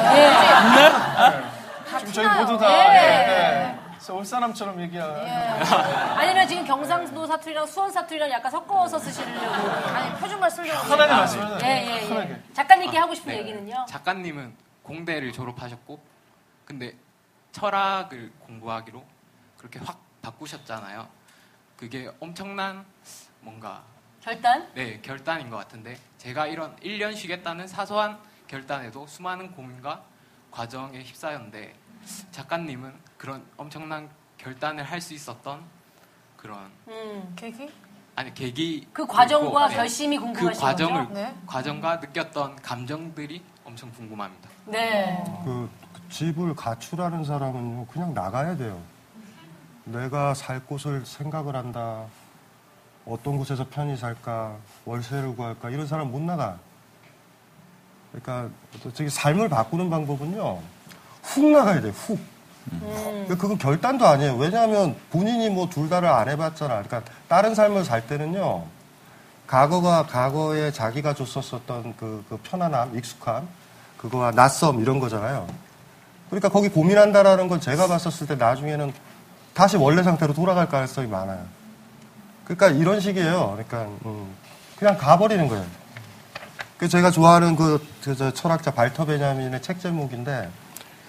지금 1.98 2.12
저희 2.12 2.38
모두 2.38 2.58
다 2.58 2.68
네. 2.68 3.78
예, 4.06 4.12
네. 4.12 4.12
서울 4.12 4.24
사람처럼 4.24 4.80
얘기하고 4.82 5.14
아니면 6.16 6.46
지금 6.48 6.64
경상도 6.64 7.26
사투리랑 7.26 7.66
수원 7.66 7.90
사투리랑 7.90 8.30
약간 8.30 8.50
섞어서 8.50 8.98
쓰시려고. 8.98 9.68
아니 9.90 10.18
표준말 10.20 10.50
쓰려고. 10.50 10.88
편하게 10.88 11.12
말씀하세요. 11.12 11.58
예, 11.62 11.86
예, 11.86 12.02
예. 12.04 12.08
편하게. 12.08 12.42
작가님께 12.54 12.98
하고 12.98 13.14
싶은 13.14 13.32
네. 13.32 13.38
얘기는요? 13.40 13.86
작가님은 13.88 14.54
공대를 14.82 15.32
졸업하셨고 15.32 16.00
근데 16.64 16.94
철학을 17.52 18.32
공부하기로 18.40 19.04
그렇게 19.58 19.78
확 19.80 20.00
바꾸셨잖아요. 20.22 21.08
그게 21.76 22.10
엄청난 22.20 22.84
뭔가 23.40 23.82
결단? 24.22 24.68
네 24.74 25.00
결단인 25.02 25.50
것 25.50 25.56
같은데 25.56 25.98
제가 26.18 26.46
이런 26.46 26.74
1년 26.76 27.14
쉬겠다는 27.16 27.66
사소한 27.68 28.18
결단에도 28.48 29.06
수많은 29.06 29.52
고민과 29.52 30.02
과정에 30.50 31.00
휩싸였는데 31.00 31.74
작가님은 32.30 32.92
그런 33.16 33.44
엄청난 33.56 34.08
결단을 34.38 34.84
할 34.84 35.00
수 35.00 35.14
있었던 35.14 35.60
그런 36.36 36.70
음. 36.88 37.32
계기? 37.36 37.70
아니 38.14 38.32
계기 38.32 38.86
그 38.92 39.06
과정과 39.06 39.46
있고, 39.46 39.68
네. 39.68 39.76
결심이 39.76 40.16
그 40.16 40.24
궁금하신 40.24 40.62
과정을 40.62 41.08
거죠? 41.08 41.14
네. 41.14 41.34
과정과 41.46 41.96
느꼈던 41.96 42.56
감정들이 42.56 43.42
엄청 43.64 43.90
궁금합니다. 43.92 44.48
네. 44.66 45.22
그, 45.44 45.68
그 45.92 46.08
집을 46.08 46.54
가출하는 46.54 47.24
사람은요, 47.24 47.86
그냥 47.86 48.14
나가야 48.14 48.56
돼요. 48.56 48.80
내가 49.84 50.34
살 50.34 50.60
곳을 50.64 51.04
생각을 51.04 51.54
한다. 51.54 52.06
어떤 53.04 53.36
곳에서 53.38 53.68
편히 53.68 53.96
살까, 53.96 54.56
월세를 54.84 55.36
구할까, 55.36 55.70
이런 55.70 55.86
사람 55.86 56.10
못 56.10 56.20
나가. 56.20 56.58
그러니까, 58.12 58.50
저기 58.94 59.08
삶을 59.08 59.48
바꾸는 59.48 59.90
방법은요, 59.90 60.60
훅 61.26 61.44
나가야 61.50 61.80
돼, 61.80 61.90
훅. 61.90 62.18
그건 63.28 63.58
결단도 63.58 64.06
아니에요. 64.06 64.36
왜냐하면 64.36 64.96
본인이 65.10 65.48
뭐 65.50 65.68
둘 65.68 65.88
다를 65.88 66.08
안 66.08 66.28
해봤잖아. 66.28 66.82
그러니까 66.82 67.02
다른 67.28 67.54
삶을 67.54 67.84
살 67.84 68.06
때는요, 68.06 68.64
과거가 69.46 70.06
과거에 70.06 70.72
자기가 70.72 71.14
줬었었던 71.14 71.94
그, 71.96 72.24
그 72.28 72.36
편안함, 72.42 72.96
익숙함, 72.96 73.46
그거와 73.98 74.32
낯섦 74.32 74.80
이런 74.80 74.98
거잖아요. 74.98 75.46
그러니까 76.28 76.48
거기 76.48 76.68
고민한다라는 76.68 77.46
건 77.48 77.60
제가 77.60 77.86
봤었을 77.86 78.26
때 78.26 78.34
나중에는 78.34 78.92
다시 79.54 79.76
원래 79.76 80.02
상태로 80.02 80.34
돌아갈 80.34 80.68
가능성이 80.68 81.06
많아요. 81.06 81.44
그러니까 82.44 82.68
이런 82.68 83.00
식이에요. 83.00 83.52
그러니까 83.52 83.82
음, 84.04 84.34
그냥 84.76 84.96
가버리는 84.98 85.46
거예요. 85.48 85.64
그 86.78 86.88
제가 86.88 87.10
좋아하는 87.10 87.56
그, 87.56 87.84
그, 88.02 88.16
저 88.16 88.32
철학자 88.32 88.70
발터 88.72 89.04
베냐민의 89.06 89.62
책 89.62 89.80
제목인데 89.80 90.50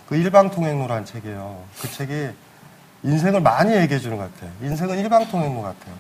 그 0.08 0.16
일방통행로라는 0.16 1.06
책이에요. 1.06 1.64
그 1.82 1.92
책이 1.92 2.30
인생을 3.04 3.42
많이 3.42 3.74
얘기해 3.76 4.00
주는 4.00 4.18
것 4.18 4.34
같아요. 4.34 4.52
인생은 4.62 4.98
일방통행로 5.00 5.62
같아요. 5.62 5.94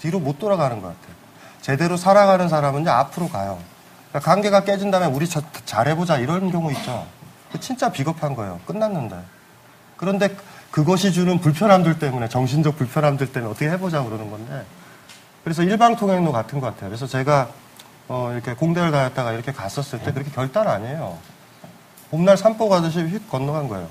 뒤로 0.00 0.18
못 0.18 0.38
돌아가는 0.38 0.80
것 0.80 0.88
같아요. 0.88 1.14
제대로 1.60 1.96
살아가는 1.96 2.48
사람은 2.48 2.82
이제 2.82 2.90
앞으로 2.90 3.28
가요. 3.28 3.58
그러니까 4.10 4.30
관계가 4.30 4.64
깨진 4.64 4.90
다음에 4.90 5.06
우리 5.06 5.28
저- 5.28 5.42
잘해보자 5.64 6.16
이런 6.18 6.50
경우 6.50 6.72
있죠. 6.72 7.06
그 7.52 7.60
진짜 7.60 7.90
비겁한 7.92 8.34
거예요. 8.34 8.60
끝났는데. 8.66 9.16
그런데 9.96 10.34
그것이 10.70 11.12
주는 11.12 11.38
불편함들 11.38 11.98
때문에 11.98 12.28
정신적 12.28 12.76
불편함들 12.78 13.32
때문에 13.32 13.50
어떻게 13.50 13.68
해보자 13.70 14.02
그러는 14.02 14.30
건데 14.30 14.64
그래서 15.44 15.62
일방통행로 15.62 16.32
같은 16.32 16.60
것 16.60 16.68
같아요. 16.68 16.88
그래서 16.90 17.06
제가 17.06 17.48
어, 18.08 18.30
이렇게 18.32 18.54
공대를 18.54 18.90
다녔다가 18.90 19.32
이렇게 19.32 19.52
갔었을 19.52 20.00
때 20.00 20.12
그렇게 20.12 20.30
결단 20.30 20.66
아니에요. 20.66 21.18
봄날 22.10 22.36
산보 22.36 22.68
가듯이 22.68 23.00
휙 23.00 23.30
건너간 23.30 23.68
거예요. 23.68 23.88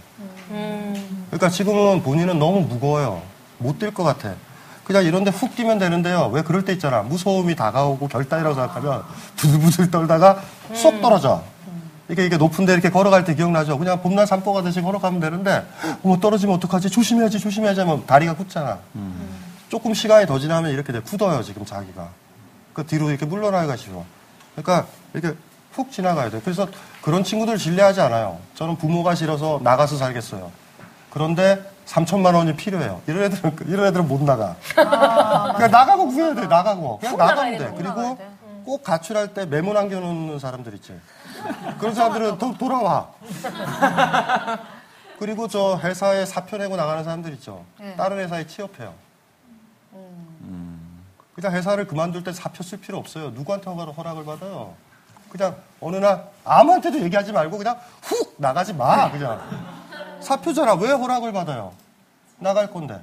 그러니까 1.28 1.49
지금은 1.49 2.03
본인은 2.03 2.38
너무 2.39 2.61
무거워요. 2.61 3.22
못 3.57 3.80
뛸 3.80 3.93
것 3.93 4.03
같아. 4.03 4.34
그냥 4.84 5.05
이런데 5.05 5.30
훅 5.32 5.55
뛰면 5.55 5.78
되는데요. 5.80 6.30
왜 6.34 6.41
그럴 6.41 6.65
때 6.65 6.74
있잖아. 6.74 7.01
무서움이 7.03 7.55
다가오고 7.55 8.07
결단이라고 8.07 8.55
생각하면 8.55 9.03
부들부들 9.36 9.91
떨다가 9.91 10.41
쏙 10.74 11.01
떨어져. 11.01 11.43
이게 12.09 12.26
이게 12.26 12.38
높은데 12.38 12.74
이렇게 12.74 12.89
걸어갈 12.89 13.24
때 13.24 13.36
기억나죠? 13.36 13.78
그냥 13.78 14.01
봄날 14.01 14.26
산보 14.26 14.51
가듯이 14.51 14.82
걸어가면 14.82 15.20
되는데 15.20 15.67
어머 16.03 16.20
떨어지면 16.20 16.55
어떡하지? 16.55 16.89
조심해야지 16.89 17.39
조심해야지 17.39 17.82
하면 17.82 18.05
다리가 18.07 18.34
굳잖아. 18.36 18.80
조금 19.70 19.93
시간이 19.93 20.26
더 20.26 20.39
지나면 20.39 20.72
이렇게 20.72 20.91
돼. 20.91 21.01
굳어요 21.01 21.43
지금 21.43 21.63
자기가. 21.65 22.09
그 22.74 22.84
뒤로 22.86 23.09
이렇게 23.11 23.28
물러나기가 23.28 23.76
싫어. 23.76 24.03
그러니까 24.55 24.88
이렇게 25.13 25.38
푹 25.74 25.91
지나가야 25.91 26.30
돼. 26.30 26.41
그래서 26.41 26.67
그런 27.01 27.24
친구들 27.24 27.57
신뢰하지 27.57 28.01
않아요. 28.01 28.39
저는 28.55 28.78
부모가 28.78 29.15
싫어서 29.15 29.59
나가서 29.63 29.97
살겠어요. 29.97 30.51
그런데 31.09 31.61
3천만 31.86 32.36
원이 32.36 32.55
필요해요. 32.55 33.01
이런 33.07 33.24
애들은 33.24 33.57
이런 33.67 33.88
애들은 33.88 34.07
못 34.07 34.22
나가. 34.24 34.55
그냥 34.76 35.72
나가고 35.72 36.07
구해야 36.07 36.36
돼. 36.36 36.45
나가고 36.47 36.99
그냥 36.99 37.17
나가면 37.17 37.57
돼, 37.57 37.74
그리고 37.76 38.15
돼. 38.17 38.30
꼭 38.65 38.84
가출할 38.84 39.34
때 39.34 39.45
메모 39.45 39.74
남겨놓는 39.74 40.38
사람들 40.38 40.76
있지. 40.76 40.99
그런 41.80 41.95
사람들은 41.95 42.38
또 42.38 42.55
돌아와. 42.57 43.07
그리고 45.17 45.47
저 45.47 45.80
회사에 45.84 46.26
사표 46.26 46.57
내고 46.57 46.76
나가는 46.76 47.03
사람들 47.03 47.34
있죠. 47.34 47.65
네. 47.80 47.95
다른 47.95 48.17
회사에 48.20 48.45
취업해요. 48.47 48.93
그냥 51.34 51.53
회사를 51.53 51.88
그만둘 51.88 52.24
때 52.24 52.34
사표 52.34 52.63
쓸 52.63 52.80
필요 52.80 52.97
없어요. 52.97 53.32
누구한테 53.32 53.70
허락을 53.70 54.26
받아요. 54.26 54.74
그냥 55.30 55.56
어느 55.82 55.96
날 55.98 56.28
아무한테도 56.44 57.00
얘기하지 57.02 57.32
말고 57.32 57.58
그냥 57.58 57.80
훅 58.02 58.36
나가지 58.38 58.74
마. 58.74 59.10
그냥 59.12 59.40
사표잖아. 60.22 60.74
왜 60.76 60.92
허락을 60.92 61.32
받아요? 61.32 61.74
나갈 62.38 62.72
건데. 62.72 63.00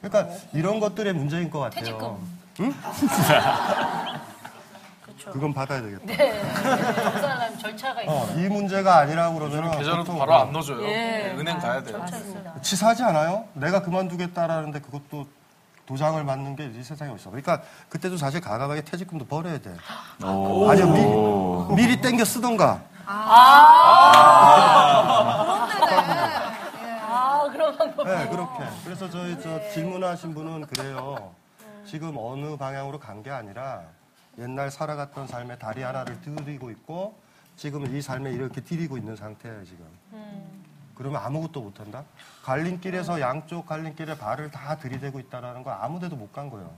그러니까 0.00 0.34
이런 0.52 0.80
것들의 0.80 1.12
문제인 1.12 1.50
것 1.50 1.60
같아요. 1.60 1.80
퇴직금. 1.80 2.38
응? 2.60 2.74
그건 5.32 5.52
받아야 5.52 5.82
되겠다. 5.82 6.04
네. 6.06 6.42
절차가 7.60 8.02
있어요. 8.02 8.16
어, 8.16 8.34
이 8.36 8.48
문제가 8.48 8.98
아니라고 8.98 9.38
그러면 9.38 9.76
계좌로도 9.76 10.16
바로 10.16 10.34
안 10.34 10.52
넣어줘요. 10.52 10.82
예. 10.84 10.86
네, 10.86 11.34
은행 11.36 11.58
가야 11.58 11.82
돼요. 11.82 11.98
맞습니다. 11.98 12.60
치사하지 12.62 13.02
않아요? 13.02 13.44
내가 13.54 13.82
그만두겠다라는데 13.82 14.80
그것도 14.80 15.26
도장을 15.88 16.22
맞는 16.22 16.54
게 16.54 16.68
이 16.68 16.82
세상에 16.84 17.10
어딨어. 17.12 17.30
그러니까 17.30 17.62
그때도 17.88 18.18
사실 18.18 18.42
가감하게 18.42 18.82
퇴직금도 18.82 19.24
벌어야 19.24 19.58
돼. 19.58 19.74
오. 20.22 20.68
아니요, 20.70 20.86
미리, 21.72 21.86
미리 21.88 22.00
땡겨 22.00 22.24
쓰던가. 22.26 22.82
아, 27.10 27.48
그런 27.50 27.76
방법. 27.78 28.06
네, 28.06 28.28
그렇게. 28.28 28.64
그래서 28.84 29.08
저희 29.08 29.40
저 29.40 29.58
질문하신 29.70 30.34
분은 30.34 30.66
그래요. 30.66 31.32
지금 31.86 32.14
어느 32.18 32.54
방향으로 32.58 32.98
간 32.98 33.22
게 33.22 33.30
아니라 33.30 33.80
옛날 34.38 34.70
살아갔던 34.70 35.26
삶에 35.26 35.56
다리 35.56 35.82
하나를 35.82 36.20
들이고 36.20 36.70
있고 36.70 37.18
지금 37.56 37.96
이 37.96 38.02
삶에 38.02 38.30
이렇게 38.30 38.60
들이고 38.60 38.98
있는 38.98 39.16
상태예요, 39.16 39.64
지금. 39.64 39.86
그러면 40.98 41.22
아무것도 41.24 41.60
못한다? 41.62 42.02
갈림길에서 42.42 43.20
양쪽 43.20 43.66
갈림길에 43.66 44.18
발을 44.18 44.50
다 44.50 44.76
들이대고 44.76 45.20
있다는 45.20 45.62
거 45.62 45.70
아무 45.70 46.00
데도 46.00 46.16
못 46.16 46.32
간 46.32 46.50
거예요. 46.50 46.70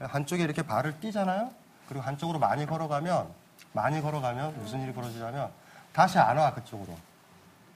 한쪽에 0.00 0.42
이렇게 0.42 0.62
발을 0.62 0.98
띄잖아요? 1.00 1.50
그리고 1.88 2.04
한쪽으로 2.04 2.38
많이 2.38 2.64
걸어가면, 2.66 3.28
많이 3.72 4.00
걸어가면 4.00 4.58
무슨 4.58 4.80
일이 4.82 4.92
벌어지냐면 4.92 5.50
다시 5.92 6.18
안 6.18 6.36
와, 6.38 6.52
그쪽으로. 6.54 6.96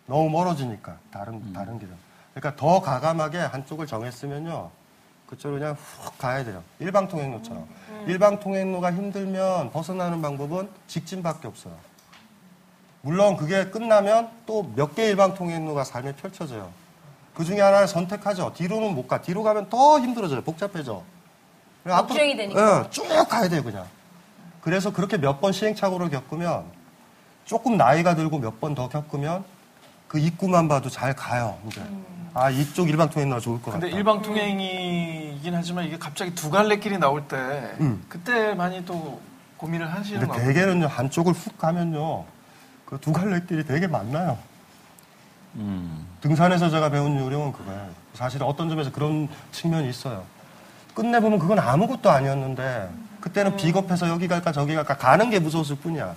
너무 0.07 0.31
멀어지니까, 0.31 0.97
다른, 1.11 1.53
다른 1.53 1.79
길은. 1.79 1.95
그러니까 2.35 2.57
더 2.61 2.81
가감하게 2.81 3.39
한쪽을 3.39 3.87
정했으면요. 3.87 4.71
그쪽으로 5.27 5.59
그냥 5.61 5.75
훅 5.75 6.19
가야 6.19 6.45
돼요. 6.45 6.63
일방통행로처럼. 6.79 7.67
일방통행로가 8.07 8.93
힘들면 8.93 9.71
벗어나는 9.73 10.23
방법은 10.23 10.71
직진밖에 10.87 11.49
없어요. 11.49 11.77
물론 13.03 13.37
그게 13.37 13.67
끝나면 13.67 14.29
또 14.47 14.63
몇 14.77 14.95
개 14.95 15.09
일방통행로가 15.09 15.85
삶에 15.85 16.13
펼쳐져요. 16.15 16.71
그 17.35 17.45
중에 17.45 17.61
하나를 17.61 17.89
선택하죠. 17.89 18.53
뒤로는 18.55 18.95
못 18.95 19.09
가. 19.09 19.21
뒤로 19.23 19.43
가면 19.43 19.69
더 19.71 19.99
힘들어져요. 19.99 20.43
복잡해져. 20.43 21.03
걱정이 21.85 22.37
되니까. 22.37 22.85
예, 22.85 22.91
쭉 22.91 23.05
가야 23.29 23.49
돼요, 23.49 23.63
그냥. 23.65 23.87
그래서 24.61 24.93
그렇게 24.93 25.17
몇 25.19 25.41
번 25.41 25.51
시행착오를 25.53 26.11
겪으면 26.11 26.65
조금 27.45 27.77
나이가 27.77 28.15
들고 28.15 28.39
몇 28.39 28.61
번 28.61 28.75
더 28.75 28.89
겪으면 28.89 29.45
그 30.07 30.19
입구만 30.19 30.69
봐도 30.69 30.89
잘 30.91 31.15
가요, 31.17 31.59
이제. 31.67 31.83
아, 32.35 32.51
이쪽 32.51 32.89
일방통행 32.89 33.29
나 33.31 33.41
좋을 33.41 33.61
것 33.61 33.73
같다. 33.73 33.81
근데 33.81 33.97
일방통행이긴 33.97 35.55
하지만 35.55 35.85
이게 35.87 35.99
갑자기 35.99 36.35
두 36.35 36.51
갈래 36.51 36.77
길이 36.77 36.99
나올 36.99 37.27
때 37.27 37.37
음. 37.81 38.05
그때 38.09 38.55
많이 38.55 38.85
또 38.85 39.21
고민을 39.57 39.93
하시는 39.93 40.21
근데 40.21 40.33
거 40.33 40.39
대개는요, 40.39 40.87
한쪽을 40.87 41.33
훅 41.33 41.59
가면요, 41.59 42.25
그 42.93 42.99
두 42.99 43.11
갈래길이 43.11 43.65
되게 43.65 43.87
많나요. 43.87 44.37
음. 45.55 46.07
등산에서 46.21 46.69
제가 46.69 46.91
배운 46.91 47.19
요령은 47.19 47.53
그거예요. 47.53 47.89
사실 48.13 48.43
어떤 48.43 48.69
점에서 48.69 48.93
그런 48.93 49.29
측면이 49.51 49.89
있어요. 49.89 50.25
끝내보면 50.95 51.39
그건 51.39 51.59
아무것도 51.59 52.11
아니었는데, 52.11 52.91
그때는 53.23 53.57
비겁해서 53.57 54.11
여기 54.11 54.29
갈까 54.29 54.53
저기 54.53 54.75
갈까 54.75 54.99
가는 54.99 55.31
게 55.31 55.39
무서웠을 55.39 55.77
뿐이야. 55.77 56.15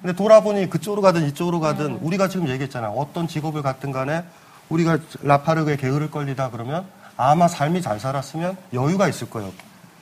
근데 0.00 0.14
돌아보니 0.16 0.70
그쪽으로 0.70 1.02
가든 1.02 1.26
이쪽으로 1.28 1.60
가든 1.60 1.96
우리가 1.96 2.28
지금 2.28 2.48
얘기했잖아. 2.48 2.88
어떤 2.88 3.28
직업을 3.28 3.60
갖든 3.60 3.92
간에 3.92 4.24
우리가 4.70 4.98
라파르그에 5.22 5.76
게으를 5.76 6.10
걸리다 6.10 6.50
그러면 6.50 6.86
아마 7.18 7.46
삶이 7.46 7.82
잘 7.82 8.00
살았으면 8.00 8.56
여유가 8.72 9.06
있을 9.06 9.28
거예요. 9.28 9.52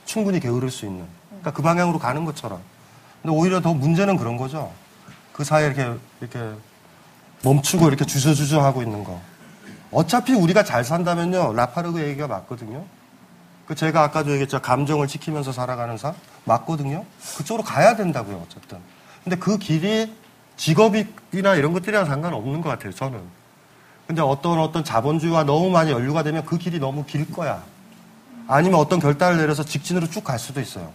충분히 0.05 0.39
게으를 0.39 0.71
수 0.71 0.85
있는. 0.85 1.05
그러니까 1.27 1.51
그 1.51 1.61
방향으로 1.61 1.99
가는 1.99 2.23
것처럼. 2.23 2.61
근데 3.21 3.35
오히려 3.35 3.59
더 3.59 3.73
문제는 3.73 4.15
그런 4.15 4.37
거죠. 4.37 4.71
그 5.35 5.43
사이에 5.43 5.67
이렇게, 5.67 5.93
이렇게 6.21 6.39
멈추고 7.43 7.89
이렇게 7.89 8.05
주저주저 8.05 8.61
하고 8.61 8.81
있는 8.81 9.03
거. 9.03 9.19
어차피 9.91 10.33
우리가 10.33 10.63
잘 10.63 10.85
산다면요. 10.85 11.51
라파르그 11.53 12.01
얘기가 12.01 12.27
맞거든요. 12.27 12.85
그 13.67 13.75
제가 13.75 14.01
아까도 14.03 14.31
얘기했죠. 14.31 14.61
감정을 14.61 15.07
지키면서 15.07 15.51
살아가는 15.51 15.97
삶 15.97 16.13
맞거든요. 16.45 17.03
그쪽으로 17.37 17.63
가야 17.65 17.97
된다고요. 17.97 18.43
어쨌든. 18.45 18.77
근데 19.25 19.35
그 19.35 19.57
길이 19.57 20.15
직업이나 20.55 21.55
이런 21.55 21.73
것들이랑 21.73 22.05
상관없는 22.05 22.61
것 22.61 22.69
같아요. 22.69 22.93
저는. 22.93 23.19
근데 24.07 24.21
어떤 24.21 24.59
어떤 24.59 24.85
자본주의와 24.85 25.43
너무 25.43 25.69
많이 25.69 25.91
연루가 25.91 26.23
되면 26.23 26.45
그 26.45 26.57
길이 26.57 26.79
너무 26.79 27.03
길 27.03 27.29
거야. 27.29 27.61
아니면 28.47 28.79
어떤 28.79 29.01
결단을 29.01 29.37
내려서 29.37 29.63
직진으로 29.63 30.09
쭉 30.09 30.23
갈 30.23 30.39
수도 30.39 30.61
있어요. 30.61 30.93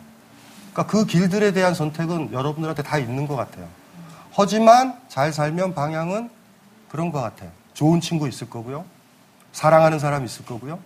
그러니까 0.73 0.91
그 0.91 1.05
길들에 1.05 1.53
대한 1.53 1.75
선택은 1.75 2.33
여러분들한테 2.33 2.83
다 2.83 2.97
있는 2.97 3.27
것 3.27 3.37
같아요. 3.37 3.80
하지만 4.33 4.99
잘 5.09 5.33
살면 5.33 5.75
방향은 5.75 6.31
그런 6.89 7.13
것 7.13 7.21
같아요. 7.21 7.51
좋은 7.75 8.01
친구 8.01 8.29
있을 8.29 8.49
거고요. 8.51 8.85
사랑하는 9.53 9.99
사람 9.99 10.25
있을 10.25 10.45
거고요. 10.45 10.79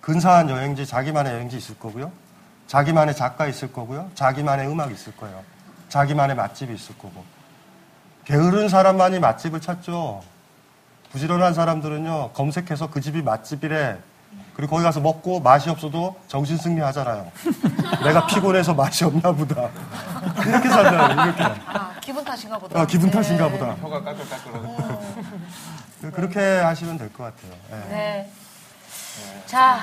근사한 0.00 0.48
여행지, 0.50 0.86
자기만의 0.86 1.32
여행지 1.32 1.56
있을 1.56 1.78
거고요. 1.78 2.10
자기만의 2.66 3.16
작가 3.16 3.46
있을 3.46 3.72
거고요. 3.72 4.10
자기만의 4.14 4.68
음악 4.68 4.92
있을 4.92 5.16
거예요. 5.16 5.42
자기만의 5.88 6.36
맛집이 6.36 6.72
있을 6.72 6.96
거고. 6.98 7.24
게으른 8.24 8.68
사람만이 8.68 9.18
맛집을 9.18 9.60
찾죠. 9.60 10.22
부지런한 11.12 11.54
사람들은요, 11.54 12.30
검색해서 12.32 12.90
그 12.90 13.00
집이 13.00 13.22
맛집이래. 13.22 13.98
그리고 14.54 14.72
거기 14.72 14.84
가서 14.84 15.00
먹고 15.00 15.40
맛이 15.40 15.70
없어도 15.70 16.16
정신 16.28 16.56
승리 16.58 16.80
하잖아요. 16.82 17.30
내가 18.04 18.26
피곤해서 18.26 18.74
맛이 18.74 19.04
없나 19.04 19.32
보다. 19.32 19.68
이렇게 20.46 20.68
살잖아요, 20.68 21.24
이렇게. 21.26 21.42
아, 21.66 21.92
기분 22.00 22.24
탓인가 22.24 22.58
보다. 22.58 22.80
아, 22.80 22.86
기분 22.86 23.10
탓인가 23.10 23.48
네. 23.48 23.58
보다. 23.58 23.72
혀가 23.80 24.02
까끌까끌하고 24.02 25.02
그렇게 26.14 26.40
하시면 26.40 26.98
될 26.98 27.12
것 27.12 27.24
같아요. 27.24 27.52
예. 27.72 27.76
네. 27.94 28.32
자, 29.46 29.80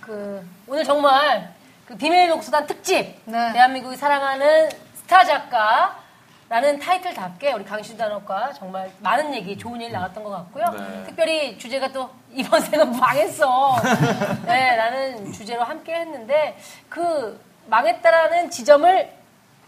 그 0.00 0.44
오늘 0.66 0.84
정말 0.84 1.52
그 1.86 1.96
비밀 1.96 2.28
독서단 2.28 2.66
특집 2.66 3.20
네. 3.24 3.52
대한민국이 3.52 3.96
사랑하는 3.96 4.68
스타 4.96 5.24
작가 5.24 5.96
라는 6.52 6.78
타이틀답게 6.78 7.54
우리 7.54 7.64
강신 7.64 7.96
단원과 7.96 8.52
정말 8.52 8.90
많은 8.98 9.34
얘기, 9.34 9.56
좋은 9.56 9.80
일 9.80 9.90
나왔던 9.90 10.22
것 10.22 10.28
같고요. 10.28 10.66
네. 10.78 11.04
특별히 11.04 11.56
주제가 11.56 11.90
또 11.90 12.10
이번 12.30 12.60
생은 12.60 12.94
망했어. 12.94 13.76
네, 14.44 14.76
라는 14.76 15.32
주제로 15.32 15.64
함께 15.64 15.94
했는데 15.94 16.58
그 16.90 17.42
망했다라는 17.68 18.50
지점을 18.50 19.10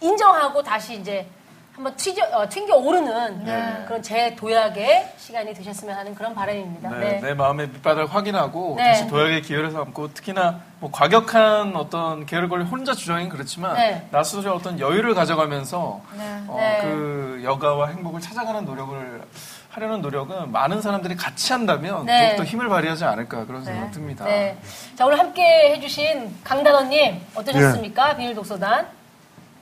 인정하고 0.02 0.62
다시 0.62 0.96
이제 0.96 1.26
한번 1.74 1.96
튀겨, 1.96 2.24
어, 2.30 2.48
튕겨 2.48 2.76
오르는 2.76 3.44
네. 3.44 3.84
그런 3.86 4.00
재도약의 4.00 5.12
시간이 5.18 5.52
되셨으면 5.54 5.96
하는 5.96 6.14
그런 6.14 6.32
바람입니다. 6.32 6.88
네, 6.90 6.98
네. 6.98 7.20
내 7.20 7.34
마음의 7.34 7.66
밑바닥을 7.66 8.14
확인하고 8.14 8.74
네. 8.76 8.92
다시 8.92 9.08
도약의 9.08 9.42
기회를 9.42 9.72
삼고 9.72 10.14
특히나 10.14 10.60
뭐 10.78 10.92
과격한 10.92 11.74
어떤 11.74 12.26
계열 12.26 12.48
권리 12.48 12.64
혼자 12.64 12.94
주장인 12.94 13.28
그렇지만 13.28 13.74
네. 13.74 14.06
나 14.12 14.22
스스로 14.22 14.54
어떤 14.54 14.78
여유를 14.78 15.14
가져가면서 15.14 16.00
어, 16.46 16.56
네. 16.56 16.78
그 16.82 17.40
여가와 17.42 17.88
행복을 17.88 18.20
찾아가는 18.20 18.64
노력을 18.64 19.22
하려는 19.70 20.00
노력은 20.00 20.52
많은 20.52 20.80
사람들이 20.80 21.16
같이 21.16 21.52
한다면 21.52 22.06
네. 22.06 22.28
더욱더 22.36 22.44
힘을 22.44 22.68
발휘하지 22.68 23.04
않을까 23.04 23.46
그런 23.46 23.64
생각 23.64 23.90
듭니다. 23.90 24.24
네. 24.24 24.56
자, 24.94 25.04
오늘 25.04 25.18
함께 25.18 25.74
해주신 25.74 26.36
강단원님, 26.44 27.14
네. 27.14 27.26
어떠셨습니까? 27.34 28.16
비밀 28.16 28.36
독서단. 28.36 28.86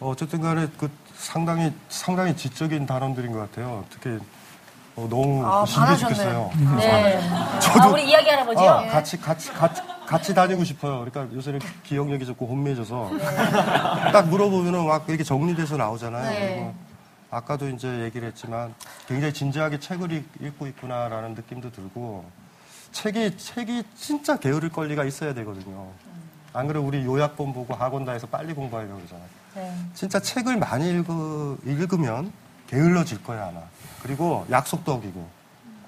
어, 0.00 0.10
어쨌든 0.10 0.42
간에 0.42 0.66
그 0.76 0.90
상당히, 1.26 1.72
상당히 1.88 2.36
지적인 2.36 2.84
단원들인 2.84 3.32
것 3.32 3.38
같아요. 3.38 3.84
특히, 3.90 4.18
어, 4.96 5.06
너무 5.08 5.46
아. 5.46 5.64
죽겠어요. 5.64 6.50
네. 6.76 7.20
아, 7.80 7.86
우리 7.86 8.08
이야기 8.10 8.28
할아버지요? 8.28 8.68
아, 8.68 8.86
같이, 8.88 9.20
같이, 9.20 9.50
같이, 9.52 9.80
같이 10.04 10.34
다니고 10.34 10.64
싶어요. 10.64 11.04
그러니까 11.04 11.34
요새는 11.34 11.60
기억력이 11.84 12.26
좋고 12.26 12.46
혼미해져서. 12.48 13.10
딱 14.12 14.28
물어보면은 14.28 14.84
막 14.84 15.04
이렇게 15.08 15.22
정리돼서 15.22 15.76
나오잖아요. 15.76 16.28
네. 16.30 16.54
그리고 16.56 16.74
아까도 17.30 17.68
이제 17.68 17.88
얘기를 18.00 18.26
했지만 18.28 18.74
굉장히 19.06 19.32
진지하게 19.32 19.78
책을 19.78 20.10
읽- 20.10 20.28
읽고 20.40 20.66
있구나라는 20.66 21.34
느낌도 21.34 21.70
들고 21.70 22.24
책이, 22.90 23.38
책이 23.38 23.84
진짜 23.96 24.36
게으를 24.38 24.70
권리가 24.70 25.04
있어야 25.04 25.32
되거든요. 25.34 25.86
안 26.52 26.66
그래도 26.66 26.84
우리 26.84 27.02
요약본 27.04 27.54
보고 27.54 27.74
학원 27.74 28.04
다해서 28.04 28.26
빨리 28.26 28.52
공부하려고 28.52 28.96
그러잖아요. 28.96 29.41
네. 29.54 29.74
진짜 29.94 30.18
책을 30.20 30.56
많이 30.56 30.88
읽으, 30.88 31.58
읽으면 31.64 32.32
게을러질 32.68 33.22
거야 33.22 33.48
아마. 33.48 33.60
그리고 34.02 34.46
약속도 34.50 34.94
어기고 34.94 35.28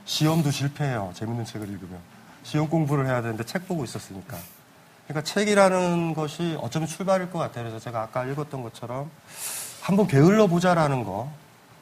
시험도 0.04 0.50
실패해요. 0.50 1.12
재밌는 1.14 1.44
책을 1.44 1.68
읽으면 1.68 1.98
시험 2.42 2.68
공부를 2.68 3.06
해야 3.06 3.22
되는데 3.22 3.44
책 3.44 3.66
보고 3.66 3.84
있었으니까. 3.84 4.36
그러니까 5.06 5.24
책이라는 5.24 6.14
것이 6.14 6.58
어쩌면 6.60 6.88
출발일 6.88 7.30
것 7.30 7.38
같아요. 7.38 7.64
그래서 7.64 7.78
제가 7.78 8.02
아까 8.02 8.24
읽었던 8.24 8.62
것처럼 8.62 9.10
한번 9.80 10.06
게을러 10.06 10.46
보자라는 10.46 11.04
거. 11.04 11.30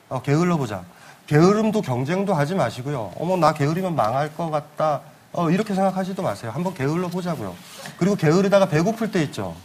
어, 0.08 0.22
게을러 0.22 0.56
보자. 0.56 0.84
게으름도 1.26 1.82
경쟁도 1.82 2.34
하지 2.34 2.54
마시고요. 2.54 3.12
어머 3.16 3.36
나 3.36 3.54
게으르면 3.54 3.94
망할 3.94 4.34
것 4.34 4.50
같다. 4.50 5.02
어, 5.32 5.50
이렇게 5.50 5.74
생각하지도 5.74 6.22
마세요. 6.22 6.50
한번 6.52 6.74
게을러 6.74 7.08
보자고요. 7.08 7.54
그리고 7.96 8.16
게으르다가 8.16 8.68
배고플 8.68 9.10
때 9.10 9.22
있죠. 9.24 9.56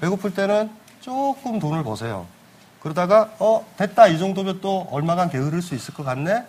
배고플 0.00 0.34
때는 0.34 0.70
조금 1.02 1.58
돈을 1.58 1.82
버세요. 1.82 2.26
그러다가 2.80 3.28
어 3.38 3.66
됐다 3.76 4.06
이 4.06 4.18
정도면 4.18 4.60
또 4.60 4.88
얼마간 4.90 5.30
게으를 5.30 5.60
수 5.60 5.74
있을 5.74 5.92
것 5.94 6.04
같네. 6.04 6.44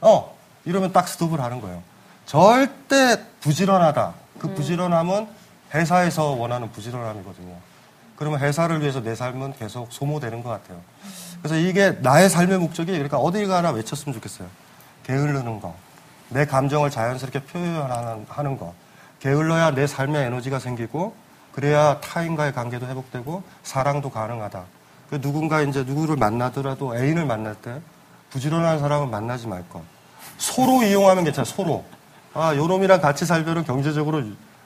어 0.00 0.36
이러면 0.64 0.92
딱 0.92 1.06
스톱을 1.08 1.40
하는 1.40 1.60
거예요. 1.60 1.82
절대 2.24 3.22
부지런하다. 3.40 4.14
그 4.38 4.54
부지런함은 4.54 5.26
회사에서 5.74 6.30
원하는 6.30 6.70
부지런함이거든요. 6.70 7.54
그러면 8.16 8.40
회사를 8.40 8.80
위해서 8.80 9.02
내 9.02 9.14
삶은 9.14 9.54
계속 9.54 9.92
소모되는 9.92 10.42
것 10.42 10.50
같아요. 10.50 10.80
그래서 11.42 11.56
이게 11.56 11.90
나의 12.00 12.28
삶의 12.30 12.58
목적이 12.58 12.92
그러니까 12.92 13.18
어딜 13.18 13.48
가나 13.48 13.70
외쳤으면 13.70 14.14
좋겠어요. 14.14 14.48
게으르는 15.04 15.60
거. 15.60 15.74
내 16.28 16.44
감정을 16.44 16.90
자연스럽게 16.90 17.44
표현하는 17.44 18.26
하는 18.28 18.58
거. 18.58 18.74
게을러야 19.20 19.72
내 19.72 19.86
삶의 19.86 20.26
에너지가 20.26 20.60
생기고 20.60 21.14
그래야 21.52 21.98
타인과의 22.00 22.52
관계도 22.52 22.86
회복되고 22.86 23.42
사랑도 23.62 24.10
가능하다. 24.10 24.64
그 25.10 25.20
누군가 25.20 25.62
이제 25.62 25.82
누구를 25.84 26.16
만나더라도 26.16 26.96
애인을 26.96 27.24
만날 27.26 27.54
때 27.54 27.80
부지런한 28.30 28.78
사람을 28.78 29.08
만나지 29.08 29.46
말 29.46 29.66
것. 29.68 29.82
소로 30.36 30.82
이용하면 30.82 31.24
괜찮아. 31.24 31.44
소로. 31.44 31.84
아, 32.34 32.54
요놈이랑 32.54 33.00
같이 33.00 33.24
살면은 33.24 33.64
경제적으로 33.64 34.22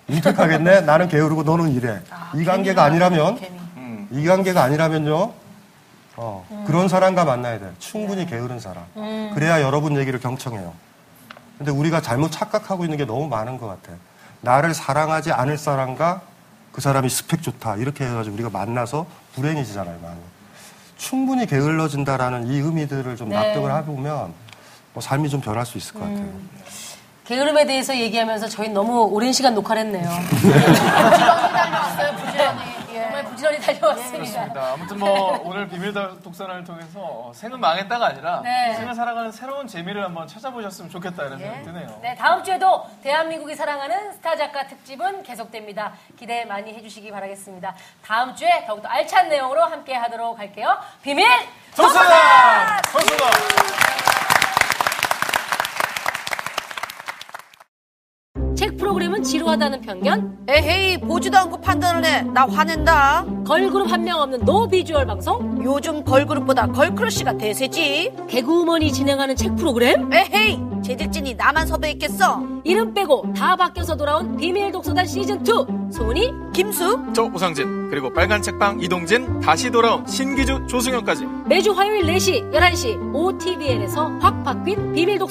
윤택하겠네. 0.09 0.83
나는 0.83 1.09
게으르고 1.09 1.45
너는 1.45 1.71
이래. 1.73 2.01
이 2.35 2.45
관계가 2.45 2.83
아니라면 2.83 3.37
개미. 3.37 3.59
음. 3.77 4.09
이 4.11 4.27
관계가 4.27 4.63
아니라면요. 4.63 5.33
어, 6.17 6.65
그런 6.67 6.89
사람과 6.89 7.25
만나야 7.25 7.59
돼요. 7.59 7.71
충분히 7.79 8.27
게으른 8.27 8.61
사람. 8.61 8.85
그래야 9.35 9.63
여러분 9.63 9.97
얘기를 9.97 10.21
경청해요. 10.21 10.75
근데 11.57 11.71
우리가 11.71 12.01
잘못 12.03 12.33
착각하고 12.33 12.85
있는 12.85 12.99
게 12.99 13.07
너무 13.07 13.29
많은 13.29 13.57
것 13.57 13.69
같아요. 13.69 13.97
나를 14.41 14.75
사랑하지 14.75 15.33
않을 15.33 15.57
사람과 15.57 16.21
그 16.73 16.81
사람이 16.81 17.09
스펙 17.09 17.43
좋다. 17.43 17.77
이렇게 17.77 18.05
해가지고 18.05 18.35
우리가 18.35 18.51
만나서 18.51 19.07
불행해지잖아요, 19.35 20.01
많이. 20.01 20.19
충분히 20.97 21.47
게을러진다라는 21.47 22.49
이 22.49 22.59
의미들을 22.59 23.17
좀 23.17 23.29
네. 23.29 23.37
납득을 23.37 23.75
해보면 23.77 24.33
뭐 24.95 25.03
삶이 25.03 25.29
좀 25.29 25.41
변할 25.41 25.67
수 25.67 25.79
있을 25.79 25.95
것 25.95 26.01
같아요. 26.01 26.29
게으름에 27.25 27.67
대해서 27.67 27.97
얘기하면서 27.97 28.49
저희 28.49 28.69
너무 28.69 29.03
오랜 29.05 29.33
시간 29.33 29.55
녹화를 29.55 29.83
했네요. 29.83 30.09
부지런히 30.33 30.73
달려왔어요, 31.53 32.13
부지런히. 32.17 32.61
예. 32.95 33.03
정말 33.03 33.25
부지런히 33.25 33.61
달려왔습니다. 33.61 34.19
그렇습니다. 34.19 34.73
아무튼 34.73 34.99
뭐 34.99 35.41
오늘 35.45 35.69
비밀 35.69 35.93
독서를 35.93 36.65
통해서 36.65 36.99
어, 37.01 37.33
생은 37.35 37.61
망했다가 37.61 38.07
아니라 38.07 38.41
네. 38.43 38.75
생을 38.75 38.95
살아가는 38.95 39.31
새로운 39.33 39.67
재미를 39.67 40.05
한번 40.05 40.27
찾아보셨으면 40.27 40.91
좋겠다 40.91 41.25
이런 41.25 41.39
생각이 41.39 41.63
드네요. 41.65 41.99
네, 42.03 42.15
다음 42.17 42.43
주에도 42.43 42.85
대한민국이 43.03 43.55
사랑하는 43.55 44.13
스타 44.13 44.37
작가 44.37 44.67
특집은 44.67 45.23
계속됩니다. 45.23 45.93
기대 46.19 46.45
많이 46.45 46.75
해주시기 46.75 47.11
바라겠습니다. 47.13 47.75
다음 48.05 48.35
주에 48.35 48.65
더욱더 48.67 48.89
알찬 48.89 49.29
내용으로 49.29 49.63
함께 49.65 49.95
하도록 49.95 50.39
할게요. 50.39 50.77
비밀 51.03 51.27
독서다! 51.77 52.83
독서다! 52.93 53.27
책 58.57 58.77
프로그램은 58.93 59.23
지루하다는 59.23 59.81
편견, 59.81 60.39
에헤이, 60.49 60.99
보지도 61.01 61.39
않고 61.39 61.61
판단을 61.63 62.05
해. 62.05 62.23
나 62.23 62.47
화낸다. 62.47 63.25
걸그룹 63.47 63.91
한 63.91 64.03
명 64.03 64.21
없는 64.21 64.45
no 64.45 64.69
visual 64.69 65.07
방송, 65.07 65.61
요즘 65.65 66.05
걸그룹보다 66.05 66.67
girl 66.73 66.97
crush가 66.97 67.39
대세지. 67.39 68.13
개그우먼이 68.29 68.93
진행하는 68.93 69.37
책 69.37 69.55
프로그램, 69.57 70.13
에헤이, 70.13 70.59
제작진이 70.85 71.35
나만 71.37 71.67
섭외했겠어. 71.69 72.43
이름 72.65 72.93
빼고 72.93 73.33
다 73.37 73.55
바뀌어서 73.57 73.97
돌아온 73.97 74.37
비밀 74.37 74.71
독서단 74.73 75.07
시즌 75.07 75.41
2, 75.41 75.93
송은이 75.93 76.33
김숙, 76.53 76.99
저 77.15 77.23
오상진 77.25 77.89
그리고 77.89 78.13
빨간 78.13 78.43
책방 78.43 78.81
이동진 78.81 79.41
다시 79.41 79.71
돌아온 79.71 80.07
신기주 80.07 80.67
조승연까지 80.69 81.27
매주 81.47 81.73
화요일 81.73 82.05
4시, 82.07 82.53
11시 82.53 83.15
OtvN에서 83.15 84.11
확 84.21 84.43
바뀐 84.45 84.93
비밀 84.93 85.19
독서 85.19 85.21